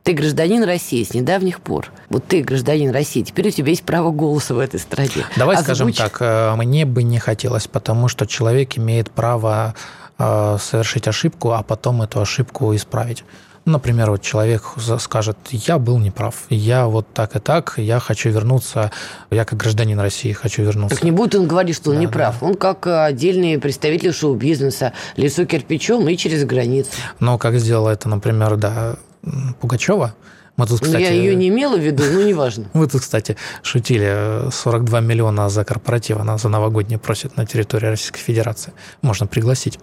Ты 0.03 0.13
гражданин 0.13 0.63
России 0.65 1.03
с 1.03 1.15
недавних 1.15 1.61
пор. 1.61 1.91
Вот 2.11 2.27
ты 2.27 2.43
гражданин 2.43 2.91
России, 2.91 3.23
теперь 3.23 3.49
у 3.49 3.51
тебя 3.51 3.71
есть 3.71 3.85
право 3.85 4.11
голоса 4.11 4.55
в 4.55 4.59
этой 4.59 4.79
стране. 4.79 5.25
Давай 5.37 5.57
Озвучь. 5.57 5.65
скажем 5.65 5.93
так, 5.95 6.19
э, 6.21 6.55
мне 6.57 6.85
бы 6.85 7.03
не 7.03 7.19
хотелось, 7.19 7.67
потому 7.67 8.09
что 8.09 8.27
человек 8.27 8.77
имеет 8.77 9.11
право 9.11 9.75
э, 10.19 10.59
совершить 10.61 11.09
ошибку, 11.09 11.53
а 11.53 11.63
потом 11.63 12.03
эту 12.03 12.21
ошибку 12.21 12.75
исправить. 12.77 13.25
Например, 13.65 14.11
вот 14.11 14.21
человек 14.21 14.75
скажет, 14.99 15.39
я 15.51 15.79
был 15.79 15.99
неправ, 15.99 16.45
я 16.51 16.87
вот 16.87 17.07
так 17.15 17.35
и 17.35 17.39
так, 17.39 17.75
я 17.79 17.99
хочу 17.99 18.29
вернуться, 18.29 18.91
я 19.31 19.47
как 19.47 19.59
гражданин 19.59 19.99
России 19.99 20.33
хочу 20.33 20.63
вернуться. 20.63 20.97
Так 20.97 21.05
не 21.05 21.11
будет 21.11 21.35
он 21.35 21.47
говорить, 21.47 21.77
что 21.77 21.91
он 21.91 21.97
да, 21.97 22.03
неправ. 22.03 22.41
Да. 22.41 22.47
Он 22.47 22.55
как 22.57 22.87
отдельный 22.87 23.59
представитель 23.59 24.13
шоу-бизнеса, 24.13 24.93
лицо 25.17 25.47
кирпичом 25.47 26.07
и 26.09 26.17
через 26.17 26.45
границу. 26.45 26.91
Но 27.21 27.39
как 27.39 27.59
сделала 27.59 27.89
это, 27.89 28.09
например, 28.09 28.57
да, 28.57 28.97
Пугачева, 29.61 30.15
мы 30.57 30.67
тут, 30.67 30.83
ну, 30.83 30.87
кстати, 30.87 31.03
я 31.03 31.11
ее 31.11 31.35
не 31.35 31.49
имела 31.49 31.77
в 31.77 31.81
виду, 31.81 32.05
но 32.05 32.23
неважно. 32.23 32.67
Мы 32.75 32.87
тут, 32.87 33.01
кстати, 33.01 33.37
шутили. 33.63 34.51
42 34.53 35.01
миллиона 35.01 35.49
за 35.49 35.65
корпоратив 35.65 36.21
она 36.21 36.39
за 36.39 36.49
новогодний 36.49 36.97
просит 36.97 37.37
на 37.37 37.45
территории 37.45 37.87
Российской 37.87 38.21
Федерации. 38.21 38.73
Можно 39.03 39.27
пригласить. 39.27 39.81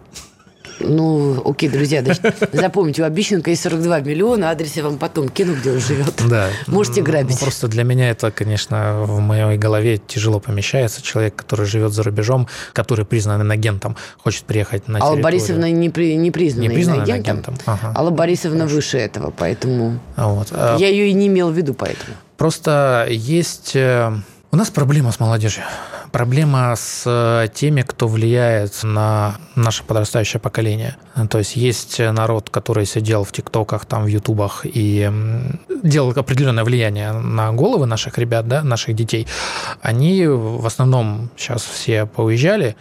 Ну, 0.84 1.42
окей, 1.46 1.70
друзья, 1.70 2.02
значит, 2.02 2.36
запомните, 2.52 3.02
у 3.04 3.06
Обещанка 3.06 3.50
есть 3.50 3.64
42 3.64 4.02
миллиона, 4.02 4.50
адрес 4.50 4.76
я 4.76 4.84
вам 4.84 4.98
потом 4.98 5.30
кину, 5.30 5.56
где 5.56 5.72
он 5.72 5.80
живет. 5.80 6.14
Да. 6.30 6.50
Можете 6.68 7.02
грабить. 7.02 7.38
Ну, 7.40 7.46
просто 7.46 7.68
для 7.68 7.84
меня 7.84 8.10
это, 8.10 8.32
конечно, 8.32 9.02
в 9.04 9.20
моей 9.20 9.58
голове 9.58 9.98
тяжело 9.98 10.40
помещается. 10.40 11.02
Человек, 11.02 11.36
который 11.36 11.66
живет 11.66 11.94
за 11.94 12.04
рубежом, 12.04 12.48
который 12.74 13.06
признан 13.06 13.42
инагентом, 13.42 13.96
хочет 14.18 14.44
приехать 14.46 14.88
на 14.88 15.00
Алла 15.00 15.18
Борисовна 15.18 15.72
не, 15.72 15.90
при, 15.90 16.16
не 16.16 16.32
признана, 16.32 16.64
не 16.64 16.70
признана 16.70 16.98
инагентом. 17.00 17.38
инагентом. 17.38 17.58
Ага. 17.66 17.94
Алла 17.96 18.10
Борисовна 18.12 18.60
Хорошо. 18.60 18.76
выше 18.76 18.98
этого, 18.98 19.34
поэтому 19.36 20.00
вот. 20.16 20.52
я 20.52 20.88
ее 20.88 21.10
и 21.10 21.14
не 21.14 21.28
имел 21.28 21.50
в 21.50 21.58
виду 21.58 21.74
поэтому. 21.74 22.16
Просто 22.38 23.06
есть 23.10 23.76
э, 23.76 24.12
У 24.54 24.58
нас 24.58 24.70
проблема 24.70 25.14
с 25.14 25.20
молодежью. 25.22 25.64
Проблема 26.12 26.76
с 26.76 27.04
э, 27.06 27.48
теми, 27.54 27.84
кто 27.84 28.10
влияет 28.10 28.84
на 28.84 29.38
наше 29.56 29.86
подрастающее 29.86 30.42
поколение. 30.42 30.98
То 31.30 31.38
есть 31.38 31.56
есть 31.56 32.00
народ, 32.00 32.50
который 32.50 32.86
сидел 32.86 33.24
в 33.24 33.32
ТикТоках, 33.32 33.86
там, 33.86 34.04
в 34.04 34.08
Ютубах 34.08 34.66
и 34.66 35.10
делал 35.84 36.12
определенное 36.14 36.66
влияние 36.66 37.14
на 37.14 37.54
головы 37.54 37.86
наших 37.86 38.18
ребят, 38.18 38.46
да, 38.50 38.62
наших 38.62 38.94
детей. 38.94 39.26
Они 39.82 40.28
в 40.28 40.66
основном 40.66 41.30
сейчас 41.38 41.64
все 41.64 42.06
поуезжали, 42.06 42.76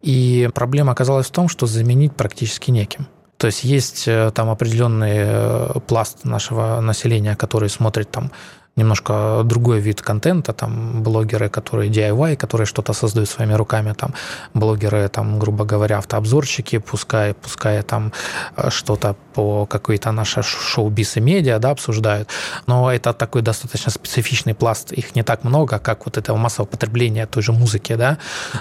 и 0.00 0.48
проблема 0.54 0.92
оказалась 0.92 1.26
в 1.26 1.32
том, 1.32 1.50
что 1.50 1.66
заменить 1.66 2.16
практически 2.16 2.70
неким. 2.70 3.06
То 3.36 3.46
есть 3.46 3.64
есть 3.64 4.04
э, 4.06 4.30
там 4.34 4.48
определенный 4.48 5.16
э, 5.16 5.80
пласт 5.86 6.24
нашего 6.24 6.80
населения, 6.80 7.36
который 7.36 7.68
смотрит 7.68 8.10
там 8.10 8.32
немножко 8.80 9.42
другой 9.44 9.80
вид 9.80 10.02
контента, 10.02 10.52
там 10.52 11.02
блогеры, 11.02 11.48
которые 11.48 11.90
DIY, 11.90 12.36
которые 12.36 12.66
что-то 12.66 12.92
создают 12.92 13.28
своими 13.28 13.54
руками, 13.54 13.92
там 13.92 14.14
блогеры, 14.54 15.08
там, 15.08 15.38
грубо 15.38 15.64
говоря, 15.64 15.98
автообзорщики, 15.98 16.78
пускай, 16.78 17.34
пускай 17.34 17.82
там 17.82 18.12
э, 18.56 18.70
что-то 18.70 19.14
по 19.34 19.66
какой-то 19.66 20.12
наше 20.12 20.42
шоу-биз 20.42 21.16
и 21.16 21.20
медиа, 21.20 21.58
да, 21.58 21.70
обсуждают, 21.70 22.28
но 22.66 22.90
это 22.90 23.12
такой 23.12 23.42
достаточно 23.42 23.92
специфичный 23.92 24.54
пласт, 24.54 24.92
их 24.92 25.14
не 25.14 25.22
так 25.22 25.44
много, 25.44 25.78
как 25.78 26.06
вот 26.06 26.16
этого 26.16 26.36
массового 26.36 26.70
потребления 26.70 27.26
той 27.26 27.42
же 27.42 27.52
музыки, 27.52 27.96
да, 27.96 28.18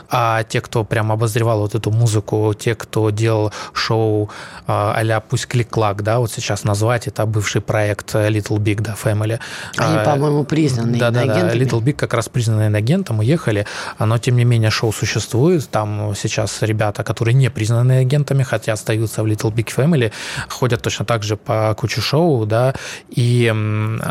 а 0.09 0.43
те, 0.43 0.61
кто 0.61 0.83
прям 0.83 1.11
обозревал 1.11 1.59
вот 1.59 1.75
эту 1.75 1.91
музыку, 1.91 2.53
те, 2.53 2.75
кто 2.75 3.09
делал 3.09 3.51
шоу 3.73 4.29
а 4.67 5.21
«Пусть 5.29 5.47
клик-клак», 5.47 6.03
да, 6.03 6.19
вот 6.19 6.31
сейчас 6.31 6.63
назвать, 6.63 7.07
это 7.07 7.25
бывший 7.25 7.61
проект 7.61 8.15
Little 8.15 8.57
Big, 8.57 8.81
да, 8.81 8.95
Family. 9.01 9.39
Они 9.77 9.97
а, 9.97 10.03
по-моему, 10.13 10.43
признанные 10.43 10.99
да, 10.99 11.09
иноагентами. 11.09 11.41
Да, 11.41 11.53
да, 11.53 11.77
Little 11.77 11.83
Big 11.83 11.93
как 11.93 12.13
раз 12.13 12.29
признанный 12.29 12.77
агентом, 12.77 13.19
уехали, 13.19 13.65
но, 13.99 14.17
тем 14.17 14.35
не 14.37 14.45
менее, 14.45 14.69
шоу 14.69 14.91
существует. 14.91 15.69
Там 15.69 16.13
сейчас 16.15 16.61
ребята, 16.61 17.03
которые 17.03 17.35
не 17.35 17.49
признаны 17.49 17.99
агентами, 17.99 18.43
хотя 18.43 18.73
остаются 18.73 19.23
в 19.23 19.27
Little 19.27 19.53
Big 19.53 19.73
Family, 19.75 20.11
ходят 20.47 20.81
точно 20.81 21.05
так 21.05 21.23
же 21.23 21.37
по 21.37 21.75
куче 21.77 22.01
шоу, 22.01 22.45
да, 22.45 22.73
и 23.09 23.53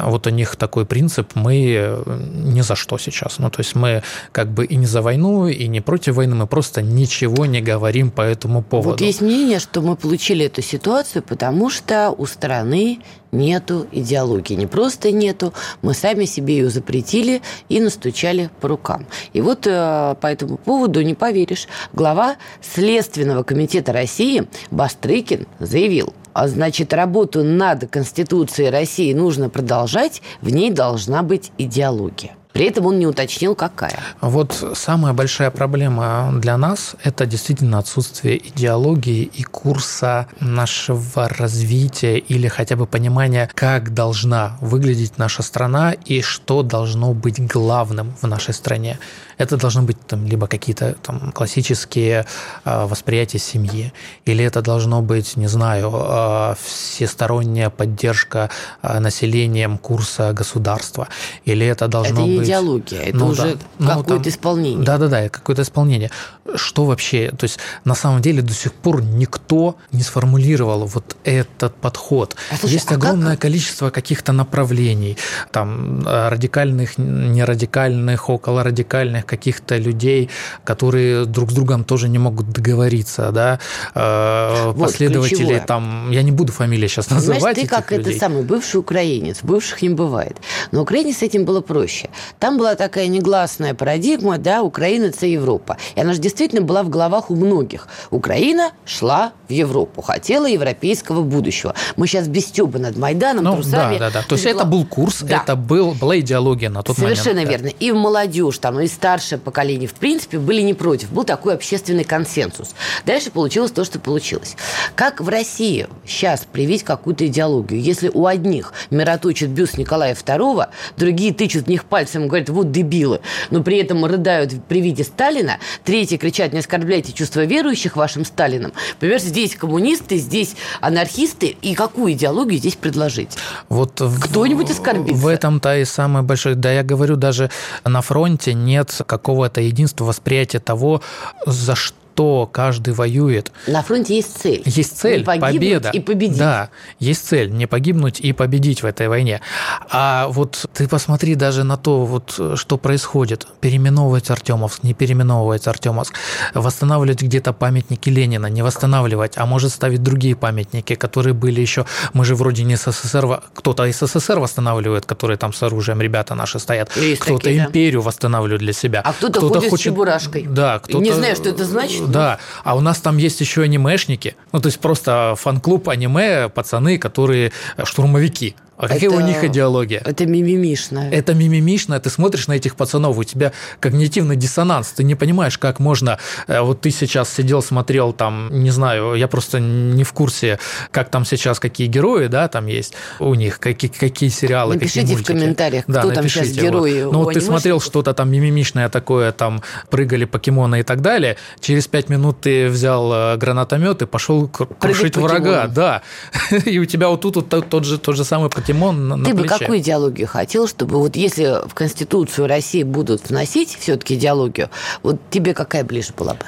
вот 0.05 0.27
у 0.27 0.31
них 0.31 0.57
такой 0.57 0.87
принцип, 0.87 1.31
мы 1.35 2.03
ни 2.35 2.61
за 2.61 2.77
что 2.77 2.99
сейчас. 2.99 3.39
Ну, 3.39 3.51
то 3.51 3.61
есть 3.61 3.75
мы 3.75 4.03
как 4.33 4.51
бы 4.51 4.65
и 4.65 4.77
не 4.77 4.87
за 4.87 5.03
войну, 5.03 5.47
и 5.49 5.69
не 5.69 5.81
против 5.81 6.15
войны, 6.15 6.35
мы 6.35 6.47
просто 6.47 6.83
ничего 6.83 7.47
не 7.47 7.61
говорим 7.61 8.11
по 8.11 8.23
этому 8.23 8.63
поводу. 8.63 8.91
Вот 8.91 9.01
есть 9.01 9.21
мнение, 9.21 9.59
что 9.59 9.83
мы 9.83 9.97
получили 9.97 10.47
эту 10.47 10.63
ситуацию, 10.63 11.23
потому 11.23 11.71
что 11.71 12.15
у 12.17 12.27
страны 12.27 13.01
нету 13.33 13.87
идеологии. 13.93 14.55
Не 14.55 14.66
просто 14.66 15.12
нету, 15.12 15.53
мы 15.83 15.95
сами 15.95 16.24
себе 16.24 16.59
ее 16.59 16.70
запретили 16.70 17.43
и 17.68 17.81
настучали 17.81 18.51
по 18.61 18.68
рукам. 18.68 19.07
И 19.33 19.41
вот 19.41 19.66
э, 19.66 20.14
по 20.20 20.26
этому 20.26 20.57
поводу, 20.57 21.03
не 21.03 21.14
поверишь, 21.14 21.68
глава 21.93 22.37
Следственного 22.62 23.43
комитета 23.43 23.93
России 23.93 24.47
Бастрыкин 24.70 25.47
заявил, 25.59 26.14
а 26.33 26.49
значит, 26.49 26.93
работу 26.93 27.43
над 27.43 27.91
Конституцией 27.91 28.70
России 28.70 29.12
нужно 29.12 29.51
продолжать, 29.51 30.22
в 30.41 30.51
ней 30.51 30.70
должна 30.70 31.22
быть 31.22 31.51
идеология. 31.59 32.38
При 32.53 32.65
этом 32.65 32.87
он 32.87 32.99
не 32.99 33.07
уточнил, 33.07 33.55
какая. 33.55 33.99
Вот 34.21 34.73
самая 34.75 35.13
большая 35.13 35.51
проблема 35.51 36.33
для 36.35 36.57
нас– 36.57 36.97
это 37.05 37.27
действительно 37.27 37.79
отсутствие 37.79 38.37
идеологии 38.49 39.23
и 39.23 39.43
курса 39.43 40.27
нашего 40.41 41.29
развития 41.29 42.19
или 42.19 42.49
хотя 42.49 42.77
бы 42.77 42.87
понимания, 42.87 43.51
как 43.55 43.95
должна 43.95 44.57
выглядеть 44.61 45.19
наша 45.19 45.43
страна 45.43 45.93
и 45.93 46.21
что 46.23 46.63
должно 46.63 47.15
быть 47.15 47.41
главным 47.47 48.15
в 48.21 48.27
нашей 48.27 48.55
стране. 48.55 48.99
Это 49.39 49.57
должны 49.57 49.82
быть 49.82 49.97
там, 50.07 50.26
либо 50.26 50.47
какие-то 50.49 50.97
там 51.03 51.32
классические 51.32 52.26
э, 52.64 52.86
восприятия 52.86 53.39
семьи, 53.39 53.93
или 54.24 54.45
это 54.45 54.62
должно 54.62 55.01
быть, 55.01 55.36
не 55.36 55.47
знаю, 55.47 55.93
э, 55.95 56.55
всесторонняя 56.61 57.70
поддержка 57.70 58.51
э, 58.82 58.99
населением 58.99 59.78
курса 59.78 60.32
государства, 60.32 61.09
или 61.45 61.64
это 61.64 61.86
должно 61.86 62.26
это 62.26 62.39
быть 62.39 62.49
идеология, 62.49 63.01
это 63.01 63.16
ну, 63.16 63.26
уже 63.28 63.59
да. 63.78 63.97
какое-то 63.97 64.24
ну, 64.24 64.28
исполнение. 64.28 64.84
Да-да-да, 64.84 65.28
какое-то 65.28 65.62
исполнение. 65.62 66.11
Что 66.55 66.84
вообще, 66.86 67.30
то 67.30 67.45
есть 67.45 67.59
на 67.84 67.95
самом 67.95 68.22
деле 68.22 68.43
до 68.43 68.55
сих 68.55 68.72
пор 68.72 69.03
никто 69.03 69.76
не 69.93 70.03
сформулировал 70.03 70.86
вот 70.86 71.16
этот 71.24 71.74
подход. 71.76 72.34
А, 72.51 72.57
слушай, 72.57 72.74
Есть 72.74 72.91
а 72.91 72.95
огромное 72.95 73.32
как... 73.32 73.43
количество 73.43 73.91
каких-то 73.91 74.32
направлений, 74.32 75.16
там 75.53 76.03
радикальных, 76.07 76.99
нерадикальных, 76.99 78.30
околорадикальных 78.30 79.28
каких-то 79.29 79.76
людей, 79.76 80.31
которые 80.64 81.24
друг 81.24 81.51
с 81.51 81.55
другом 81.55 81.85
тоже 81.85 82.09
не 82.09 82.18
могут 82.18 82.51
договориться, 82.51 83.31
да, 83.31 83.61
э, 83.95 84.72
вот, 84.72 84.79
последователи 84.79 85.37
ключевое. 85.37 85.61
там, 85.61 86.11
я 86.11 86.22
не 86.22 86.33
буду 86.33 86.53
фамилии 86.53 86.89
сейчас 86.89 87.11
называть. 87.11 87.39
Понимаешь, 87.39 87.59
ты 87.59 87.66
как 87.68 87.93
людей. 87.93 88.12
это 88.12 88.20
самый 88.20 88.43
бывший 88.43 88.79
украинец, 88.81 89.39
бывших 89.43 89.83
не 89.83 89.91
бывает. 89.91 90.37
Но 90.72 90.83
Украине 90.83 91.12
с 91.12 91.22
этим 91.22 91.45
было 91.45 91.61
проще. 91.61 92.09
Там 92.39 92.59
была 92.59 92.74
такая 92.74 93.07
негласная 93.09 93.74
парадигма, 93.74 94.39
да, 94.39 94.62
Украина– 94.62 95.05
это 95.07 95.26
Европа. 95.26 95.76
И 95.95 96.01
она 96.01 96.12
же 96.14 96.20
действительно 96.20 96.62
была 96.62 96.83
в 96.83 96.89
головах 96.89 97.31
у 97.31 97.37
многих. 97.37 97.89
Украина 98.11 98.72
шла 98.85 99.33
в 99.49 99.53
Европу, 99.53 100.03
хотела 100.03 100.47
европейского 100.47 101.22
будущего. 101.22 101.74
Мы 101.97 102.07
сейчас 102.07 102.29
без 102.29 102.47
Стёба 102.47 102.79
над 102.79 102.97
Майданом, 102.97 103.45
ну, 103.45 103.55
трусами. 103.55 103.99
Да, 103.99 104.11
да, 104.11 104.20
да. 104.20 104.22
То 104.26 104.35
есть 104.35 104.47
это 104.47 104.64
был 104.64 104.87
курс, 104.87 105.20
да. 105.22 105.43
это 105.43 105.57
был, 105.57 105.93
была 105.93 106.18
идеология 106.18 106.70
на 106.70 106.83
тот 106.83 106.97
Совершенно 106.97 107.41
момент. 107.41 107.51
Совершенно 107.51 107.51
верно. 107.51 107.79
Да. 107.79 107.87
И 107.87 107.93
молодежь, 107.93 108.59
там, 108.59 108.81
и 108.81 108.87
старшее 109.19 109.41
поколение, 109.41 109.89
в 109.89 109.95
принципе, 109.95 110.39
были 110.39 110.61
не 110.61 110.75
против. 110.75 111.11
Был 111.11 111.25
такой 111.25 111.55
общественный 111.55 112.05
консенсус. 112.05 112.75
Дальше 113.05 113.33
получилось 113.33 113.73
то, 113.73 113.85
что 113.85 113.99
получилось. 113.99 114.57
Как 114.95 115.21
в 115.21 115.29
России 115.29 115.89
сейчас 116.07 116.47
привить 116.51 116.85
какую-то 116.85 117.27
идеологию? 117.27 117.81
Если 117.81 118.12
у 118.14 118.27
одних 118.27 118.73
мироточит 118.91 119.51
бюст 119.51 119.77
Николая 119.77 120.14
II, 120.14 120.69
другие 120.97 121.35
тычут 121.35 121.64
в 121.64 121.69
них 121.69 121.85
пальцем 121.85 122.25
и 122.25 122.27
говорят, 122.29 122.49
вот 122.49 122.71
дебилы, 122.71 123.21
но 123.51 123.64
при 123.64 123.79
этом 123.79 124.05
рыдают 124.05 124.53
при 124.69 124.81
виде 124.81 125.03
Сталина, 125.03 125.59
третьи 125.83 126.16
кричат, 126.16 126.53
не 126.53 126.61
оскорбляйте 126.61 127.12
чувства 127.12 127.45
верующих 127.45 127.97
вашим 127.97 128.25
Сталином. 128.25 128.73
Понимаешь, 129.01 129.23
здесь 129.23 129.57
коммунисты, 129.57 130.19
здесь 130.19 130.55
анархисты, 130.81 131.57
и 131.61 131.75
какую 131.75 132.12
идеологию 132.12 132.61
здесь 132.61 132.77
предложить? 132.77 133.37
Вот 133.69 134.01
Кто-нибудь 134.21 134.71
оскорбится? 134.71 135.21
В 135.21 135.27
этом-то 135.27 135.77
и 135.77 135.85
самое 135.85 136.25
большое. 136.25 136.55
Да, 136.55 136.71
я 136.71 136.85
говорю, 136.85 137.16
даже 137.16 137.51
на 137.85 138.01
фронте 138.01 138.55
нет 138.55 139.01
какого-то 139.09 139.61
единства 139.61 140.05
восприятия 140.05 140.61
того, 140.61 141.03
за 141.47 141.75
что 141.75 141.98
что 142.19 142.51
каждый 142.53 142.95
воюет. 142.95 143.53
На 143.69 143.81
фронте 143.81 144.16
есть 144.16 144.37
цель. 144.43 144.62
Есть 144.64 144.99
цель, 144.99 145.21
не 145.21 145.25
победа. 145.25 145.91
и 145.91 146.01
победить. 146.01 146.37
Да, 146.37 146.69
есть 146.99 147.25
цель, 147.25 147.53
не 147.53 147.66
погибнуть 147.66 148.19
и 148.19 148.33
победить 148.33 148.83
в 148.83 148.87
этой 148.87 149.07
войне. 149.07 149.41
А 149.89 150.27
вот 150.27 150.66
ты 150.75 150.89
посмотри 150.89 151.37
даже 151.37 151.62
на 151.62 151.77
то, 151.77 152.05
вот, 152.05 152.41
что 152.57 152.77
происходит. 152.77 153.47
Переименовывать 153.61 154.31
Артемовск, 154.31 154.83
не 154.83 154.95
переименовывать 154.95 155.69
Артемовск, 155.69 156.14
восстанавливать 156.55 157.23
где-то 157.23 157.53
памятники 157.53 158.09
Ленина, 158.09 158.47
не 158.47 158.62
восстанавливать, 158.62 159.35
а 159.37 159.47
может 159.47 159.71
ставить 159.71 160.03
другие 160.03 160.35
памятники, 160.35 160.97
которые 160.97 161.35
были 161.35 161.61
еще, 161.61 161.87
мы 162.14 162.25
же 162.25 162.35
вроде 162.35 162.64
не 162.64 162.75
СССР, 162.75 163.43
кто-то 163.55 163.85
из 163.85 163.97
СССР 163.97 164.41
восстанавливает, 164.41 165.07
которые 165.07 165.37
там 165.37 165.53
с 165.53 165.62
оружием 165.62 166.01
ребята 166.01 166.35
наши 166.35 166.59
стоят, 166.59 166.91
кто-то 167.21 167.57
империю 167.57 168.01
да. 168.01 168.07
восстанавливает 168.07 168.61
для 168.61 168.73
себя. 168.73 169.03
А 169.05 169.12
кто-то, 169.12 169.39
кто 169.39 169.49
ходит 169.51 169.71
хочет... 169.71 169.83
с 169.83 169.85
чебурашкой. 169.85 170.47
Да, 170.49 170.81
кто-то... 170.81 170.99
Не 170.99 171.12
знаю, 171.12 171.37
что 171.37 171.51
это 171.51 171.64
значит. 171.64 172.08
Да, 172.13 172.39
а 172.65 172.77
у 172.77 172.81
нас 172.81 173.01
там 173.01 173.17
есть 173.17 173.41
еще 173.41 173.63
анимешники, 173.63 174.37
ну, 174.53 174.61
то 174.61 174.67
есть 174.67 174.81
просто 174.81 175.35
фан-клуб 175.37 175.89
аниме, 175.89 176.49
пацаны, 176.49 176.99
которые 176.99 177.53
штурмовики. 177.85 178.55
А 178.79 178.87
какая 178.87 179.11
у 179.11 179.20
них 179.20 179.43
идеология? 179.43 180.01
Это 180.05 180.24
мимимишная. 180.24 181.11
Это 181.11 181.35
мимимишная. 181.35 181.99
Ты 181.99 182.11
смотришь 182.11 182.47
на 182.47 182.53
этих 182.53 182.76
пацанов, 182.76 183.18
у 183.18 183.24
тебя 183.24 183.53
когнитивный 183.81 184.37
диссонанс. 184.37 184.91
Ты 184.91 185.03
не 185.03 185.16
понимаешь, 185.16 185.59
как 185.59 185.81
можно... 185.81 186.18
Э, 186.47 186.61
вот 186.61 186.81
ты 186.81 186.93
сейчас 186.93 187.29
сидел, 187.35 187.61
смотрел 187.61 188.12
там, 188.12 188.49
не 188.53 188.70
знаю, 188.70 189.14
я 189.16 189.26
просто 189.26 189.59
не 189.59 190.05
в 190.05 190.12
курсе, 190.12 190.61
как 190.93 191.11
там 191.11 191.24
сейчас, 191.24 191.59
какие 191.59 191.89
герои, 191.89 192.29
да, 192.29 192.47
там 192.47 192.66
есть 192.66 192.95
у 193.18 193.35
них, 193.35 193.59
какие, 193.59 193.91
какие 193.91 194.29
сериалы, 194.29 194.74
напишите 194.74 195.01
какие 195.01 195.14
мультики. 195.16 195.33
в 195.33 195.35
комментариях, 195.35 195.85
да, 195.89 195.99
кто 196.01 196.09
напишите, 196.11 196.41
там 196.41 196.49
сейчас 196.49 196.62
герои. 196.62 197.03
Вот. 197.03 197.12
Ну, 197.12 197.18
вот 197.24 197.35
ты 197.35 197.41
смотрел 197.41 197.81
что-то 197.81 198.14
там 198.14 198.31
мимимишное 198.31 198.89
такое, 198.89 199.33
там 199.33 199.61
прыгали 199.91 200.24
покемоны 200.24 200.81
и 200.81 200.83
так 200.85 201.01
далее. 201.01 201.37
Через 201.59 201.89
пять 201.89 202.09
минут 202.09 202.43
ты 202.43 202.68
взял 202.68 203.12
э, 203.12 203.37
гранатомет 203.39 204.03
и 204.03 204.07
пошел 204.07 204.47
крушить 204.47 205.16
врага. 205.16 205.66
Да. 205.66 206.03
И 206.64 206.79
у 206.79 206.85
тебя 206.85 207.09
вот 207.09 207.20
тут 207.22 207.37
вот 207.37 207.68
тот 207.68 207.85
же, 207.85 207.99
тот 207.99 208.16
же 208.16 208.24
самый 208.24 208.51
покемон 208.51 208.68
на 208.73 209.25
Ты 209.25 209.35
плече. 209.35 209.35
бы 209.35 209.45
какую 209.47 209.79
идеологию 209.79 210.29
хотел, 210.29 210.69
чтобы 210.69 210.99
вот 210.99 211.16
если 211.16 211.66
в 211.69 211.75
Конституцию 211.75 212.47
России 212.47 212.83
будут 212.83 213.29
вносить 213.29 213.77
все-таки 213.79 214.14
идеологию, 214.14 214.71
вот 215.03 215.21
тебе 215.31 215.55
какая 215.55 215.85
ближе 215.85 216.12
была 216.16 216.35
бы? 216.35 216.45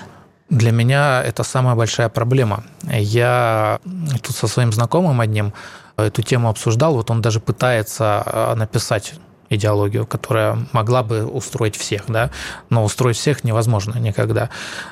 Для 0.48 0.72
меня 0.72 1.22
это 1.22 1.44
самая 1.44 1.76
большая 1.76 2.08
проблема. 2.08 2.64
Я 2.82 3.78
тут 4.22 4.34
со 4.34 4.48
своим 4.48 4.72
знакомым 4.72 5.20
одним 5.20 5.52
эту 5.96 6.22
тему 6.22 6.48
обсуждал, 6.48 6.94
вот 6.94 7.10
он 7.10 7.22
даже 7.22 7.40
пытается 7.40 8.22
э, 8.26 8.54
написать 8.56 9.14
идеологию, 9.50 10.06
которая 10.06 10.58
могла 10.72 11.02
бы 11.02 11.26
устроить 11.26 11.76
всех, 11.76 12.04
да, 12.08 12.30
но 12.70 12.84
устроить 12.84 13.16
всех 13.16 13.44
невозможно 13.44 13.98
никогда. 13.98 14.48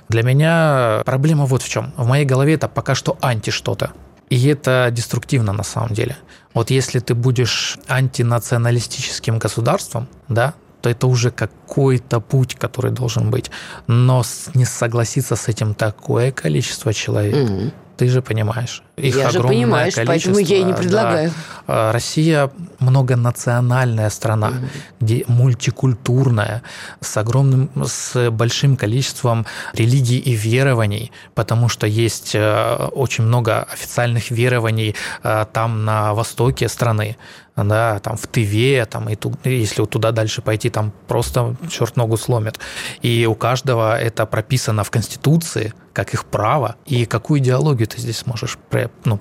Для 0.09 0.23
меня 0.23 1.03
проблема 1.07 1.47
вот 1.47 1.63
в 1.63 1.69
чем. 1.69 1.93
В 1.97 2.07
моей 2.07 2.25
голове 2.25 2.55
это 2.55 2.69
пока 2.69 2.95
что 2.95 3.17
анти 3.23 3.51
что-то. 3.51 3.93
И 4.31 4.47
это 4.49 4.89
деструктивно 4.93 5.53
на 5.53 5.63
самом 5.63 5.95
деле. 5.95 6.17
Вот 6.55 6.71
если 6.71 6.99
ты 6.99 7.15
будешь 7.15 7.79
антинационалистическим 7.89 9.39
государством, 9.39 10.09
да, 10.29 10.55
то 10.81 10.89
это 10.89 11.07
уже 11.07 11.31
какой-то 11.31 12.21
путь, 12.21 12.55
который 12.55 12.91
должен 12.91 13.31
быть. 13.31 13.51
Но 13.87 14.23
не 14.55 14.65
согласиться 14.65 15.37
с 15.37 15.49
этим 15.49 15.75
такое 15.75 16.33
количество 16.33 16.93
человек. 16.95 17.35
Mm-hmm 17.35 17.73
ты 17.99 18.09
же 18.09 18.23
понимаешь. 18.23 18.83
Их 18.97 19.17
я 19.17 19.31
же 19.31 19.43
понимаешь, 19.43 19.95
поэтому 19.97 20.39
я 20.39 20.59
и 20.59 20.63
не 20.63 20.73
предлагаю. 20.73 21.33
Да. 21.67 21.93
Россия 21.93 22.51
многонациональная 22.79 24.09
страна, 24.09 24.51
mm-hmm. 24.51 24.69
где 25.01 25.25
мультикультурная, 25.27 26.63
с 27.01 27.17
огромным, 27.17 27.71
с 27.85 28.31
большим 28.31 28.77
количеством 28.77 29.47
религий 29.73 30.19
и 30.19 30.35
верований, 30.35 31.11
потому 31.35 31.69
что 31.69 31.89
есть 31.89 32.35
э, 32.35 32.89
очень 32.93 33.25
много 33.25 33.65
официальных 33.65 34.31
верований 34.31 34.95
э, 35.25 35.47
там 35.53 35.85
на 35.85 36.15
востоке 36.15 36.69
страны 36.69 37.17
да, 37.65 37.99
там 37.99 38.17
в 38.17 38.27
Тыве, 38.27 38.87
там, 38.87 39.09
и 39.09 39.17
тут, 39.17 39.35
если 39.45 39.81
вот 39.81 39.91
туда 39.91 40.13
дальше 40.13 40.43
пойти, 40.43 40.71
там 40.71 40.93
просто 41.07 41.57
черт 41.71 41.97
ногу 41.97 42.17
сломит. 42.17 42.59
И 43.03 43.27
у 43.27 43.35
каждого 43.35 43.99
это 43.99 44.27
прописано 44.27 44.85
в 44.85 44.91
Конституции, 44.91 45.73
как 45.99 46.15
их 46.15 46.27
право, 46.27 46.77
и 46.87 47.07
какую 47.07 47.41
идеологию 47.41 47.89
ты 47.89 48.01
здесь 48.01 48.25
можешь 48.25 48.57
ну, 49.05 49.19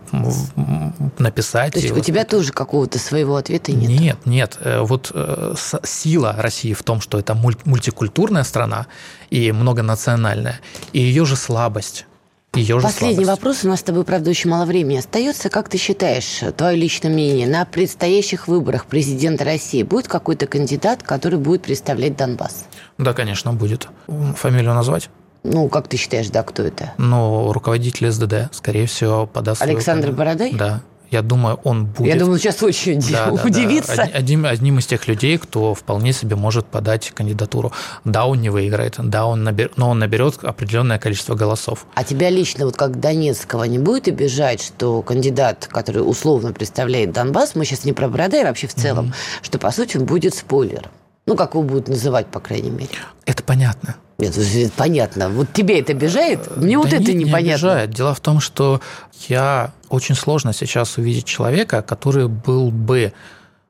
написать. 1.17 1.73
То 1.73 1.79
есть 1.79 1.91
у 1.91 1.99
тебя 2.01 2.23
тоже 2.23 2.53
какого-то 2.53 2.99
своего 2.99 3.35
ответа 3.35 3.71
нет? 3.71 3.99
Нет, 3.99 4.17
нет. 4.25 4.57
Э, 4.61 4.81
вот 4.81 5.09
э, 5.11 5.55
сила 5.83 6.35
России 6.37 6.73
в 6.73 6.83
том, 6.83 7.01
что 7.01 7.17
это 7.17 7.33
мультикультурная 7.33 8.43
страна 8.43 8.85
и 9.31 9.51
многонациональная, 9.51 10.59
и 10.93 10.99
ее 10.99 11.25
же 11.25 11.35
слабость 11.35 12.05
ее 12.53 12.79
Последний 12.79 13.25
слабость. 13.25 13.39
вопрос. 13.39 13.65
У 13.65 13.67
нас 13.67 13.79
с 13.79 13.83
тобой, 13.83 14.03
правда, 14.03 14.29
очень 14.29 14.49
мало 14.49 14.65
времени 14.65 14.97
остается. 14.97 15.49
Как 15.49 15.69
ты 15.69 15.77
считаешь, 15.77 16.41
твое 16.55 16.75
личное 16.77 17.09
мнение, 17.09 17.47
на 17.47 17.65
предстоящих 17.65 18.47
выборах 18.47 18.85
президента 18.85 19.43
России 19.45 19.81
будет 19.83 20.07
какой-то 20.07 20.45
кандидат, 20.47 21.03
который 21.03 21.39
будет 21.39 21.63
представлять 21.63 22.15
Донбасс? 22.15 22.65
Да, 22.97 23.13
конечно, 23.13 23.53
будет. 23.53 23.87
Фамилию 24.07 24.73
назвать? 24.73 25.09
Ну, 25.43 25.69
как 25.69 25.87
ты 25.87 25.97
считаешь, 25.97 26.29
да, 26.29 26.43
кто 26.43 26.63
это? 26.63 26.93
Ну, 26.97 27.51
руководитель 27.53 28.11
СДД, 28.11 28.53
скорее 28.53 28.85
всего, 28.87 29.25
подаст... 29.25 29.61
Александр 29.61 30.11
Бородай? 30.11 30.53
Да. 30.53 30.81
Я 31.09 31.21
думаю, 31.21 31.59
он 31.63 31.85
будет... 31.85 32.13
Я 32.13 32.19
думаю, 32.19 32.37
сейчас 32.37 32.61
очень 32.61 32.99
да, 33.11 33.31
удивится. 33.31 33.95
Да. 33.95 34.03
Одним, 34.13 34.45
одним 34.45 34.79
из 34.79 34.87
тех 34.87 35.07
людей, 35.07 35.37
кто 35.37 35.73
вполне 35.73 36.11
себе 36.11 36.35
может 36.35 36.65
подать 36.65 37.11
кандидатуру. 37.11 37.71
Да, 38.03 38.25
он 38.25 38.41
не 38.41 38.49
выиграет, 38.49 38.95
да, 38.97 39.25
он 39.25 39.43
набер... 39.43 39.71
но 39.77 39.89
он 39.89 39.99
наберет 39.99 40.43
определенное 40.43 40.99
количество 40.99 41.35
голосов. 41.35 41.85
А 41.95 42.03
тебя 42.03 42.29
лично, 42.29 42.65
вот 42.65 42.75
как 42.75 42.99
Донецкого, 42.99 43.63
не 43.63 43.79
будет 43.79 44.09
обижать, 44.09 44.61
что 44.61 45.01
кандидат, 45.01 45.67
который 45.71 45.99
условно 45.99 46.51
представляет 46.51 47.13
Донбасс, 47.13 47.55
мы 47.55 47.63
сейчас 47.63 47.85
не 47.85 47.93
про 47.93 48.09
Бородай, 48.09 48.43
а 48.43 48.47
вообще 48.47 48.67
в 48.67 48.73
целом, 48.73 49.07
mm-hmm. 49.07 49.43
что, 49.43 49.59
по 49.59 49.71
сути, 49.71 49.95
он 49.95 50.05
будет 50.05 50.35
спойлером? 50.35 50.91
Ну, 51.25 51.35
как 51.35 51.53
его 51.53 51.63
будут 51.63 51.87
называть, 51.87 52.27
по 52.27 52.39
крайней 52.41 52.69
мере. 52.69 52.89
Это 53.25 53.43
понятно. 53.43 53.95
Нет, 54.17 54.35
это 54.37 54.71
понятно. 54.75 55.29
Вот 55.29 55.53
тебе 55.53 55.79
это 55.79 55.93
обижает? 55.93 56.57
Мне 56.57 56.75
да 56.75 56.83
вот 56.83 56.93
это 56.93 57.13
не, 57.13 57.25
непонятно. 57.25 57.45
Не 57.45 57.51
обижает. 57.51 57.89
Дело 57.91 58.13
в 58.15 58.19
том, 58.19 58.39
что 58.39 58.81
я 59.27 59.71
очень 59.89 60.15
сложно 60.15 60.53
сейчас 60.53 60.97
увидеть 60.97 61.25
человека, 61.25 61.81
который 61.81 62.27
был 62.27 62.71
бы 62.71 63.13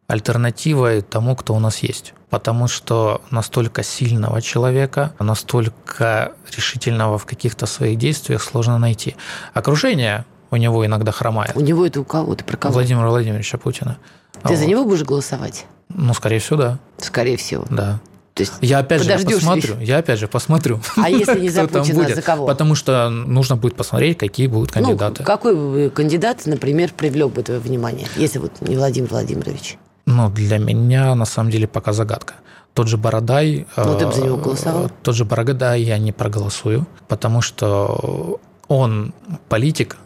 альтернативой 0.07 1.01
тому, 1.01 1.35
кто 1.35 1.53
у 1.53 1.59
нас 1.59 1.79
есть. 1.79 2.13
Потому 2.29 2.67
что 2.67 3.21
настолько 3.29 3.83
сильного 3.83 4.41
человека, 4.41 5.13
настолько 5.19 6.33
решительного 6.55 7.17
в 7.17 7.25
каких-то 7.25 7.65
своих 7.65 7.97
действиях 7.97 8.41
сложно 8.41 8.77
найти. 8.77 9.15
Окружение 9.53 10.25
у 10.49 10.55
него 10.55 10.85
иногда 10.85 11.11
хромает. 11.11 11.51
У 11.55 11.59
него 11.59 11.85
это 11.85 11.99
у 11.99 12.05
кого? 12.05 12.35
Ты 12.35 12.45
про 12.45 12.55
кого? 12.55 12.75
Владимира 12.75 13.09
Владимировича 13.09 13.57
Путина. 13.57 13.97
Ты 14.43 14.49
вот. 14.49 14.57
за 14.57 14.65
него 14.65 14.85
будешь 14.85 15.03
голосовать? 15.03 15.65
Ну, 15.89 16.13
скорее 16.13 16.39
всего, 16.39 16.57
да. 16.57 16.79
Скорее 16.97 17.37
всего. 17.37 17.65
Да. 17.69 17.99
То 18.37 18.43
есть 18.43 18.53
я 18.61 18.79
опять 18.79 19.01
же 19.01 19.17
посмотрю, 19.17 19.79
я 19.79 19.97
опять 19.97 20.19
же 20.19 20.27
посмотрю. 20.27 20.79
А 20.97 21.09
если 21.09 21.39
не 21.41 21.49
за 21.49 21.67
Путина, 21.67 22.07
за 22.07 22.21
кого? 22.21 22.45
Потому 22.45 22.75
что 22.75 23.09
нужно 23.09 23.55
будет 23.55 23.75
посмотреть, 23.75 24.19
какие 24.19 24.45
будут 24.45 24.75
ну, 24.75 24.83
кандидаты. 24.83 25.23
Ну, 25.23 25.25
какой 25.25 25.89
кандидат, 25.89 26.45
например, 26.45 26.91
привлек 26.95 27.33
бы 27.33 27.41
твое 27.41 27.59
внимание, 27.59 28.07
если 28.15 28.37
вот 28.37 28.61
не 28.61 28.75
Владимир 28.75 29.09
Владимирович? 29.09 29.77
Ну, 30.05 30.29
для 30.29 30.59
меня 30.59 31.15
на 31.15 31.25
самом 31.25 31.49
деле 31.49 31.67
пока 31.67 31.93
загадка. 31.93 32.35
Тот 32.75 32.87
же 32.87 32.97
Бородай... 32.97 33.65
Ну, 33.75 33.97
ты 33.97 34.05
бы 34.05 34.13
за 34.13 34.21
него 34.21 34.37
голосовал? 34.37 34.85
Э, 34.85 34.89
тот 35.01 35.15
же 35.15 35.25
Бородай 35.25 35.81
я 35.81 35.97
не 35.97 36.11
проголосую, 36.11 36.85
потому 37.07 37.41
что 37.41 38.39
он 38.67 39.13
политик 39.49 39.97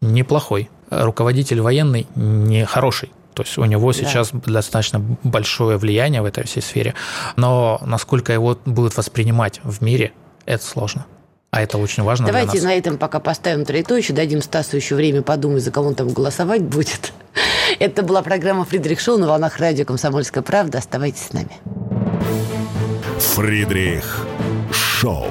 неплохой, 0.00 0.70
руководитель 0.88 1.60
военный 1.60 2.06
нехороший. 2.14 3.10
То 3.34 3.42
есть 3.42 3.58
у 3.58 3.64
него 3.64 3.92
сейчас 3.92 4.30
да. 4.32 4.52
достаточно 4.52 5.00
большое 5.22 5.76
влияние 5.76 6.22
в 6.22 6.24
этой 6.24 6.44
всей 6.44 6.62
сфере, 6.62 6.94
но 7.36 7.80
насколько 7.84 8.32
его 8.32 8.58
будут 8.64 8.96
воспринимать 8.96 9.60
в 9.64 9.82
мире, 9.82 10.12
это 10.46 10.64
сложно. 10.64 11.06
А 11.50 11.62
это 11.62 11.78
очень 11.78 12.02
важно 12.02 12.26
Давайте 12.26 12.52
для 12.52 12.62
нас. 12.62 12.68
на 12.68 12.74
этом 12.76 12.98
пока 12.98 13.20
поставим 13.20 13.64
троеточие, 13.64 14.16
дадим 14.16 14.42
Стасу 14.42 14.76
еще 14.76 14.96
время 14.96 15.22
подумать, 15.22 15.62
за 15.62 15.70
кого 15.70 15.86
он 15.88 15.94
там 15.94 16.08
голосовать 16.08 16.62
будет. 16.62 17.12
Это 17.78 18.02
была 18.02 18.22
программа 18.22 18.64
«Фридрих 18.64 18.98
Шоу» 18.98 19.18
на 19.18 19.28
волнах 19.28 19.58
радио 19.58 19.84
«Комсомольская 19.84 20.42
правда». 20.42 20.78
Оставайтесь 20.78 21.26
с 21.26 21.32
нами. 21.32 21.52
Фридрих 23.20 24.26
Шоу. 24.72 25.28